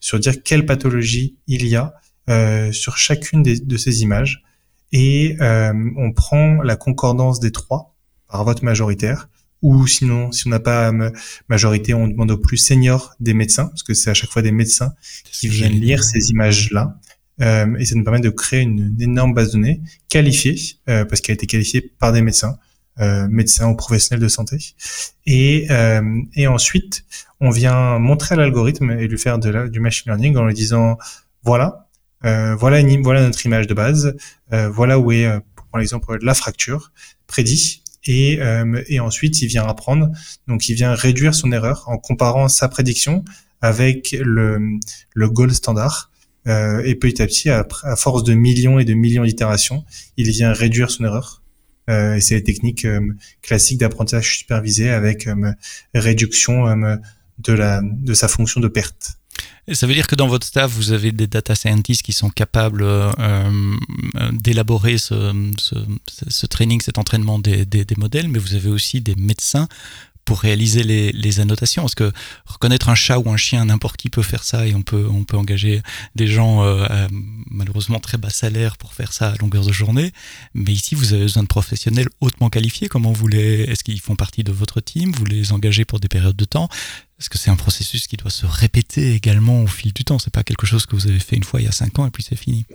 sur 0.00 0.18
dire 0.18 0.42
quelle 0.42 0.66
pathologie 0.66 1.36
il 1.46 1.66
y 1.66 1.76
a 1.76 1.94
sur 2.72 2.96
chacune 2.96 3.42
de 3.42 3.76
ces 3.76 4.02
images. 4.02 4.42
Et 4.92 5.36
on 5.40 6.12
prend 6.12 6.62
la 6.62 6.76
concordance 6.76 7.40
des 7.40 7.50
trois 7.50 7.94
par 8.28 8.44
vote 8.44 8.62
majoritaire 8.62 9.28
ou 9.62 9.86
sinon, 9.86 10.30
si 10.30 10.46
on 10.46 10.50
n'a 10.50 10.60
pas 10.60 10.92
majorité, 11.48 11.94
on 11.94 12.06
demande 12.06 12.30
au 12.30 12.36
plus 12.36 12.58
senior 12.58 13.14
des 13.20 13.32
médecins, 13.32 13.68
parce 13.68 13.82
que 13.82 13.94
c'est 13.94 14.10
à 14.10 14.14
chaque 14.14 14.28
fois 14.28 14.42
des 14.42 14.52
médecins 14.52 14.92
qui 15.32 15.48
viennent 15.48 15.80
lire 15.80 16.04
ces 16.04 16.30
images-là. 16.30 16.98
Euh, 17.40 17.74
et 17.78 17.84
ça 17.84 17.94
nous 17.94 18.04
permet 18.04 18.20
de 18.20 18.28
créer 18.30 18.60
une, 18.60 18.94
énorme 19.00 19.34
base 19.34 19.48
de 19.48 19.52
données 19.52 19.80
qualifiée, 20.10 20.56
euh, 20.88 21.04
parce 21.04 21.20
qu'elle 21.22 21.32
a 21.32 21.36
été 21.36 21.46
qualifiée 21.46 21.80
par 21.98 22.12
des 22.12 22.20
médecins, 22.20 22.58
euh, 23.00 23.26
médecins 23.28 23.68
ou 23.68 23.76
professionnels 23.76 24.22
de 24.22 24.28
santé. 24.28 24.74
Et, 25.26 25.66
euh, 25.70 26.02
et 26.34 26.46
ensuite, 26.46 27.04
on 27.40 27.50
vient 27.50 27.98
montrer 27.98 28.34
à 28.34 28.38
l'algorithme 28.38 28.90
et 28.92 29.08
lui 29.08 29.18
faire 29.18 29.38
de 29.38 29.50
la, 29.50 29.68
du 29.68 29.80
machine 29.80 30.04
learning 30.06 30.36
en 30.36 30.46
lui 30.46 30.54
disant, 30.54 30.98
voilà, 31.42 31.88
euh, 32.24 32.54
voilà, 32.54 32.80
une, 32.80 33.02
voilà 33.02 33.22
notre 33.22 33.44
image 33.44 33.66
de 33.66 33.74
base, 33.74 34.16
euh, 34.52 34.68
voilà 34.70 34.98
où 34.98 35.12
est, 35.12 35.26
euh, 35.26 35.40
pour 35.54 35.78
l'exemple, 35.78 36.18
la 36.22 36.34
fracture 36.34 36.92
prédit. 37.26 37.82
Et, 38.06 38.38
et 38.88 39.00
ensuite, 39.00 39.40
il 39.40 39.48
vient 39.48 39.66
apprendre, 39.66 40.10
donc 40.46 40.68
il 40.68 40.74
vient 40.74 40.94
réduire 40.94 41.34
son 41.34 41.50
erreur 41.52 41.84
en 41.86 41.96
comparant 41.96 42.48
sa 42.48 42.68
prédiction 42.68 43.24
avec 43.62 44.14
le, 44.20 44.78
le 45.14 45.30
gold 45.30 45.52
standard. 45.52 46.10
Euh, 46.46 46.82
et 46.84 46.94
petit 46.94 47.22
à 47.22 47.26
petit, 47.26 47.50
à, 47.50 47.66
force 47.96 48.22
de 48.22 48.34
millions 48.34 48.78
et 48.78 48.84
de 48.84 48.94
millions 48.94 49.24
d'itérations, 49.24 49.84
il 50.16 50.30
vient 50.30 50.52
réduire 50.52 50.90
son 50.90 51.04
erreur 51.04 51.40
euh, 51.40 51.43
et 51.88 52.20
c'est 52.20 52.36
les 52.36 52.42
techniques 52.42 52.84
euh, 52.84 53.00
classiques 53.42 53.78
d'apprentissage 53.78 54.38
supervisé 54.38 54.90
avec 54.90 55.26
euh, 55.26 55.52
réduction 55.94 56.64
de, 57.38 57.52
la, 57.52 57.80
de 57.82 58.14
sa 58.14 58.28
fonction 58.28 58.60
de 58.60 58.68
perte. 58.68 59.18
Ça 59.72 59.86
veut 59.86 59.94
dire 59.94 60.06
que 60.06 60.14
dans 60.14 60.28
votre 60.28 60.46
staff, 60.46 60.70
vous 60.70 60.92
avez 60.92 61.10
des 61.10 61.26
data 61.26 61.54
scientists 61.54 62.02
qui 62.02 62.12
sont 62.12 62.28
capables 62.28 62.82
euh, 62.82 63.10
d'élaborer 64.32 64.98
ce, 64.98 65.32
ce, 65.58 65.74
ce, 66.28 66.46
training, 66.46 66.82
cet 66.82 66.98
entraînement 66.98 67.38
des, 67.38 67.64
des, 67.64 67.86
des, 67.86 67.94
modèles, 67.96 68.28
mais 68.28 68.38
vous 68.38 68.54
avez 68.54 68.68
aussi 68.68 69.00
des 69.00 69.14
médecins 69.14 69.66
pour 70.24 70.40
réaliser 70.40 70.82
les, 70.82 71.12
les, 71.12 71.40
annotations. 71.40 71.82
Parce 71.82 71.94
que 71.94 72.12
reconnaître 72.46 72.88
un 72.88 72.94
chat 72.94 73.18
ou 73.18 73.30
un 73.30 73.36
chien, 73.36 73.64
n'importe 73.64 73.96
qui 73.96 74.10
peut 74.10 74.22
faire 74.22 74.44
ça 74.44 74.66
et 74.66 74.74
on 74.74 74.82
peut, 74.82 75.06
on 75.10 75.24
peut 75.24 75.36
engager 75.36 75.82
des 76.14 76.26
gens 76.26 76.64
euh, 76.64 76.86
malheureusement 77.50 78.00
très 78.00 78.18
bas 78.18 78.30
salaire 78.30 78.76
pour 78.76 78.94
faire 78.94 79.12
ça 79.12 79.30
à 79.30 79.36
longueur 79.36 79.64
de 79.64 79.72
journée. 79.72 80.12
Mais 80.54 80.72
ici, 80.72 80.94
vous 80.94 81.12
avez 81.12 81.22
besoin 81.22 81.42
de 81.42 81.48
professionnels 81.48 82.08
hautement 82.20 82.50
qualifiés. 82.50 82.88
Comment 82.88 83.12
vous 83.12 83.28
les, 83.28 83.62
est-ce 83.62 83.84
qu'ils 83.84 84.00
font 84.00 84.16
partie 84.16 84.44
de 84.44 84.52
votre 84.52 84.80
team? 84.80 85.12
Vous 85.12 85.24
les 85.24 85.52
engagez 85.52 85.84
pour 85.84 86.00
des 86.00 86.08
périodes 86.08 86.36
de 86.36 86.44
temps? 86.44 86.68
Est-ce 87.20 87.30
que 87.30 87.38
c'est 87.38 87.50
un 87.50 87.56
processus 87.56 88.06
qui 88.06 88.16
doit 88.16 88.30
se 88.30 88.46
répéter 88.46 89.14
également 89.14 89.62
au 89.62 89.66
fil 89.66 89.92
du 89.92 90.04
temps? 90.04 90.18
C'est 90.18 90.32
pas 90.32 90.42
quelque 90.42 90.66
chose 90.66 90.86
que 90.86 90.96
vous 90.96 91.06
avez 91.06 91.20
fait 91.20 91.36
une 91.36 91.44
fois 91.44 91.60
il 91.60 91.64
y 91.64 91.68
a 91.68 91.72
cinq 91.72 91.98
ans 91.98 92.06
et 92.06 92.10
puis 92.10 92.24
c'est 92.26 92.36
fini 92.36 92.66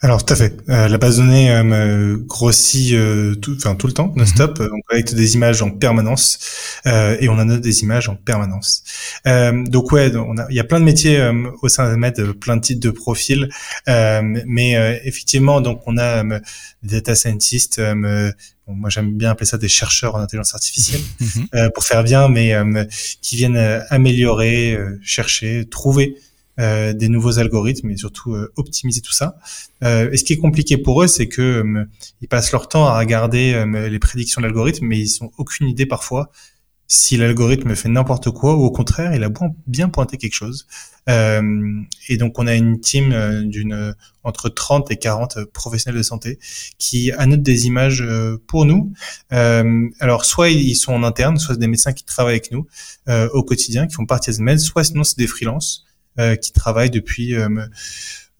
alors 0.00 0.24
tout 0.24 0.32
à 0.32 0.36
fait. 0.36 0.56
Euh, 0.68 0.88
la 0.88 0.98
base 0.98 1.16
de 1.16 1.22
données 1.22 1.50
euh, 1.50 2.16
grossit 2.18 2.92
euh, 2.92 3.34
tout, 3.34 3.56
enfin, 3.56 3.74
tout 3.76 3.86
le 3.86 3.92
temps, 3.92 4.12
non-stop. 4.16 4.58
Mhm. 4.58 4.68
On 4.72 4.80
collecte 4.82 5.14
des 5.14 5.34
images 5.34 5.62
en 5.62 5.70
permanence 5.70 6.38
et 6.84 7.28
on 7.28 7.36
note 7.36 7.60
des 7.60 7.82
images 7.82 8.08
en 8.08 8.14
permanence. 8.14 8.84
donc 9.24 9.92
ouais, 9.92 10.12
il 10.50 10.54
y 10.54 10.60
a 10.60 10.64
plein 10.64 10.80
de 10.80 10.84
métiers 10.84 11.20
au 11.62 11.68
sein 11.68 11.88
d'Admed, 11.88 12.32
plein 12.32 12.56
de 12.56 12.62
types 12.62 12.80
de 12.80 12.90
profils. 12.90 13.48
mais 13.86 15.00
effectivement, 15.04 15.60
donc 15.60 15.82
on 15.86 15.98
a 15.98 16.22
des 16.22 16.96
data 16.96 17.14
scientists. 17.14 17.80
moi 18.68 18.90
j'aime 18.90 19.16
bien 19.16 19.30
appeler 19.30 19.46
ça 19.46 19.58
des 19.58 19.68
chercheurs 19.68 20.14
en 20.14 20.20
intelligence 20.20 20.54
artificielle 20.54 21.00
mhm. 21.20 21.70
pour 21.74 21.84
faire 21.84 22.04
bien, 22.04 22.28
mais 22.28 22.54
qui 23.22 23.36
viennent 23.36 23.82
améliorer, 23.90 24.78
chercher, 25.02 25.66
trouver 25.68 26.16
euh, 26.16 26.20
des 26.58 27.08
nouveaux 27.08 27.38
algorithmes 27.38 27.90
et 27.90 27.96
surtout 27.96 28.34
euh, 28.34 28.52
optimiser 28.56 29.00
tout 29.00 29.12
ça. 29.12 29.36
Euh, 29.84 30.10
et 30.10 30.16
ce 30.16 30.24
qui 30.24 30.32
est 30.32 30.38
compliqué 30.38 30.78
pour 30.78 31.02
eux, 31.02 31.06
c'est 31.06 31.28
que 31.28 31.86
ils 32.20 32.28
passent 32.28 32.52
leur 32.52 32.68
temps 32.68 32.86
à 32.86 32.98
regarder 32.98 33.64
les 33.90 33.98
prédictions 33.98 34.40
de 34.40 34.46
l'algorithme, 34.46 34.86
mais 34.86 34.98
ils 34.98 35.22
n'ont 35.22 35.30
aucune 35.38 35.68
idée 35.68 35.86
parfois 35.86 36.30
si 36.88 37.16
l'algorithme 37.16 37.74
fait 37.74 37.88
n'importe 37.88 38.30
quoi 38.30 38.54
ou 38.54 38.62
au 38.62 38.70
contraire, 38.70 39.12
il 39.12 39.24
a 39.24 39.30
bien 39.66 39.88
pointé 39.88 40.18
quelque 40.18 40.34
chose. 40.34 40.68
et 41.08 42.16
donc 42.16 42.38
on 42.38 42.46
a 42.46 42.54
une 42.54 42.78
team 42.80 43.12
d'une 43.48 43.94
entre 44.22 44.48
30 44.48 44.90
et 44.92 44.96
40 44.96 45.46
professionnels 45.52 45.98
de 45.98 46.04
santé 46.04 46.38
qui 46.78 47.10
annotent 47.12 47.42
des 47.42 47.66
images 47.66 48.04
pour 48.46 48.66
nous. 48.66 48.92
alors 49.30 50.24
soit 50.24 50.50
ils 50.50 50.76
sont 50.76 50.92
en 50.92 51.02
interne, 51.02 51.38
soit 51.38 51.56
des 51.56 51.66
médecins 51.66 51.92
qui 51.92 52.04
travaillent 52.04 52.34
avec 52.34 52.52
nous 52.52 52.66
au 53.08 53.42
quotidien, 53.42 53.88
qui 53.88 53.94
font 53.94 54.06
partie 54.06 54.30
de 54.30 54.40
MED, 54.40 54.60
soit 54.60 54.84
sinon 54.84 55.02
c'est 55.02 55.18
des 55.18 55.26
freelances 55.26 55.85
euh, 55.85 55.85
qui 56.40 56.52
travaillent 56.52 56.90
depuis 56.90 57.34
euh, 57.34 57.48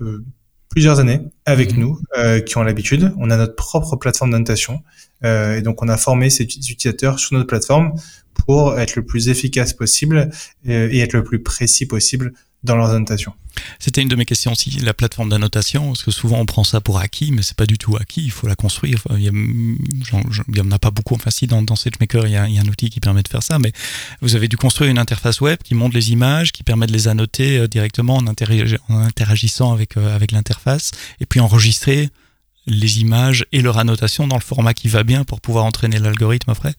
euh, 0.00 0.24
plusieurs 0.68 1.00
années 1.00 1.20
avec 1.44 1.72
mhm. 1.74 1.80
nous, 1.80 2.00
qui 2.44 2.58
ont 2.58 2.62
l'habitude. 2.62 3.12
On 3.18 3.30
a 3.30 3.36
notre 3.36 3.54
propre 3.54 3.96
plateforme 3.96 4.32
d'annotation, 4.32 4.82
et 5.24 5.62
donc 5.62 5.82
on 5.82 5.88
a 5.88 5.96
formé 5.96 6.28
ces 6.28 6.42
utilisateurs 6.42 7.18
sur 7.18 7.34
notre 7.34 7.46
plateforme 7.46 7.94
pour 8.34 8.78
être 8.78 8.96
le 8.96 9.04
plus 9.04 9.30
efficace 9.30 9.72
possible 9.72 10.28
et 10.64 10.98
être 10.98 11.14
le 11.14 11.24
plus 11.24 11.42
précis 11.42 11.86
possible 11.86 12.34
dans 12.62 12.76
leurs 12.76 12.90
annotations. 12.90 13.32
C'était 13.78 14.02
une 14.02 14.08
de 14.08 14.16
mes 14.16 14.24
questions 14.24 14.52
aussi, 14.52 14.70
la 14.70 14.94
plateforme 14.94 15.28
d'annotation, 15.28 15.88
parce 15.88 16.02
que 16.02 16.10
souvent 16.10 16.38
on 16.38 16.46
prend 16.46 16.64
ça 16.64 16.80
pour 16.80 16.98
acquis, 16.98 17.32
mais 17.32 17.42
c'est 17.42 17.56
pas 17.56 17.66
du 17.66 17.78
tout 17.78 17.96
acquis, 17.96 18.22
il 18.24 18.30
faut 18.30 18.46
la 18.46 18.54
construire. 18.54 19.02
il 19.16 19.24
y, 19.24 20.60
en 20.60 20.70
a 20.70 20.78
pas 20.78 20.90
beaucoup, 20.90 21.14
enfin 21.14 21.30
si 21.30 21.46
dans, 21.46 21.62
dans 21.62 21.76
SageMaker 21.76 22.26
il 22.26 22.32
y, 22.32 22.36
a, 22.36 22.42
un 22.42 22.68
outil 22.68 22.90
qui 22.90 23.00
permet 23.00 23.22
de 23.22 23.28
faire 23.28 23.42
ça, 23.42 23.58
mais 23.58 23.72
vous 24.20 24.36
avez 24.36 24.48
dû 24.48 24.56
construire 24.56 24.90
une 24.90 24.98
interface 24.98 25.40
web 25.40 25.58
qui 25.62 25.74
montre 25.74 25.94
les 25.94 26.12
images, 26.12 26.52
qui 26.52 26.62
permet 26.62 26.86
de 26.86 26.92
les 26.92 27.08
annoter 27.08 27.58
euh, 27.58 27.68
directement 27.68 28.16
en, 28.16 28.26
interagissant 28.26 29.72
avec, 29.72 29.96
euh, 29.96 30.14
avec 30.14 30.32
l'interface, 30.32 30.92
et 31.20 31.26
puis 31.26 31.40
enregistrer 31.40 32.10
les 32.66 33.00
images 33.00 33.46
et 33.52 33.62
leur 33.62 33.78
annotation 33.78 34.26
dans 34.26 34.36
le 34.36 34.42
format 34.42 34.74
qui 34.74 34.88
va 34.88 35.04
bien 35.04 35.24
pour 35.24 35.40
pouvoir 35.40 35.64
entraîner 35.64 35.98
l'algorithme 35.98 36.50
après. 36.50 36.74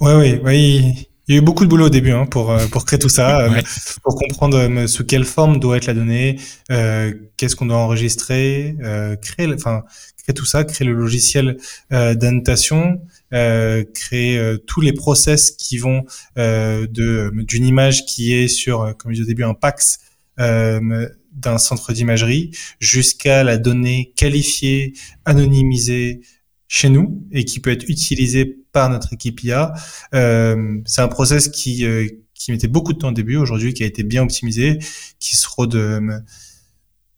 Ouais, 0.00 0.14
oui, 0.14 0.40
oui. 0.42 1.06
Il 1.30 1.34
y 1.34 1.36
a 1.36 1.42
eu 1.42 1.44
beaucoup 1.44 1.62
de 1.62 1.70
boulot 1.70 1.86
au 1.86 1.90
début 1.90 2.10
hein, 2.10 2.26
pour 2.26 2.50
euh, 2.50 2.66
pour 2.66 2.84
créer 2.84 2.98
tout 2.98 3.08
ça, 3.08 3.38
euh, 3.42 3.62
pour 4.02 4.16
comprendre 4.16 4.58
euh, 4.58 4.88
sous 4.88 5.04
quelle 5.04 5.24
forme 5.24 5.60
doit 5.60 5.76
être 5.76 5.86
la 5.86 5.94
donnée, 5.94 6.40
euh, 6.72 7.14
qu'est-ce 7.36 7.54
qu'on 7.54 7.66
doit 7.66 7.76
enregistrer, 7.76 8.74
euh, 8.82 9.14
créer, 9.14 9.46
enfin 9.54 9.84
créer 10.24 10.34
tout 10.34 10.44
ça, 10.44 10.64
créer 10.64 10.88
le 10.88 10.92
logiciel 10.92 11.56
euh, 11.92 12.16
d'annotation, 12.16 13.00
créer 13.30 14.56
tous 14.66 14.80
les 14.80 14.92
process 14.92 15.52
qui 15.52 15.78
vont 15.78 16.02
de 16.36 17.30
d'une 17.44 17.64
image 17.64 18.06
qui 18.06 18.34
est 18.34 18.48
sur, 18.48 18.96
comme 18.98 19.12
je 19.12 19.18
disais 19.18 19.22
au 19.22 19.28
début, 19.28 19.44
un 19.44 19.54
PAX 19.54 20.00
d'un 20.36 21.58
centre 21.58 21.92
d'imagerie 21.92 22.50
jusqu'à 22.80 23.44
la 23.44 23.56
donnée 23.56 24.12
qualifiée, 24.16 24.94
anonymisée 25.24 26.22
chez 26.66 26.88
nous 26.88 27.24
et 27.30 27.44
qui 27.44 27.60
peut 27.60 27.70
être 27.70 27.88
utilisée 27.88 28.59
par 28.72 28.90
notre 28.90 29.12
équipe 29.12 29.42
IA. 29.42 29.72
Euh, 30.14 30.78
c'est 30.86 31.00
un 31.00 31.08
process 31.08 31.48
qui 31.48 31.84
euh, 31.84 32.08
qui 32.34 32.52
mettait 32.52 32.68
beaucoup 32.68 32.94
de 32.94 32.98
temps 32.98 33.08
au 33.08 33.12
début, 33.12 33.36
aujourd'hui 33.36 33.74
qui 33.74 33.82
a 33.82 33.86
été 33.86 34.02
bien 34.02 34.22
optimisé, 34.22 34.78
qui 35.18 35.36
se 35.36 35.46
rôde, 35.46 35.74
euh, 35.74 36.18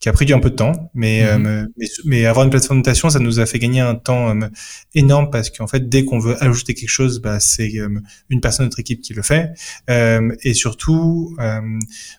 qui 0.01 0.09
a 0.09 0.11
pris 0.11 0.25
du 0.25 0.33
un 0.33 0.39
peu 0.39 0.49
de 0.49 0.55
temps, 0.55 0.91
mais, 0.93 1.21
mhm. 1.23 1.45
euh, 1.45 1.67
mais, 1.77 1.87
mais 2.03 2.25
avoir 2.25 2.43
une 2.43 2.49
plateforme 2.49 2.79
de 2.79 2.85
notation, 2.85 3.09
ça 3.09 3.19
nous 3.19 3.39
a 3.39 3.45
fait 3.45 3.57
gagner 3.57 3.79
un 3.79 3.95
temps 3.95 4.37
énorme 4.95 5.29
parce 5.29 5.49
qu'en 5.49 5.67
fait, 5.67 5.87
dès 5.87 6.03
qu'on 6.03 6.19
veut 6.19 6.35
ajouter 6.43 6.73
quelque 6.73 6.89
chose, 6.89 7.21
bah, 7.21 7.39
c'est 7.39 7.71
une 8.29 8.41
personne 8.41 8.65
de 8.65 8.67
notre 8.67 8.81
équipe 8.81 8.99
qui 8.99 9.13
le 9.13 9.21
fait, 9.21 9.51
et 9.87 10.53
surtout, 10.53 11.33
bah, 11.37 11.61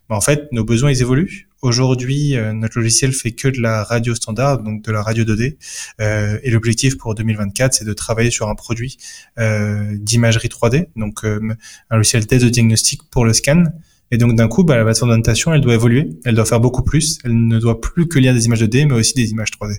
en 0.08 0.22
fait, 0.22 0.48
nos 0.52 0.64
besoins 0.64 0.90
ils 0.90 1.02
évoluent. 1.02 1.50
Aujourd'hui, 1.64 2.36
euh, 2.36 2.52
notre 2.52 2.78
logiciel 2.78 3.14
fait 3.14 3.32
que 3.32 3.48
de 3.48 3.58
la 3.58 3.84
radio 3.84 4.14
standard, 4.14 4.62
donc 4.62 4.82
de 4.82 4.92
la 4.92 5.02
radio 5.02 5.24
2D. 5.24 5.56
Euh, 5.98 6.38
et 6.42 6.50
l'objectif 6.50 6.98
pour 6.98 7.14
2024, 7.14 7.72
c'est 7.72 7.86
de 7.86 7.92
travailler 7.94 8.30
sur 8.30 8.50
un 8.50 8.54
produit 8.54 8.98
euh, 9.38 9.96
d'imagerie 9.98 10.48
3D, 10.48 10.88
donc 10.94 11.24
un 11.24 11.96
logiciel 11.96 12.26
d'aide 12.26 12.42
de 12.42 12.50
diagnostic 12.50 13.04
pour 13.04 13.24
le 13.24 13.32
scan. 13.32 13.64
Et 14.10 14.18
donc 14.18 14.36
d'un 14.36 14.46
coup, 14.46 14.62
bah, 14.62 14.76
la 14.76 14.84
plateforme 14.84 15.12
d'annotation, 15.12 15.54
elle 15.54 15.62
doit 15.62 15.72
évoluer, 15.72 16.10
elle 16.26 16.34
doit 16.34 16.44
faire 16.44 16.60
beaucoup 16.60 16.82
plus. 16.82 17.18
Elle 17.24 17.46
ne 17.46 17.58
doit 17.58 17.80
plus 17.80 18.08
que 18.08 18.18
lire 18.18 18.34
des 18.34 18.44
images 18.44 18.62
2D, 18.62 18.86
mais 18.86 18.96
aussi 18.96 19.14
des 19.14 19.30
images 19.30 19.48
3D. 19.58 19.78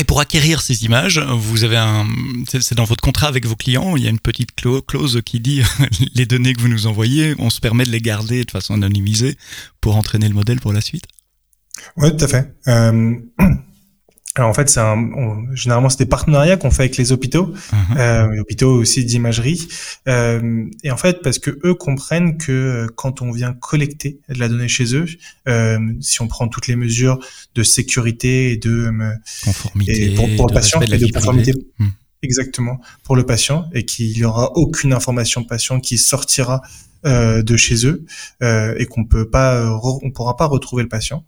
Et 0.00 0.04
pour 0.04 0.20
acquérir 0.20 0.60
ces 0.60 0.84
images, 0.84 1.18
vous 1.18 1.64
avez 1.64 1.78
un, 1.78 2.06
c'est 2.46 2.74
dans 2.74 2.84
votre 2.84 3.02
contrat 3.02 3.28
avec 3.28 3.46
vos 3.46 3.56
clients, 3.56 3.96
il 3.96 4.02
y 4.02 4.06
a 4.06 4.10
une 4.10 4.20
petite 4.20 4.50
clause 4.54 5.22
qui 5.24 5.40
dit 5.40 5.62
les 6.14 6.26
données 6.26 6.52
que 6.52 6.60
vous 6.60 6.68
nous 6.68 6.86
envoyez, 6.86 7.34
on 7.38 7.48
se 7.48 7.60
permet 7.60 7.84
de 7.84 7.90
les 7.90 8.00
garder 8.02 8.44
de 8.44 8.50
façon 8.50 8.74
anonymisée 8.74 9.38
pour 9.80 9.96
entraîner 9.96 10.28
le 10.28 10.34
modèle 10.34 10.60
pour 10.60 10.74
la 10.74 10.82
suite. 10.82 11.04
Oui, 11.96 12.16
tout 12.16 12.24
à 12.24 12.28
fait. 12.28 12.54
Euh, 12.68 13.14
alors 14.34 14.48
en 14.48 14.54
fait, 14.54 14.68
c'est 14.68 14.80
un, 14.80 15.44
généralement 15.54 15.90
c'est 15.90 15.98
des 15.98 16.08
partenariats 16.08 16.56
qu'on 16.56 16.70
fait 16.70 16.84
avec 16.84 16.96
les 16.96 17.12
hôpitaux, 17.12 17.52
uh-huh. 17.52 17.98
euh, 17.98 18.32
les 18.32 18.40
hôpitaux 18.40 18.72
aussi 18.72 19.04
d'imagerie. 19.04 19.68
Euh, 20.08 20.64
et 20.82 20.90
en 20.90 20.96
fait, 20.96 21.20
parce 21.22 21.38
que 21.38 21.58
eux 21.64 21.74
comprennent 21.74 22.38
que 22.38 22.52
euh, 22.52 22.86
quand 22.94 23.20
on 23.20 23.30
vient 23.30 23.52
collecter 23.52 24.20
de 24.28 24.38
la 24.38 24.48
donnée 24.48 24.68
chez 24.68 24.94
eux, 24.94 25.06
euh, 25.48 25.78
si 26.00 26.22
on 26.22 26.28
prend 26.28 26.48
toutes 26.48 26.66
les 26.66 26.76
mesures 26.76 27.18
de 27.54 27.62
sécurité 27.62 28.52
et 28.52 28.56
de 28.56 28.70
euh, 28.70 29.12
conformité 29.44 30.14
pour, 30.14 30.28
pour 30.36 30.46
le 30.48 30.54
patient 30.54 30.80
et 30.80 30.86
de 30.86 31.12
conformité. 31.12 31.52
Hmm. 31.78 31.88
Exactement 32.24 32.80
pour 33.02 33.16
le 33.16 33.26
patient 33.26 33.68
et 33.74 33.84
qu'il 33.84 34.16
y 34.16 34.24
aura 34.24 34.52
aucune 34.54 34.92
information 34.92 35.42
patient 35.42 35.80
qui 35.80 35.98
sortira 35.98 36.62
euh, 37.04 37.42
de 37.42 37.56
chez 37.56 37.84
eux 37.84 38.06
euh, 38.44 38.76
et 38.78 38.86
qu'on 38.86 39.04
peut 39.04 39.28
pas, 39.28 39.76
on 39.82 40.12
pourra 40.12 40.36
pas 40.36 40.46
retrouver 40.46 40.84
le 40.84 40.88
patient. 40.88 41.24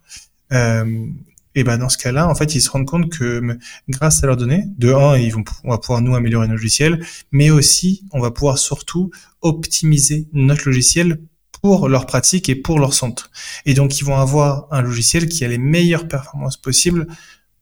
Euh, 0.51 1.07
et 1.55 1.63
ben 1.63 1.77
dans 1.77 1.89
ce 1.89 1.97
cas-là, 1.97 2.27
en 2.27 2.35
fait, 2.35 2.53
ils 2.53 2.61
se 2.61 2.69
rendent 2.69 2.85
compte 2.85 3.09
que 3.09 3.57
grâce 3.87 4.23
à 4.23 4.27
leurs 4.27 4.37
données, 4.37 4.65
de 4.77 4.91
un, 4.91 5.17
ils 5.17 5.31
vont, 5.31 5.43
on 5.63 5.69
va 5.71 5.77
pouvoir 5.77 6.01
nous 6.01 6.13
améliorer 6.13 6.47
nos 6.47 6.55
logiciels, 6.55 7.03
mais 7.31 7.49
aussi 7.49 8.03
on 8.11 8.19
va 8.19 8.29
pouvoir 8.31 8.57
surtout 8.57 9.09
optimiser 9.41 10.27
notre 10.33 10.65
logiciel 10.65 11.21
pour 11.61 11.87
leur 11.87 12.05
pratique 12.05 12.49
et 12.49 12.55
pour 12.55 12.77
leur 12.77 12.93
centre. 12.93 13.31
Et 13.65 13.73
donc 13.73 13.99
ils 13.99 14.03
vont 14.03 14.17
avoir 14.17 14.67
un 14.71 14.81
logiciel 14.81 15.29
qui 15.29 15.45
a 15.45 15.47
les 15.47 15.57
meilleures 15.57 16.09
performances 16.09 16.57
possibles 16.57 17.07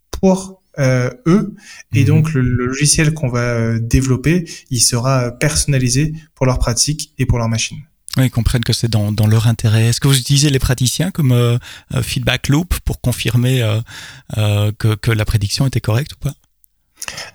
pour 0.09 0.61
euh, 0.79 1.11
eux. 1.27 1.53
Et 1.93 2.01
mhm. 2.01 2.05
donc 2.07 2.33
le, 2.33 2.41
le 2.41 2.65
logiciel 2.65 3.13
qu'on 3.13 3.29
va 3.29 3.41
euh, 3.41 3.79
développer, 3.79 4.49
il 4.71 4.79
sera 4.79 5.31
personnalisé 5.31 6.13
pour 6.33 6.47
leur 6.47 6.57
pratique 6.57 7.13
et 7.19 7.27
pour 7.27 7.37
leur 7.37 7.47
machine. 7.47 7.77
Ils 8.17 8.29
comprennent 8.29 8.63
que 8.63 8.73
c'est 8.73 8.89
dans, 8.89 9.11
dans, 9.11 9.25
leur 9.25 9.47
intérêt. 9.47 9.85
Est-ce 9.85 9.99
que 9.99 10.07
vous 10.07 10.17
utilisez 10.17 10.49
les 10.49 10.59
praticiens 10.59 11.09
comme 11.09 11.31
euh, 11.31 11.57
euh, 11.95 12.03
feedback 12.03 12.47
loop 12.47 12.75
pour 12.85 13.01
confirmer 13.01 13.63
euh, 13.63 14.71
que, 14.77 14.95
que, 14.95 15.11
la 15.11 15.25
prédiction 15.25 15.65
était 15.65 15.81
correcte 15.81 16.13
ou 16.13 16.17
pas? 16.17 16.33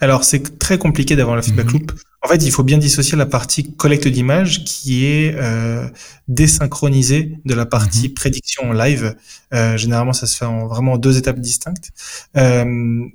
Alors, 0.01 0.25
c'est 0.25 0.59
très 0.59 0.79
compliqué 0.79 1.17
d'avoir 1.17 1.37
le 1.37 1.43
feedback 1.43 1.67
mhm. 1.67 1.73
loop. 1.73 1.93
En 2.21 2.27
fait, 2.27 2.45
il 2.45 2.51
faut 2.51 2.65
bien 2.65 2.79
dissocier 2.79 3.17
la 3.17 3.27
partie 3.27 3.73
collecte 3.75 4.09
d'images 4.09 4.65
qui 4.65 5.05
est 5.05 5.37
euh, 5.37 5.89
désynchronisée 6.27 7.39
de 7.45 7.55
la 7.55 7.65
partie 7.65 8.09
mhm. 8.09 8.15
prédiction 8.15 8.73
live. 8.73 9.15
Euh, 9.55 9.77
généralement, 9.77 10.13
ça 10.13 10.27
se 10.27 10.37
fait 10.37 10.45
en 10.45 10.67
vraiment 10.67 10.99
deux 10.99 11.17
étapes 11.17 11.39
distinctes. 11.39 11.91
Euh, 12.37 12.65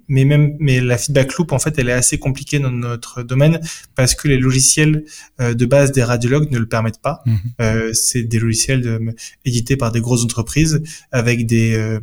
mais 0.07 0.23
même, 0.23 0.55
mais 0.59 0.79
la 0.79 0.97
feedback 0.97 1.33
loop, 1.35 1.51
en 1.51 1.59
fait, 1.59 1.77
elle 1.77 1.89
est 1.89 1.93
assez 1.93 2.17
compliquée 2.17 2.59
dans 2.59 2.71
notre 2.71 3.23
domaine 3.23 3.59
parce 3.95 4.15
que 4.15 4.29
les 4.29 4.37
logiciels 4.37 5.03
euh, 5.41 5.53
de 5.53 5.65
base 5.65 5.91
des 5.91 6.03
radiologues 6.03 6.49
ne 6.49 6.59
le 6.59 6.67
permettent 6.67 7.01
pas. 7.01 7.21
Mhm. 7.25 7.39
Euh, 7.59 7.93
c'est 7.93 8.23
des 8.23 8.39
logiciels 8.39 8.81
de, 8.81 9.15
édités 9.43 9.75
par 9.75 9.91
des 9.91 9.99
grosses 9.99 10.23
entreprises 10.23 10.81
avec 11.11 11.45
des 11.45 11.99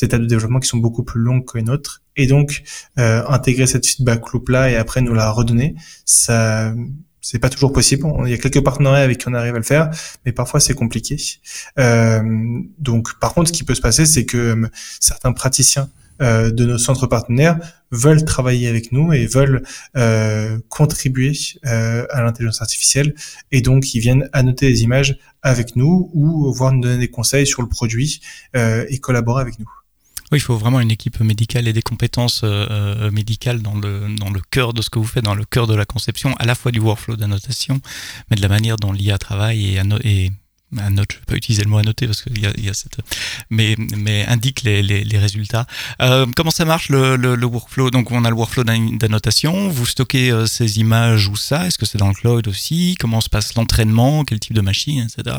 euh, 0.00 0.04
étapes 0.04 0.20
de 0.22 0.26
développement 0.26 0.60
qui 0.60 0.68
sont 0.68 0.78
beaucoup 0.78 1.04
plus 1.04 1.20
longues 1.20 1.44
que 1.44 1.58
les 1.58 1.64
nôtres. 1.64 2.02
Et 2.16 2.26
donc, 2.26 2.62
euh, 2.98 3.22
intégrer 3.28 3.66
cette 3.66 3.86
feedback 3.86 4.30
loop 4.32 4.48
là 4.48 4.70
et 4.70 4.76
après 4.76 5.00
nous 5.00 5.14
la 5.14 5.30
redonner, 5.30 5.74
ça, 6.04 6.74
c'est 7.20 7.38
pas 7.38 7.48
toujours 7.48 7.72
possible. 7.72 8.06
Il 8.24 8.30
y 8.30 8.34
a 8.34 8.38
quelques 8.38 8.62
partenariats 8.62 9.04
avec 9.04 9.18
qui 9.18 9.28
on 9.28 9.34
arrive 9.34 9.54
à 9.54 9.58
le 9.58 9.64
faire, 9.64 9.90
mais 10.26 10.32
parfois 10.32 10.60
c'est 10.60 10.74
compliqué. 10.74 11.16
Euh, 11.78 12.22
donc, 12.78 13.18
par 13.20 13.32
contre, 13.34 13.48
ce 13.48 13.52
qui 13.52 13.64
peut 13.64 13.74
se 13.74 13.80
passer, 13.80 14.06
c'est 14.06 14.26
que 14.26 14.36
euh, 14.36 14.68
certains 15.00 15.32
praticiens 15.32 15.88
euh, 16.22 16.50
de 16.50 16.64
nos 16.64 16.78
centres 16.78 17.06
partenaires 17.06 17.58
veulent 17.90 18.24
travailler 18.24 18.68
avec 18.68 18.92
nous 18.92 19.12
et 19.12 19.26
veulent 19.26 19.62
euh, 19.96 20.58
contribuer 20.68 21.32
euh, 21.66 22.06
à 22.10 22.22
l'intelligence 22.22 22.60
artificielle 22.60 23.14
et 23.50 23.60
donc 23.60 23.94
ils 23.94 24.00
viennent 24.00 24.28
annoter 24.32 24.68
les 24.68 24.82
images 24.82 25.18
avec 25.42 25.74
nous 25.74 26.10
ou 26.12 26.52
voir 26.52 26.72
nous 26.72 26.80
donner 26.80 26.98
des 26.98 27.08
conseils 27.08 27.46
sur 27.46 27.62
le 27.62 27.68
produit 27.68 28.20
et 28.54 28.98
collaborer 28.98 29.40
avec 29.40 29.58
nous. 29.58 29.68
Il 30.36 30.40
faut 30.40 30.56
vraiment 30.56 30.80
une 30.80 30.90
équipe 30.90 31.20
médicale 31.20 31.68
et 31.68 31.72
des 31.72 31.82
compétences 31.82 32.44
médicales 33.12 33.60
dans 33.60 33.74
le, 33.74 34.14
dans 34.16 34.30
le 34.30 34.40
cœur 34.50 34.72
de 34.72 34.82
ce 34.82 34.90
que 34.90 34.98
vous 34.98 35.04
faites, 35.04 35.24
dans 35.24 35.34
le 35.34 35.44
cœur 35.44 35.66
de 35.66 35.74
la 35.74 35.84
conception, 35.84 36.34
à 36.38 36.46
la 36.46 36.54
fois 36.54 36.72
du 36.72 36.80
workflow 36.80 37.16
d'annotation, 37.16 37.80
mais 38.30 38.36
de 38.36 38.42
la 38.42 38.48
manière 38.48 38.76
dont 38.76 38.92
l'IA 38.92 39.18
travaille 39.18 39.76
et, 39.76 39.82
et 40.04 40.32
un 40.78 40.90
note, 40.90 41.12
je 41.12 41.18
vais 41.18 41.24
pas 41.26 41.34
utiliser 41.34 41.64
le 41.64 41.70
mot 41.70 41.78
annoter 41.78 42.06
parce 42.06 42.22
qu'il 42.22 42.38
y 42.38 42.68
a, 42.68 42.74
cette, 42.74 42.98
mais, 43.50 43.76
mais 43.96 44.26
indique 44.26 44.62
les, 44.62 44.82
les, 44.82 45.18
résultats. 45.18 45.66
Euh, 46.00 46.26
comment 46.34 46.50
ça 46.50 46.64
marche 46.64 46.88
le, 46.88 47.16
le, 47.16 47.46
workflow? 47.46 47.90
Donc 47.90 48.10
on 48.10 48.24
a 48.24 48.30
le 48.30 48.36
workflow 48.36 48.64
d'annotation. 48.64 49.68
Vous 49.68 49.86
stockez 49.86 50.30
euh, 50.30 50.46
ces 50.46 50.78
images 50.78 51.28
ou 51.28 51.36
ça? 51.36 51.66
Est-ce 51.66 51.78
que 51.78 51.86
c'est 51.86 51.98
dans 51.98 52.08
le 52.08 52.14
cloud 52.14 52.48
aussi? 52.48 52.96
Comment 52.98 53.20
se 53.20 53.28
passe 53.28 53.54
l'entraînement? 53.54 54.24
Quel 54.24 54.40
type 54.40 54.54
de 54.54 54.60
machine, 54.60 55.00
etc. 55.00 55.36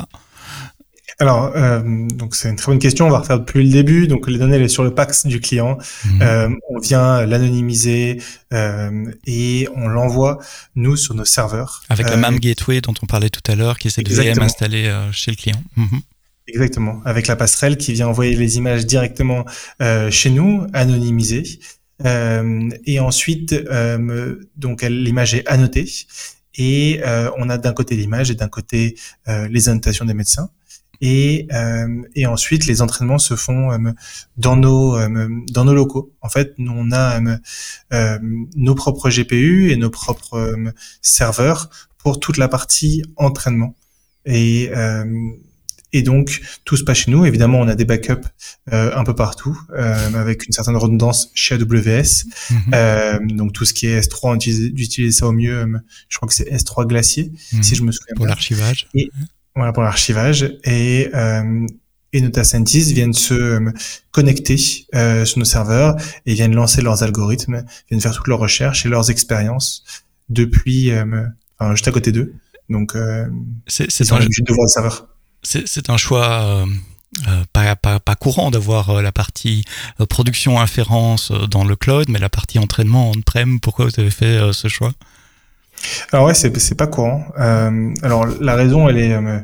Alors, 1.20 1.52
euh, 1.56 1.82
donc 2.10 2.36
c'est 2.36 2.50
une 2.50 2.56
très 2.56 2.72
bonne 2.72 2.80
question. 2.80 3.08
On 3.08 3.10
va 3.10 3.20
refaire 3.20 3.40
depuis 3.40 3.64
le 3.64 3.72
début. 3.72 4.08
Donc, 4.08 4.28
les 4.28 4.38
données, 4.38 4.58
elles 4.58 4.70
sont 4.70 4.76
sur 4.76 4.84
le 4.84 4.94
PAX 4.94 5.26
du 5.26 5.40
client. 5.40 5.78
Mhm. 6.06 6.22
Euh, 6.22 6.50
on 6.70 6.80
vient 6.80 7.26
l'anonymiser 7.26 8.22
euh, 8.54 9.12
et 9.26 9.68
on 9.76 9.88
l'envoie 9.88 10.40
nous 10.76 10.96
sur 10.96 11.14
nos 11.14 11.26
serveurs. 11.26 11.84
Avec 11.90 12.10
la 12.10 12.18
MAM 12.18 12.40
Gateway 12.40 12.82
dont 12.82 12.94
on 13.02 13.06
parlait 13.06 13.30
tout 13.30 13.52
à 13.52 13.56
l'heure, 13.56 13.78
qui 13.78 13.88
est 13.88 13.92
cette 13.92 14.10
VM 14.10 14.40
installée 14.40 14.92
chez 15.12 15.32
le 15.32 15.38
client. 15.38 15.62
Mhm. 15.76 16.02
Exactement. 16.48 17.02
Avec 17.06 17.28
la 17.28 17.36
passerelle 17.36 17.78
qui 17.78 17.94
vient 17.94 18.08
envoyer 18.08 18.36
les 18.36 18.58
images 18.58 18.86
directement 18.86 19.46
chez 20.10 20.30
nous, 20.30 20.66
anonymisées. 20.74 21.60
et 22.04 23.00
ensuite, 23.00 23.56
donc 24.58 24.82
l'image 24.82 25.36
est 25.36 25.48
annotée 25.48 25.90
et 26.56 27.02
on 27.38 27.50
a 27.50 27.58
d'un 27.58 27.74
côté 27.74 27.96
l'image 27.96 28.32
et 28.32 28.36
d'un 28.36 28.50
côté 28.50 28.96
les 29.28 29.70
annotations 29.70 30.06
des 30.06 30.14
médecins. 30.14 30.50
Et, 31.06 31.48
euh, 31.52 32.02
et 32.16 32.26
ensuite, 32.28 32.66
les 32.66 32.82
entraînements 32.82 33.18
se 33.18 33.36
font 33.36 33.74
euh, 33.74 33.92
dans 34.38 34.56
nos 34.56 34.96
euh, 34.96 35.28
dans 35.52 35.66
nos 35.66 35.74
locaux. 35.74 36.14
En 36.22 36.30
fait, 36.30 36.54
nous, 36.58 36.72
on 36.74 36.94
a 36.94 37.20
nos 38.56 38.76
propres 38.76 39.10
GPU 39.10 39.70
et 39.72 39.76
nos 39.76 39.90
propres 39.90 40.56
serveurs 41.02 41.70
pour 41.98 42.22
toute 42.22 42.38
la 42.38 42.48
partie 42.48 43.04
entraînement. 43.18 43.76
Et 44.26 44.72
et 45.96 46.02
donc, 46.02 46.42
tout 46.66 46.76
se 46.76 46.84
passe 46.84 47.00
chez 47.00 47.12
nous. 47.12 47.24
Évidemment, 47.24 47.60
on 47.60 47.68
a 47.68 47.76
des 47.76 47.86
backups 47.86 48.28
un 48.72 49.04
peu 49.04 49.14
partout, 49.14 49.60
avec 49.76 50.46
une 50.48 50.54
certaine 50.54 50.78
redondance 50.78 51.32
chez 51.36 51.56
AWS. 51.56 52.24
Mhm. 52.50 53.36
donc, 53.36 53.52
tout 53.52 53.66
ce 53.66 53.74
qui 53.74 53.88
est 53.88 54.00
S3, 54.00 54.20
on 54.24 54.36
utilise, 54.36 54.72
utilise 54.76 55.18
ça 55.18 55.28
au 55.28 55.34
mieux. 55.34 55.68
je 56.08 56.18
crois 56.18 56.30
que 56.30 56.34
c'est 56.34 56.50
S3 56.50 56.88
Glacier, 56.88 57.34
si 57.36 57.58
mhm. 57.58 57.64
je 57.64 57.84
me 57.84 57.92
souviens 57.92 58.16
Pour 58.16 58.26
l'archivage. 58.26 58.88
Voilà 59.56 59.72
pour 59.72 59.84
l'archivage 59.84 60.58
et 60.64 61.10
euh, 61.14 61.68
et 62.14 62.22
nos 62.22 62.28
data 62.28 62.44
scientists 62.44 62.92
viennent 62.92 63.14
se 63.14 63.34
euh, 63.34 63.72
connecter 64.12 64.58
euh, 64.96 65.26
sur 65.26 65.40
nos 65.40 65.46
serveurs 65.46 65.96
et 66.26 66.34
viennent 66.36 66.54
lancer 66.54 66.82
leurs 66.82 67.04
algorithmes, 67.04 67.66
viennent 67.90 68.02
faire 68.02 68.14
toutes 68.14 68.28
leurs 68.28 68.40
recherches 68.40 68.86
et 68.86 68.90
leurs 68.90 69.10
expériences 69.10 69.84
depuis, 70.30 70.92
euh, 70.92 71.26
enfin, 71.60 71.72
juste 71.72 71.88
à 71.88 71.92
côté 71.92 72.12
d'eux. 72.12 72.34
Donc, 72.70 72.96
euh, 72.96 73.28
c'est 73.68 73.84
un, 74.12 74.20
de 74.20 74.54
voir 74.54 74.64
le 74.64 74.68
serveur. 74.68 75.08
C'est 75.42 75.90
un 75.90 75.98
choix 75.98 76.66
euh, 77.28 77.44
pas, 77.52 77.76
pas, 77.76 78.00
pas, 78.00 78.16
courant 78.16 78.52
d'avoir 78.52 79.02
la 79.02 79.12
partie 79.12 79.66
production 80.10 80.60
inférence 80.60 81.32
dans 81.32 81.66
le 81.66 81.76
cloud, 81.76 82.08
mais 82.10 82.20
la 82.20 82.30
partie 82.30 82.60
entraînement 82.60 83.12
on-prem. 83.12 83.60
Pourquoi 83.60 83.86
vous 83.86 84.00
avez 84.00 84.12
fait 84.12 84.40
ce 84.54 84.68
choix? 84.70 84.94
Alors 86.12 86.28
ouais, 86.28 86.34
c'est 86.34 86.76
pas 86.76 86.88
courant. 86.88 87.26
Euh, 87.40 87.94
alors 88.04 88.26
la 88.26 88.56
raison, 88.56 88.88
elle 88.90 88.98
est, 88.98 89.14
euh, 89.14 89.40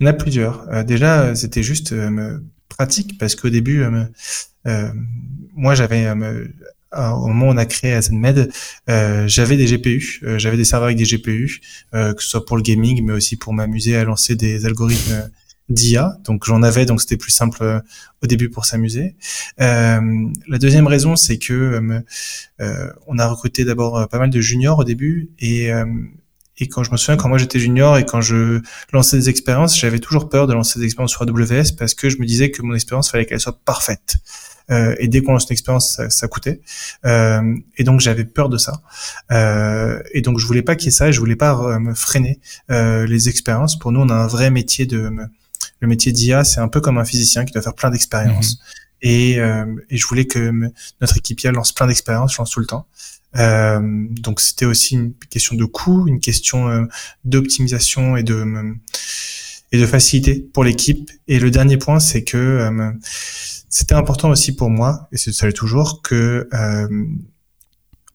il 0.00 0.06
y 0.06 0.08
en 0.08 0.10
a 0.10 0.14
plusieurs. 0.14 0.68
Euh, 0.70 0.84
déjà, 0.84 1.34
c'était 1.34 1.62
juste 1.62 1.92
euh, 1.92 2.38
pratique 2.68 3.18
parce 3.18 3.34
qu'au 3.34 3.48
début, 3.48 3.84
moi 5.54 5.74
j'avais 5.74 6.08
au 6.10 7.26
moment 7.28 7.48
où 7.48 7.50
on 7.50 7.56
a 7.56 7.66
créé 7.66 7.92
AzenMed, 7.92 8.50
euh, 8.88 9.26
j'avais 9.26 9.56
des 9.56 9.66
GPU, 9.66 10.20
j'avais 10.36 10.56
des 10.56 10.64
serveurs 10.64 10.86
avec 10.86 10.98
des 10.98 11.04
GPU, 11.04 11.60
que 11.92 12.14
ce 12.18 12.28
soit 12.28 12.44
pour 12.44 12.56
le 12.56 12.62
gaming, 12.62 13.04
mais 13.04 13.12
aussi 13.12 13.36
pour 13.36 13.52
m'amuser 13.52 13.96
à 13.96 14.04
lancer 14.04 14.36
des 14.36 14.64
algorithmes 14.66 15.30
d'IA. 15.68 16.18
Donc 16.24 16.44
j'en 16.44 16.62
avais, 16.62 16.86
donc 16.86 17.00
c'était 17.00 17.16
plus 17.16 17.30
simple 17.30 17.58
euh, 17.62 17.80
au 18.22 18.26
début 18.26 18.48
pour 18.50 18.64
s'amuser. 18.64 19.16
Euh, 19.60 20.00
la 20.48 20.58
deuxième 20.58 20.86
raison, 20.86 21.16
c'est 21.16 21.38
que 21.38 21.52
euh, 21.52 22.00
euh 22.60 22.90
on 23.06 23.18
a 23.18 23.26
recruté 23.26 23.64
d'abord 23.64 24.08
pas 24.08 24.18
mal 24.18 24.30
de 24.30 24.40
juniors 24.40 24.78
au 24.78 24.84
début 24.84 25.30
et 25.38 25.70
et 26.60 26.68
quand 26.68 26.82
je 26.82 26.90
me 26.90 26.96
souviens, 26.96 27.16
quand 27.16 27.28
moi 27.28 27.38
j'étais 27.38 27.60
junior 27.60 27.98
et 27.98 28.04
quand 28.04 28.20
je 28.20 28.60
lançais 28.92 29.16
des 29.16 29.28
expériences, 29.28 29.78
j'avais 29.78 30.00
toujours 30.00 30.28
peur 30.28 30.46
de 30.48 30.54
lancer 30.54 30.80
des 30.80 30.84
expériences 30.86 31.12
sur 31.12 31.22
AWS 31.22 31.76
parce 31.78 31.94
que 31.94 32.08
je 32.08 32.18
me 32.18 32.26
disais 32.26 32.50
que 32.50 32.62
mon 32.62 32.74
expérience 32.74 33.10
fallait 33.10 33.26
qu'elle 33.26 33.40
soit 33.40 33.60
parfaite. 33.64 34.16
Euh, 34.70 34.94
et 34.98 35.08
dès 35.08 35.22
qu'on 35.22 35.32
lance 35.32 35.44
une 35.48 35.52
expérience, 35.52 35.94
ça, 35.94 36.10
ça 36.10 36.28
coûtait. 36.28 36.60
Euh, 37.06 37.56
et 37.76 37.84
donc 37.84 38.00
j'avais 38.00 38.24
peur 38.24 38.48
de 38.48 38.58
ça. 38.58 38.82
Euh, 39.30 40.02
et 40.12 40.20
donc 40.20 40.38
je 40.38 40.46
voulais 40.46 40.62
pas 40.62 40.76
qu'il 40.76 40.86
y 40.86 40.88
ait 40.88 40.92
ça. 40.92 41.08
Et 41.08 41.12
je 41.12 41.20
voulais 41.20 41.36
pas 41.36 41.78
me 41.78 41.94
freiner 41.94 42.40
les 42.68 43.28
expériences. 43.28 43.78
Pour 43.78 43.92
nous, 43.92 44.00
on 44.00 44.08
a 44.08 44.14
un 44.14 44.26
vrai 44.26 44.50
métier 44.50 44.86
de 44.86 45.10
le 45.80 45.88
métier 45.88 46.12
d'IA, 46.12 46.44
c'est 46.44 46.60
un 46.60 46.68
peu 46.68 46.80
comme 46.80 46.98
un 46.98 47.04
physicien 47.04 47.44
qui 47.44 47.52
doit 47.52 47.62
faire 47.62 47.74
plein 47.74 47.90
d'expériences. 47.90 48.58
Mhm. 48.58 48.64
Et, 49.00 49.38
euh, 49.38 49.64
et, 49.90 49.96
je 49.96 50.06
voulais 50.06 50.26
que 50.26 50.52
notre 51.00 51.16
équipe 51.18 51.40
IA 51.42 51.52
lance 51.52 51.70
plein 51.70 51.86
d'expériences, 51.86 52.36
lance 52.36 52.50
tout 52.50 52.58
le 52.58 52.66
temps. 52.66 52.88
Euh, 53.36 53.80
donc 54.10 54.40
c'était 54.40 54.64
aussi 54.64 54.94
une 54.94 55.12
question 55.30 55.54
de 55.54 55.64
coût, 55.64 56.08
une 56.08 56.20
question 56.20 56.68
euh, 56.68 56.84
d'optimisation 57.24 58.16
et 58.16 58.22
de 58.22 58.74
et 59.70 59.78
de 59.78 59.86
facilité 59.86 60.48
pour 60.52 60.64
l'équipe. 60.64 61.10
Et 61.26 61.38
le 61.38 61.50
dernier 61.50 61.76
point, 61.76 62.00
c'est 62.00 62.24
que 62.24 62.36
euh, 62.36 62.90
c'était 63.68 63.94
important 63.94 64.30
aussi 64.30 64.54
pour 64.54 64.70
moi, 64.70 65.08
et 65.12 65.18
c'est 65.18 65.32
ça 65.32 65.46
l'est 65.46 65.52
toujours, 65.52 66.00
que 66.00 66.48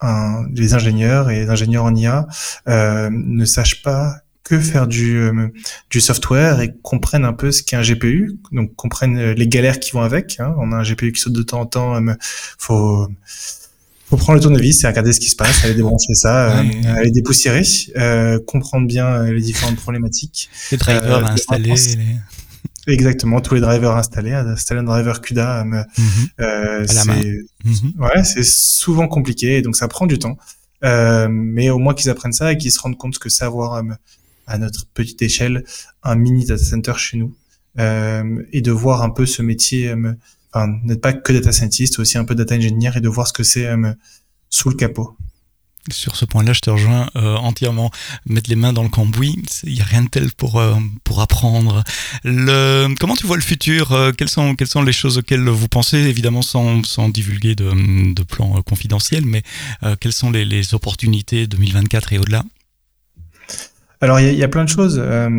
un, 0.01 0.45
les 0.53 0.73
ingénieurs 0.73 1.29
et 1.29 1.41
les 1.41 1.49
ingénieurs 1.49 1.85
en 1.85 1.95
IA 1.95 2.27
ne 2.67 3.45
sachent 3.45 3.83
pas 3.83 4.22
que 4.43 4.59
faire 4.59 4.87
du, 4.87 5.17
euh, 5.17 5.47
du 5.89 6.01
software 6.01 6.61
et 6.61 6.73
comprennent 6.81 7.25
un 7.25 7.33
peu 7.33 7.51
ce 7.51 7.63
qu'est 7.63 7.77
un 7.77 7.81
GPU, 7.81 8.37
donc 8.51 8.75
comprennent 8.75 9.17
euh, 9.17 9.33
les 9.33 9.47
galères 9.47 9.79
qui 9.79 9.91
vont 9.91 10.01
avec. 10.01 10.39
Hein. 10.39 10.53
On 10.57 10.71
a 10.71 10.75
un 10.75 10.83
GPU 10.83 11.11
qui 11.13 11.21
saute 11.21 11.33
de 11.33 11.43
temps 11.43 11.61
en 11.61 11.65
temps, 11.65 11.95
euh, 11.95 12.13
faut 12.57 13.07
faut 14.09 14.17
prendre 14.17 14.37
le 14.37 14.41
tournevis 14.41 14.83
et 14.83 14.87
regarder 14.87 15.11
ce 15.11 15.19
qui 15.19 15.29
se 15.29 15.35
passe, 15.35 15.63
aller 15.63 15.73
débrancher 15.73 16.13
ça, 16.13 16.59
aller 16.97 17.09
dépoussiérer, 17.09 17.63
comprendre 18.45 18.85
bien 18.85 19.23
les 19.23 19.41
différentes 19.41 19.77
problématiques. 19.77 20.51
Les 20.71 20.77
drivers 20.77 21.25
installés. 21.25 21.73
Exactement, 22.87 23.39
tous 23.39 23.55
les 23.55 23.61
drivers 23.61 23.95
installés, 23.95 24.33
installer 24.33 24.81
un 24.81 24.83
driver 24.83 25.21
CUDA, 25.21 25.63
mhm. 25.63 25.87
c'est 26.85 27.39
ouais, 27.97 28.23
c'est 28.23 28.43
souvent 28.43 29.07
compliqué, 29.07 29.61
donc 29.61 29.77
ça 29.77 29.87
prend 29.87 30.05
du 30.05 30.19
temps. 30.19 30.37
Euh, 30.83 31.27
mais 31.29 31.69
au 31.69 31.79
moins 31.79 31.93
qu'ils 31.93 32.09
apprennent 32.09 32.33
ça 32.33 32.51
et 32.51 32.57
qu'ils 32.57 32.71
se 32.71 32.79
rendent 32.79 32.97
compte 32.97 33.17
que 33.17 33.29
savoir 33.29 33.81
à 34.47 34.57
notre 34.57 34.85
petite 34.87 35.21
échelle 35.21 35.63
un 36.03 36.15
mini 36.15 36.45
data 36.45 36.63
center 36.63 36.93
chez 36.97 37.17
nous 37.17 37.35
euh, 37.79 38.43
et 38.51 38.61
de 38.61 38.71
voir 38.71 39.01
un 39.01 39.09
peu 39.09 39.25
ce 39.25 39.41
métier, 39.41 39.89
euh, 39.89 40.13
enfin 40.53 40.71
n'être 40.83 41.01
pas 41.01 41.13
que 41.13 41.33
data 41.33 41.51
scientist, 41.51 41.99
aussi 41.99 42.17
un 42.17 42.25
peu 42.25 42.35
data 42.35 42.55
engineer 42.55 42.91
et 42.95 43.01
de 43.01 43.09
voir 43.09 43.27
ce 43.27 43.33
que 43.33 43.43
c'est 43.43 43.65
euh, 43.65 43.93
sous 44.49 44.69
le 44.69 44.75
capot. 44.75 45.15
Sur 45.91 46.15
ce 46.15 46.23
point-là, 46.23 46.53
je 46.53 46.61
te 46.61 46.69
rejoins 46.69 47.09
euh, 47.17 47.35
entièrement. 47.35 47.91
Mettre 48.25 48.49
les 48.49 48.55
mains 48.55 48.71
dans 48.71 48.83
le 48.83 48.89
cambouis, 48.89 49.35
il 49.63 49.73
n'y 49.73 49.81
a 49.81 49.83
rien 49.83 50.03
de 50.03 50.07
tel 50.07 50.31
pour 50.31 50.57
euh, 50.57 50.75
pour 51.03 51.19
apprendre. 51.19 51.83
Le, 52.23 52.87
comment 53.01 53.15
tu 53.17 53.27
vois 53.27 53.35
le 53.35 53.41
futur 53.41 53.93
Quelles 54.17 54.29
sont 54.29 54.55
quelles 54.55 54.69
sont 54.69 54.81
les 54.81 54.93
choses 54.93 55.17
auxquelles 55.17 55.49
vous 55.49 55.67
pensez? 55.67 55.97
Évidemment, 55.97 56.41
sans, 56.41 56.85
sans 56.85 57.09
divulguer 57.09 57.55
de, 57.55 58.13
de 58.13 58.23
plans 58.23 58.61
confidentiels, 58.61 59.25
mais 59.25 59.43
quelles 59.99 60.13
sont 60.13 60.31
les, 60.31 60.45
les 60.45 60.73
opportunités 60.73 61.47
2024 61.47 62.13
et 62.13 62.19
au-delà? 62.19 62.45
Alors 64.03 64.19
il 64.19 64.35
y, 64.35 64.43
a 64.43 64.49
plein 64.49 64.65
de 64.65 64.69
choses. 64.69 65.01
Euh, 65.01 65.29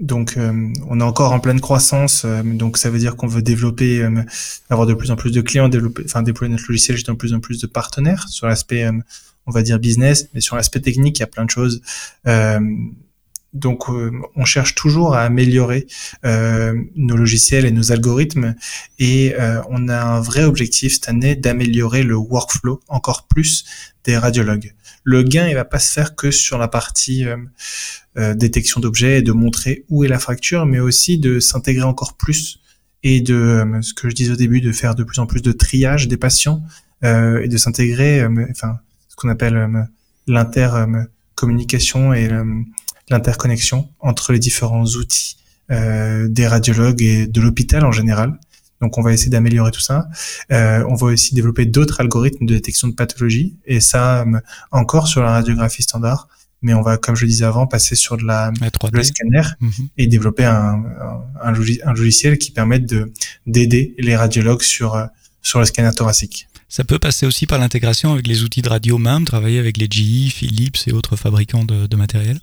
donc 0.00 0.36
euh, 0.36 0.72
on 0.88 0.98
est 0.98 1.04
encore 1.04 1.32
en 1.32 1.38
pleine 1.38 1.60
croissance. 1.60 2.24
Euh, 2.24 2.42
donc 2.42 2.78
ça 2.78 2.90
veut 2.90 2.98
dire 2.98 3.14
qu'on 3.14 3.28
veut 3.28 3.42
développer, 3.42 4.04
avoir 4.70 4.88
de 4.88 4.94
plus 4.94 5.12
en 5.12 5.16
plus 5.16 5.30
de 5.30 5.40
clients, 5.40 5.68
développer, 5.68 6.02
enfin 6.04 6.22
déployer 6.22 6.50
notre 6.50 6.64
logiciel 6.68 6.96
chez 6.96 7.04
de 7.04 7.12
plus 7.12 7.32
en 7.32 7.38
plus 7.38 7.60
de 7.60 7.68
partenaires 7.68 8.28
sur 8.28 8.48
l'aspect, 8.48 8.88
on 9.46 9.52
va 9.52 9.62
dire 9.62 9.78
business, 9.78 10.28
mais 10.34 10.40
sur 10.40 10.56
l'aspect 10.56 10.80
technique 10.80 11.18
il 11.18 11.20
y 11.20 11.22
a 11.22 11.28
plein 11.28 11.44
de 11.44 11.50
choses. 11.50 11.80
donc 13.52 13.88
on 13.88 14.44
cherche 14.44 14.74
toujours 14.74 15.14
à 15.14 15.22
améliorer 15.22 15.86
nos 16.24 17.16
logiciels 17.16 17.66
et 17.66 17.70
nos 17.70 17.92
algorithmes 17.92 18.56
et 18.98 19.34
on 19.70 19.88
a 19.88 20.02
un 20.02 20.20
vrai 20.20 20.42
objectif 20.42 20.94
cette 20.94 21.08
année 21.08 21.36
d'améliorer 21.36 22.02
le 22.02 22.16
workflow 22.16 22.80
encore 22.88 23.28
plus 23.28 23.64
des 24.04 24.18
radiologues 24.18 24.74
le 25.06 25.22
gain 25.22 25.46
il 25.46 25.54
va 25.54 25.64
pas 25.64 25.78
se 25.78 25.92
faire 25.92 26.16
que 26.16 26.32
sur 26.32 26.58
la 26.58 26.66
partie 26.66 27.24
euh, 27.24 27.36
euh, 28.18 28.34
détection 28.34 28.80
d'objets 28.80 29.20
et 29.20 29.22
de 29.22 29.30
montrer 29.30 29.84
où 29.88 30.02
est 30.04 30.08
la 30.08 30.18
fracture, 30.18 30.66
mais 30.66 30.80
aussi 30.80 31.16
de 31.16 31.38
s'intégrer 31.38 31.84
encore 31.84 32.16
plus 32.16 32.58
et 33.04 33.20
de 33.20 33.34
euh, 33.34 33.82
ce 33.82 33.94
que 33.94 34.10
je 34.10 34.16
disais 34.16 34.32
au 34.32 34.36
début, 34.36 34.60
de 34.60 34.72
faire 34.72 34.96
de 34.96 35.04
plus 35.04 35.20
en 35.20 35.26
plus 35.26 35.42
de 35.42 35.52
triage 35.52 36.08
des 36.08 36.16
patients 36.18 36.62
et 37.02 37.46
de 37.46 37.56
s'intégrer, 37.56 38.26
enfin 38.50 38.80
ce 39.08 39.14
qu'on 39.14 39.28
appelle 39.28 39.86
l'intercommunication 40.26 42.14
et 42.14 42.28
l'interconnexion 43.10 43.90
entre 44.00 44.32
les 44.32 44.40
différents 44.40 44.86
outils 44.86 45.36
des 45.68 46.46
radiologues 46.48 47.02
et 47.02 47.26
de 47.28 47.40
l'hôpital 47.40 47.84
en 47.84 47.92
général. 47.92 48.40
Donc 48.80 48.98
on 48.98 49.02
va 49.02 49.12
essayer 49.12 49.30
d'améliorer 49.30 49.70
tout 49.70 49.80
ça. 49.80 50.08
Euh, 50.50 50.84
on 50.88 50.94
va 50.94 51.06
aussi 51.06 51.34
développer 51.34 51.66
d'autres 51.66 52.00
algorithmes 52.00 52.46
de 52.46 52.54
détection 52.54 52.88
de 52.88 52.94
pathologie 52.94 53.56
et 53.66 53.80
ça 53.80 54.24
encore 54.70 55.08
sur 55.08 55.22
la 55.22 55.32
radiographie 55.32 55.82
standard. 55.82 56.28
Mais 56.62 56.72
on 56.74 56.82
va, 56.82 56.96
comme 56.96 57.14
je 57.14 57.26
disais 57.26 57.44
avant, 57.44 57.66
passer 57.66 57.94
sur 57.94 58.16
de 58.16 58.24
la, 58.24 58.50
le 58.92 59.02
scanner 59.02 59.42
mhm. 59.60 59.88
et 59.98 60.06
développer 60.06 60.44
un, 60.44 60.82
un, 61.42 61.52
un, 61.84 61.92
logiciel 61.92 62.38
qui 62.38 62.50
permette 62.50 62.86
de 62.86 63.12
d'aider 63.46 63.94
les 63.98 64.16
radiologues 64.16 64.62
sur 64.62 65.06
sur 65.42 65.60
le 65.60 65.66
scanner 65.66 65.90
thoracique. 65.94 66.48
Ça 66.68 66.82
peut 66.82 66.98
passer 66.98 67.26
aussi 67.26 67.46
par 67.46 67.58
l'intégration 67.58 68.12
avec 68.12 68.26
les 68.26 68.42
outils 68.42 68.62
de 68.62 68.68
radio 68.68 68.98
même, 68.98 69.24
travailler 69.24 69.58
avec 69.58 69.76
les 69.76 69.86
GE, 69.86 70.32
Philips 70.32 70.78
et 70.86 70.92
autres 70.92 71.16
fabricants 71.16 71.64
de, 71.64 71.86
de 71.86 71.96
matériel? 71.96 72.40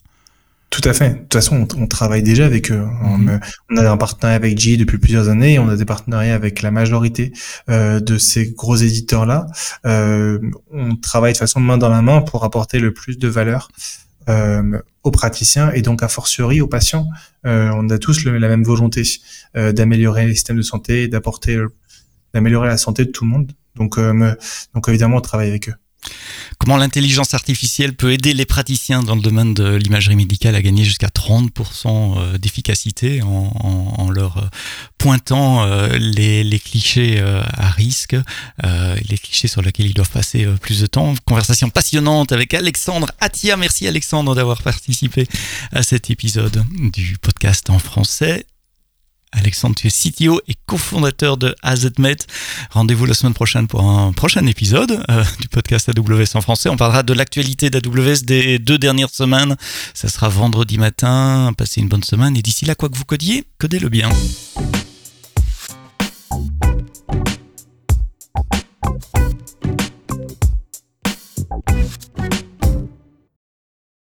Tout 0.73 0.89
à 0.89 0.93
fait. 0.93 1.09
De 1.09 1.19
toute 1.19 1.33
façon, 1.33 1.67
on, 1.77 1.85
travaille 1.85 2.23
déjà 2.23 2.47
avec 2.47 2.71
eux. 2.71 2.83
Mhm. 2.83 3.39
On, 3.69 3.77
a 3.77 3.91
un 3.91 3.95
partenariat 3.95 4.35
avec 4.35 4.57
GE 4.57 4.75
depuis 4.75 4.97
plusieurs 4.97 5.29
années. 5.29 5.59
On 5.59 5.69
a 5.69 5.75
des 5.75 5.85
partenariats 5.85 6.33
avec 6.33 6.63
la 6.63 6.71
majorité 6.71 7.31
euh, 7.69 7.99
de 7.99 8.17
ces 8.17 8.53
gros 8.53 8.75
éditeurs-là. 8.75 9.45
Euh, 9.85 10.39
on 10.71 10.95
travaille 10.95 11.33
de 11.33 11.37
façon 11.37 11.59
main 11.59 11.77
dans 11.77 11.89
la 11.89 12.01
main 12.01 12.21
pour 12.21 12.43
apporter 12.43 12.79
le 12.79 12.91
plus 12.91 13.19
de 13.19 13.27
valeur 13.27 13.69
euh, 14.29 14.79
aux 15.03 15.11
praticiens 15.11 15.71
et 15.73 15.83
donc 15.83 16.01
a 16.01 16.07
fortiori 16.07 16.59
aux 16.59 16.67
patients. 16.67 17.07
Euh, 17.45 17.69
on 17.75 17.87
a 17.91 17.99
tous 17.99 18.25
la 18.25 18.47
même 18.47 18.63
volonté 18.63 19.03
euh, 19.55 19.73
d'améliorer 19.73 20.25
les 20.25 20.33
systèmes 20.33 20.57
de 20.57 20.63
santé, 20.63 21.07
d'apporter, 21.07 21.61
d'améliorer 22.33 22.67
la 22.67 22.77
santé 22.77 23.05
de 23.05 23.11
tout 23.11 23.25
le 23.25 23.29
monde. 23.29 23.51
Donc, 23.75 23.99
donc 24.73 24.87
évidemment, 24.87 25.17
on 25.17 25.21
travaille 25.21 25.49
avec 25.49 25.69
eux. 25.69 25.75
Comment 26.57 26.77
l'intelligence 26.77 27.33
artificielle 27.33 27.93
peut 27.93 28.13
aider 28.13 28.33
les 28.33 28.45
praticiens 28.45 29.03
dans 29.03 29.15
le 29.15 29.21
domaine 29.21 29.53
de 29.53 29.75
l'imagerie 29.75 30.15
médicale 30.15 30.55
à 30.55 30.61
gagner 30.61 30.85
jusqu'à 30.85 31.07
30% 31.07 32.17
euh, 32.17 32.37
d'efficacité 32.37 33.21
en, 33.21 34.09
leur 34.09 34.37
euh, 34.37 34.47
pointant 34.97 35.65
euh, 35.65 35.97
les, 35.97 36.59
clichés 36.59 37.21
à 37.21 37.69
risque, 37.71 38.15
les 38.63 39.17
clichés 39.17 39.47
sur 39.47 39.61
lesquels 39.61 39.87
ils 39.87 39.93
doivent 39.93 40.09
passer 40.09 40.45
plus 40.61 40.81
de 40.81 40.85
temps. 40.85 41.13
Conversation 41.25 41.69
passionnante 41.69 42.31
avec 42.31 42.53
Alexandre 42.53 43.11
Atia. 43.19 43.57
Merci 43.57 43.87
Alexandre 43.87 44.35
d'avoir 44.35 44.61
participé 44.61 45.27
à 45.71 45.83
cet 45.83 46.09
épisode 46.09 46.63
du 46.93 47.17
podcast 47.21 47.69
en 47.69 47.79
français. 47.79 48.45
Alexandre, 49.33 49.75
tu 49.75 49.87
es 49.87 49.89
CTO 49.89 50.39
et 50.47 50.53
cofondateur 50.65 51.37
de 51.37 51.55
AZMet. 51.61 52.17
Rendez-vous 52.71 53.05
la 53.05 53.13
semaine 53.13 53.33
prochaine 53.33 53.67
pour 53.67 53.81
un 53.81 54.13
prochain 54.13 54.45
épisode 54.45 55.03
euh, 55.09 55.23
du 55.41 55.47
podcast 55.47 55.89
AWS 55.89 56.35
en 56.35 56.41
français. 56.41 56.69
On 56.69 56.77
parlera 56.77 57.03
de 57.03 57.13
l'actualité 57.13 57.69
d'AWS 57.69 58.23
des 58.23 58.59
deux 58.59 58.77
dernières 58.77 59.09
semaines. 59.09 59.55
Ça 59.93 60.07
sera 60.07 60.29
vendredi 60.29 60.77
matin. 60.77 61.51
Passez 61.57 61.81
une 61.81 61.89
bonne 61.89 62.03
semaine 62.03 62.37
et 62.37 62.41
d'ici 62.41 62.65
là, 62.65 62.75
quoi 62.75 62.89
que 62.89 62.97
vous 62.97 63.05
codiez, 63.05 63.45
codez-le 63.57 63.89
bien. 63.89 64.09